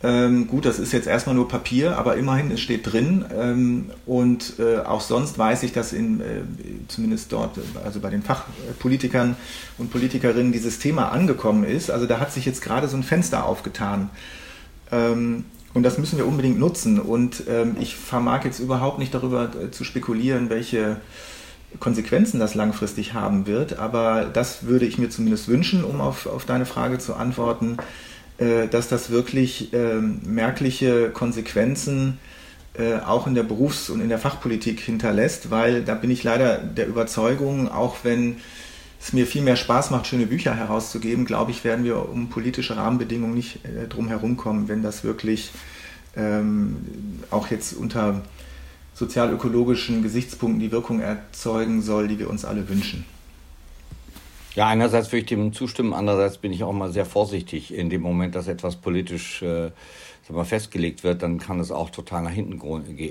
Ähm, 0.03 0.47
gut, 0.47 0.65
das 0.65 0.77
ist 0.77 0.91
jetzt 0.91 1.07
erstmal 1.07 1.35
nur 1.35 1.47
Papier, 1.47 1.97
aber 1.97 2.17
immerhin, 2.17 2.51
es 2.51 2.59
steht 2.59 2.91
drin. 2.91 3.25
Ähm, 3.35 3.91
und 4.05 4.59
äh, 4.59 4.79
auch 4.79 5.01
sonst 5.01 5.37
weiß 5.37 5.63
ich, 5.63 5.71
dass 5.71 5.93
in, 5.93 6.21
äh, 6.21 6.41
zumindest 6.87 7.31
dort, 7.31 7.57
also 7.83 7.99
bei 7.99 8.09
den 8.09 8.21
Fachpolitikern 8.21 9.35
und 9.77 9.91
Politikerinnen, 9.91 10.51
dieses 10.51 10.79
Thema 10.79 11.11
angekommen 11.11 11.63
ist. 11.63 11.89
Also 11.89 12.05
da 12.05 12.19
hat 12.19 12.31
sich 12.31 12.45
jetzt 12.45 12.61
gerade 12.61 12.87
so 12.87 12.97
ein 12.97 13.03
Fenster 13.03 13.45
aufgetan. 13.45 14.09
Ähm, 14.91 15.45
und 15.73 15.83
das 15.83 15.97
müssen 15.97 16.17
wir 16.17 16.27
unbedingt 16.27 16.59
nutzen. 16.59 16.99
Und 16.99 17.43
ähm, 17.49 17.77
ich 17.79 17.95
vermag 17.95 18.43
jetzt 18.43 18.59
überhaupt 18.59 18.99
nicht 18.99 19.13
darüber 19.13 19.49
äh, 19.55 19.71
zu 19.71 19.85
spekulieren, 19.85 20.49
welche 20.49 20.97
Konsequenzen 21.79 22.39
das 22.39 22.53
langfristig 22.53 23.13
haben 23.13 23.47
wird. 23.47 23.79
Aber 23.79 24.25
das 24.25 24.67
würde 24.67 24.85
ich 24.85 24.97
mir 24.97 25.09
zumindest 25.09 25.47
wünschen, 25.47 25.83
um 25.85 26.01
auf, 26.01 26.27
auf 26.27 26.45
deine 26.45 26.65
Frage 26.65 26.99
zu 26.99 27.15
antworten 27.15 27.77
dass 28.37 28.89
das 28.89 29.11
wirklich 29.11 29.73
ähm, 29.73 30.19
merkliche 30.25 31.09
Konsequenzen 31.09 32.17
äh, 32.77 32.95
auch 32.95 33.25
in 33.25 33.35
der 33.35 33.43
Berufs- 33.43 33.89
und 33.89 34.01
in 34.01 34.09
der 34.09 34.19
Fachpolitik 34.19 34.81
hinterlässt, 34.81 35.49
weil 35.49 35.83
da 35.83 35.95
bin 35.95 36.11
ich 36.11 36.23
leider 36.23 36.57
der 36.57 36.87
Überzeugung, 36.87 37.69
auch 37.69 37.97
wenn 38.03 38.37
es 38.99 39.13
mir 39.13 39.25
viel 39.25 39.43
mehr 39.43 39.55
Spaß 39.55 39.91
macht, 39.91 40.07
schöne 40.07 40.25
Bücher 40.25 40.53
herauszugeben, 40.55 41.23
glaube 41.23 41.51
ich, 41.51 41.63
werden 41.63 41.85
wir 41.85 42.09
um 42.09 42.29
politische 42.29 42.75
Rahmenbedingungen 42.75 43.33
nicht 43.33 43.63
äh, 43.63 43.87
drum 43.87 44.09
herumkommen, 44.09 44.67
wenn 44.67 44.83
das 44.83 45.05
wirklich 45.05 45.51
ähm, 46.17 46.75
auch 47.31 47.49
jetzt 47.49 47.73
unter 47.73 48.23
sozialökologischen 48.93 50.03
Gesichtspunkten 50.03 50.59
die 50.59 50.71
Wirkung 50.71 50.99
erzeugen 50.99 51.81
soll, 51.81 52.09
die 52.09 52.19
wir 52.19 52.29
uns 52.29 52.43
alle 52.43 52.67
wünschen. 52.67 53.05
Ja, 54.55 54.67
einerseits 54.67 55.11
würde 55.11 55.19
ich 55.19 55.25
dem 55.25 55.51
zustimmen, 55.51 55.93
andererseits 55.93 56.37
bin 56.37 56.53
ich 56.53 56.63
auch 56.63 56.71
mal 56.71 56.91
sehr 56.91 57.05
vorsichtig. 57.05 57.73
In 57.73 57.89
dem 57.89 58.01
Moment, 58.01 58.35
dass 58.35 58.47
etwas 58.47 58.77
politisch 58.77 59.41
äh, 59.41 59.71
mal, 60.29 60.45
festgelegt 60.45 61.03
wird, 61.03 61.21
dann 61.21 61.39
kann 61.39 61.59
es 61.59 61.71
auch 61.71 61.89
total 61.89 62.23
nach 62.23 62.31
hinten 62.31 62.57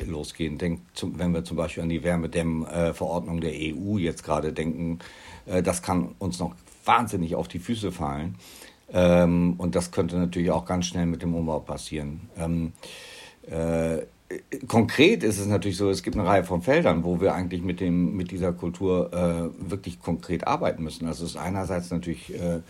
losgehen. 0.07 0.57
Denk, 0.57 0.81
zum, 0.95 1.19
wenn 1.19 1.33
wir 1.35 1.45
zum 1.45 1.59
Beispiel 1.59 1.83
an 1.83 1.91
die 1.91 2.03
Wärmedämmverordnung 2.03 3.39
äh, 3.39 3.41
der 3.41 3.53
EU 3.53 3.99
jetzt 3.99 4.25
gerade 4.25 4.55
denken, 4.55 5.01
äh, 5.45 5.63
das 5.63 5.83
kann 5.83 6.15
uns 6.19 6.39
noch 6.39 6.55
wahnsinnig 6.87 7.35
auf 7.35 7.47
die 7.47 7.59
Füße 7.59 7.93
fallen. 7.93 8.37
Ähm, 8.91 9.55
und 9.59 9.75
das 9.75 9.91
könnte 9.91 10.17
natürlich 10.17 10.51
auch 10.51 10.65
ganz 10.65 10.87
schnell 10.87 11.05
mit 11.05 11.21
dem 11.21 11.35
Umbau 11.35 11.61
passieren. 11.61 12.31
Ähm, 12.39 12.73
äh, 13.51 14.07
konkret 14.69 15.23
ist 15.23 15.39
es 15.39 15.47
natürlich 15.47 15.77
so, 15.77 15.91
es 15.91 16.03
gibt 16.03 16.17
eine 16.17 16.27
Reihe 16.27 16.45
von 16.45 16.63
Feldern, 16.63 17.05
wo 17.05 17.21
wir 17.21 17.35
eigentlich 17.35 17.63
mit, 17.63 17.81
dem, 17.81 18.17
mit 18.17 18.31
dieser 18.31 18.53
Kultur 18.53 19.13
äh, 19.13 19.71
wirklich 19.71 20.01
konkret 20.01 20.47
arbeiten 20.47 20.83
müssen. 20.83 21.07
Also 21.07 21.25
es 21.25 21.33
ist 21.33 21.37
einerseits 21.37 21.91
natürlich 21.91 22.35
äh, 22.35 22.61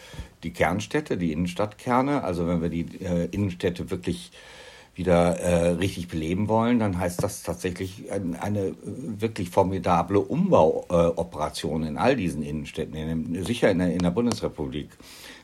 die 0.42 0.52
Kernstädte, 0.52 1.16
die 1.16 1.32
Innenstadtkerne. 1.32 2.24
Also 2.24 2.46
wenn 2.46 2.62
wir 2.62 2.68
die 2.68 2.86
äh, 3.00 3.26
Innenstädte 3.30 3.90
wirklich 3.90 4.32
wieder 4.94 5.38
äh, 5.40 5.70
richtig 5.70 6.08
beleben 6.08 6.48
wollen, 6.48 6.78
dann 6.78 6.98
heißt 6.98 7.22
das 7.22 7.42
tatsächlich 7.42 8.12
eine, 8.12 8.40
eine 8.40 8.74
wirklich 8.82 9.50
formidable 9.50 10.20
Umbauoperation 10.20 11.82
in 11.82 11.98
all 11.98 12.16
diesen 12.16 12.42
Innenstädten, 12.42 12.94
in, 12.94 13.44
sicher 13.44 13.70
in 13.70 13.78
der, 13.80 13.92
in 13.92 13.98
der 13.98 14.10
Bundesrepublik, 14.10 14.90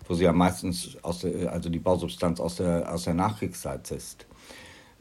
wo 0.06 0.14
sie 0.14 0.24
ja 0.24 0.32
meistens 0.32 0.96
der, 1.22 1.52
also 1.52 1.68
die 1.68 1.80
Bausubstanz 1.80 2.38
aus 2.38 2.56
der, 2.56 2.92
aus 2.92 3.04
der 3.04 3.14
Nachkriegszeit 3.14 3.90
ist. 3.90 4.26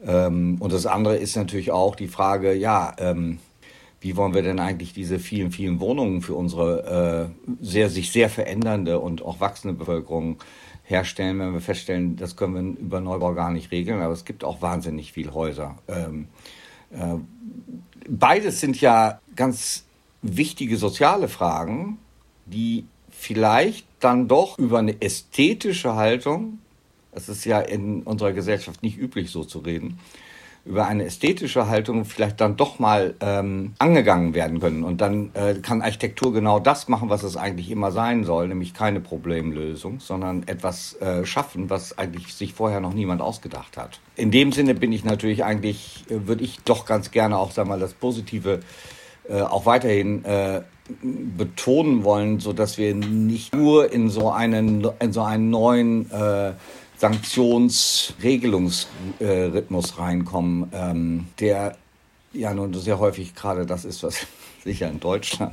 Ähm, 0.06 0.56
und 0.60 0.72
das 0.72 0.86
andere 0.86 1.16
ist 1.16 1.36
natürlich 1.36 1.70
auch 1.70 1.94
die 1.94 2.08
Frage, 2.08 2.54
ja, 2.54 2.94
ähm, 2.98 3.38
wie 4.00 4.16
wollen 4.16 4.34
wir 4.34 4.42
denn 4.42 4.60
eigentlich 4.60 4.94
diese 4.94 5.18
vielen, 5.18 5.52
vielen 5.52 5.78
Wohnungen 5.78 6.22
für 6.22 6.34
unsere 6.34 7.30
äh, 7.30 7.64
sehr, 7.64 7.90
sich 7.90 8.12
sehr 8.12 8.30
verändernde 8.30 8.98
und 8.98 9.22
auch 9.22 9.40
wachsende 9.40 9.76
Bevölkerung 9.76 10.38
herstellen, 10.84 11.38
wenn 11.38 11.52
wir 11.52 11.60
feststellen, 11.60 12.16
das 12.16 12.34
können 12.34 12.54
wir 12.54 12.80
über 12.80 13.00
Neubau 13.00 13.34
gar 13.34 13.50
nicht 13.50 13.70
regeln, 13.70 14.00
aber 14.00 14.12
es 14.12 14.24
gibt 14.24 14.42
auch 14.42 14.62
wahnsinnig 14.62 15.12
viele 15.12 15.34
Häuser. 15.34 15.76
Ähm, 15.86 16.28
äh, 16.92 17.16
beides 18.08 18.60
sind 18.60 18.80
ja 18.80 19.20
ganz 19.36 19.84
wichtige 20.22 20.76
soziale 20.76 21.28
Fragen, 21.28 21.98
die 22.46 22.86
vielleicht 23.10 23.86
dann 24.00 24.28
doch 24.28 24.58
über 24.58 24.78
eine 24.78 25.00
ästhetische 25.00 25.94
Haltung 25.94 26.58
es 27.12 27.28
ist 27.28 27.44
ja 27.44 27.60
in 27.60 28.02
unserer 28.02 28.32
Gesellschaft 28.32 28.82
nicht 28.82 28.98
üblich, 28.98 29.30
so 29.30 29.44
zu 29.44 29.60
reden, 29.60 29.98
über 30.64 30.86
eine 30.86 31.04
ästhetische 31.04 31.68
Haltung 31.68 32.04
vielleicht 32.04 32.40
dann 32.40 32.56
doch 32.56 32.78
mal 32.78 33.14
ähm, 33.20 33.72
angegangen 33.78 34.34
werden 34.34 34.60
können. 34.60 34.84
Und 34.84 35.00
dann 35.00 35.30
äh, 35.34 35.54
kann 35.54 35.80
Architektur 35.80 36.32
genau 36.32 36.60
das 36.60 36.86
machen, 36.88 37.08
was 37.08 37.22
es 37.22 37.36
eigentlich 37.36 37.70
immer 37.70 37.92
sein 37.92 38.24
soll, 38.24 38.48
nämlich 38.48 38.74
keine 38.74 39.00
Problemlösung, 39.00 40.00
sondern 40.00 40.46
etwas 40.46 41.00
äh, 41.00 41.24
schaffen, 41.24 41.70
was 41.70 41.96
eigentlich 41.96 42.34
sich 42.34 42.52
vorher 42.52 42.80
noch 42.80 42.92
niemand 42.92 43.22
ausgedacht 43.22 43.76
hat. 43.78 44.00
In 44.16 44.30
dem 44.30 44.52
Sinne 44.52 44.74
bin 44.74 44.92
ich 44.92 45.04
natürlich 45.04 45.44
eigentlich, 45.44 46.04
äh, 46.10 46.26
würde 46.26 46.44
ich 46.44 46.60
doch 46.64 46.84
ganz 46.84 47.10
gerne 47.10 47.38
auch, 47.38 47.52
sag 47.52 47.66
mal, 47.66 47.80
das 47.80 47.94
Positive 47.94 48.60
äh, 49.28 49.40
auch 49.40 49.64
weiterhin 49.64 50.24
äh, 50.24 50.62
betonen 51.02 52.04
wollen, 52.04 52.40
so 52.40 52.52
dass 52.52 52.76
wir 52.76 52.94
nicht 52.94 53.54
nur 53.54 53.92
in 53.92 54.10
so 54.10 54.30
einen, 54.30 54.86
in 55.00 55.12
so 55.12 55.22
einen 55.22 55.50
neuen 55.50 56.10
äh, 56.10 56.52
Sanktionsregelungsrhythmus 57.00 59.98
reinkommen, 59.98 60.70
ähm, 60.74 61.26
der 61.38 61.76
ja 62.32 62.54
nun 62.54 62.72
sehr 62.74 63.00
häufig 63.00 63.34
gerade 63.34 63.66
das 63.66 63.84
ist, 63.84 64.02
was 64.02 64.26
sicher 64.64 64.90
in 64.90 65.00
Deutschland 65.00 65.52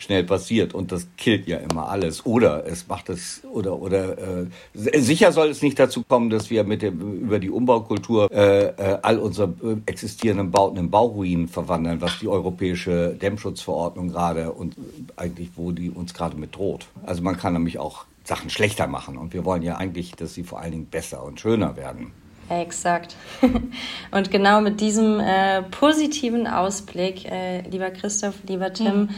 schnell 0.00 0.24
passiert 0.24 0.74
und 0.74 0.90
das 0.90 1.06
killt 1.16 1.46
ja 1.46 1.58
immer 1.58 1.88
alles 1.88 2.26
oder 2.26 2.66
es 2.66 2.88
macht 2.88 3.08
es 3.08 3.44
oder 3.44 3.80
oder 3.80 4.18
äh, 4.18 4.46
sicher 4.74 5.30
soll 5.30 5.50
es 5.50 5.62
nicht 5.62 5.78
dazu 5.78 6.02
kommen, 6.02 6.28
dass 6.28 6.50
wir 6.50 6.64
mit 6.64 6.82
dem 6.82 7.20
über 7.20 7.38
die 7.38 7.50
Umbaukultur 7.50 8.28
äh, 8.32 8.66
äh, 8.66 8.98
all 9.02 9.20
unsere 9.20 9.54
äh, 9.62 9.76
existierenden 9.86 10.50
Bauten 10.50 10.76
in 10.76 10.90
Bauruinen 10.90 11.46
verwandeln, 11.46 12.00
was 12.00 12.18
die 12.18 12.26
europäische 12.26 13.14
Dämmschutzverordnung 13.14 14.08
gerade 14.08 14.50
und 14.50 14.74
eigentlich 15.14 15.50
wo 15.54 15.70
die 15.70 15.90
uns 15.90 16.12
gerade 16.12 16.36
mit 16.36 16.56
droht. 16.56 16.88
Also 17.06 17.22
man 17.22 17.36
kann 17.36 17.52
nämlich 17.52 17.78
auch 17.78 18.06
Sachen 18.28 18.50
schlechter 18.50 18.86
machen. 18.86 19.18
Und 19.18 19.32
wir 19.32 19.44
wollen 19.44 19.62
ja 19.62 19.76
eigentlich, 19.76 20.12
dass 20.12 20.34
sie 20.34 20.44
vor 20.44 20.60
allen 20.60 20.72
Dingen 20.72 20.86
besser 20.86 21.24
und 21.24 21.40
schöner 21.40 21.76
werden. 21.76 22.12
Exakt. 22.48 23.16
Und 24.10 24.30
genau 24.30 24.62
mit 24.62 24.80
diesem 24.80 25.20
äh, 25.20 25.62
positiven 25.62 26.46
Ausblick, 26.46 27.26
äh, 27.26 27.60
lieber 27.68 27.90
Christoph, 27.90 28.36
lieber 28.46 28.72
Tim, 28.72 29.00
mhm. 29.00 29.08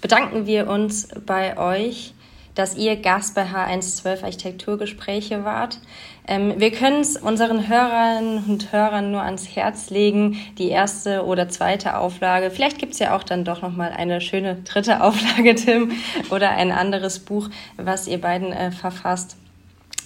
bedanken 0.00 0.46
wir 0.46 0.66
uns 0.66 1.08
bei 1.26 1.58
euch 1.58 2.14
dass 2.60 2.76
ihr 2.76 2.96
Gast 2.96 3.34
bei 3.34 3.44
H112 3.44 4.22
Architekturgespräche 4.22 5.46
wart. 5.46 5.78
Ähm, 6.28 6.60
wir 6.60 6.70
können 6.70 7.00
es 7.00 7.16
unseren 7.16 7.68
Hörern 7.68 8.44
und 8.46 8.70
Hörern 8.70 9.10
nur 9.12 9.22
ans 9.22 9.56
Herz 9.56 9.88
legen, 9.88 10.36
die 10.58 10.68
erste 10.68 11.24
oder 11.24 11.48
zweite 11.48 11.96
Auflage. 11.96 12.50
Vielleicht 12.50 12.78
gibt 12.78 12.92
es 12.92 12.98
ja 12.98 13.16
auch 13.16 13.22
dann 13.22 13.46
doch 13.46 13.62
nochmal 13.62 13.94
eine 13.96 14.20
schöne 14.20 14.56
dritte 14.56 15.00
Auflage, 15.02 15.54
Tim, 15.54 15.92
oder 16.28 16.50
ein 16.50 16.70
anderes 16.70 17.20
Buch, 17.20 17.48
was 17.78 18.06
ihr 18.06 18.20
beiden 18.20 18.52
äh, 18.52 18.72
verfasst. 18.72 19.38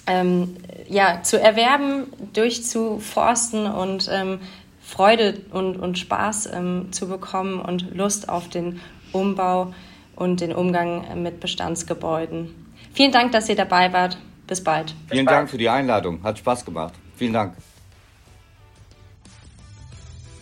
Ähm, 0.06 0.56
ja, 0.88 1.24
zu 1.24 1.40
erwerben, 1.40 2.04
durchzuforsten 2.34 3.66
und 3.66 4.08
ähm, 4.12 4.38
Freude 4.80 5.40
und, 5.50 5.76
und 5.76 5.98
Spaß 5.98 6.50
ähm, 6.54 6.92
zu 6.92 7.08
bekommen 7.08 7.58
und 7.58 7.96
Lust 7.96 8.28
auf 8.28 8.48
den 8.48 8.80
Umbau 9.10 9.72
und 10.16 10.40
den 10.40 10.52
Umgang 10.52 11.22
mit 11.22 11.40
Bestandsgebäuden. 11.40 12.54
Vielen 12.92 13.12
Dank, 13.12 13.32
dass 13.32 13.48
ihr 13.48 13.56
dabei 13.56 13.92
wart. 13.92 14.18
Bis 14.46 14.62
bald. 14.62 14.94
Vielen 15.08 15.26
Dank 15.26 15.48
für 15.48 15.58
die 15.58 15.68
Einladung. 15.68 16.22
Hat 16.22 16.38
Spaß 16.38 16.64
gemacht. 16.64 16.94
Vielen 17.16 17.32
Dank. 17.32 17.54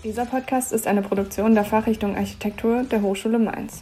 Dieser 0.02 0.26
Podcast 0.26 0.72
ist 0.72 0.88
eine 0.88 1.02
Produktion 1.02 1.54
der 1.54 1.64
Fachrichtung 1.64 2.16
Architektur 2.16 2.82
der 2.82 3.02
Hochschule 3.02 3.38
Mainz. 3.38 3.80